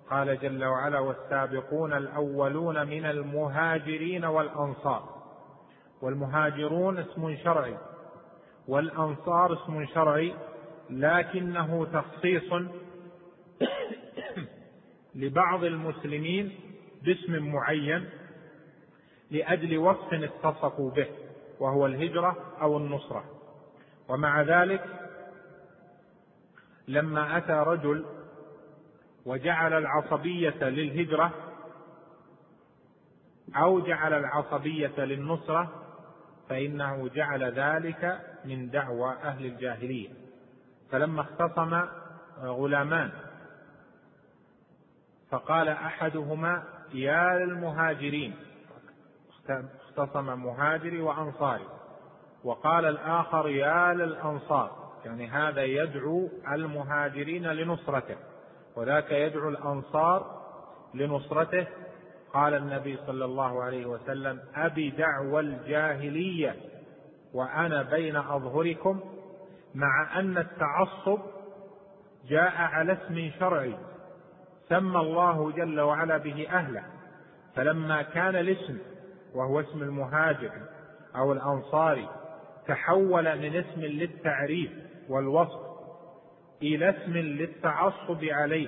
[0.09, 5.15] قال جل وعلا والسابقون الاولون من المهاجرين والانصار
[6.01, 7.77] والمهاجرون اسم شرعي
[8.67, 10.33] والانصار اسم شرعي
[10.89, 12.43] لكنه تخصيص
[15.15, 16.59] لبعض المسلمين
[17.03, 18.09] باسم معين
[19.31, 21.07] لاجل وصف اتصفوا به
[21.59, 23.23] وهو الهجره او النصره
[24.09, 24.83] ومع ذلك
[26.87, 28.05] لما اتى رجل
[29.25, 31.31] وجعل العصبية للهجرة
[33.55, 35.71] أو جعل العصبية للنصرة
[36.49, 40.09] فإنه جعل ذلك من دعوى أهل الجاهلية
[40.91, 41.81] فلما اختصم
[42.43, 43.11] غلامان
[45.31, 48.35] فقال أحدهما يا للمهاجرين
[49.79, 51.67] اختصم مهاجري وأنصاري
[52.43, 58.15] وقال الآخر يا للأنصار يعني هذا يدعو المهاجرين لنصرته
[58.75, 60.41] وذاك يدعو الأنصار
[60.93, 61.67] لنصرته
[62.33, 66.55] قال النبي صلى الله عليه وسلم أبي دعوى الجاهلية
[67.33, 68.99] وأنا بين أظهركم
[69.75, 71.19] مع أن التعصب
[72.29, 73.77] جاء على اسم شرعي
[74.69, 76.83] سمى الله جل وعلا به أهله
[77.55, 78.77] فلما كان الاسم
[79.35, 80.51] وهو اسم المهاجر
[81.15, 82.09] أو الأنصاري
[82.67, 84.71] تحول من اسم للتعريف
[85.09, 85.64] والوصف
[86.63, 88.67] إلى اسم للتعصب عليه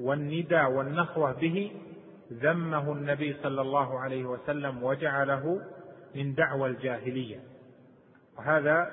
[0.00, 1.70] والندى والنخوة به
[2.32, 5.60] ذمه النبي صلى الله عليه وسلم وجعله
[6.14, 7.40] من دعوى الجاهلية
[8.38, 8.92] وهذا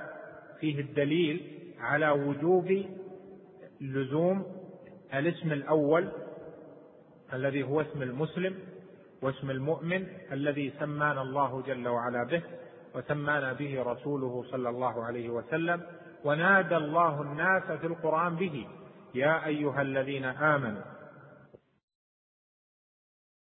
[0.60, 2.82] فيه الدليل على وجوب
[3.82, 4.46] لزوم
[5.14, 6.10] الاسم الأول
[7.34, 8.56] الذي هو اسم المسلم
[9.22, 12.42] واسم المؤمن الذي سمانا الله جل وعلا به
[12.96, 15.82] وسمانا به رسوله صلى الله عليه وسلم
[16.24, 18.68] ونادى الله الناس في القران به
[19.16, 20.99] يا ايها الذين امنوا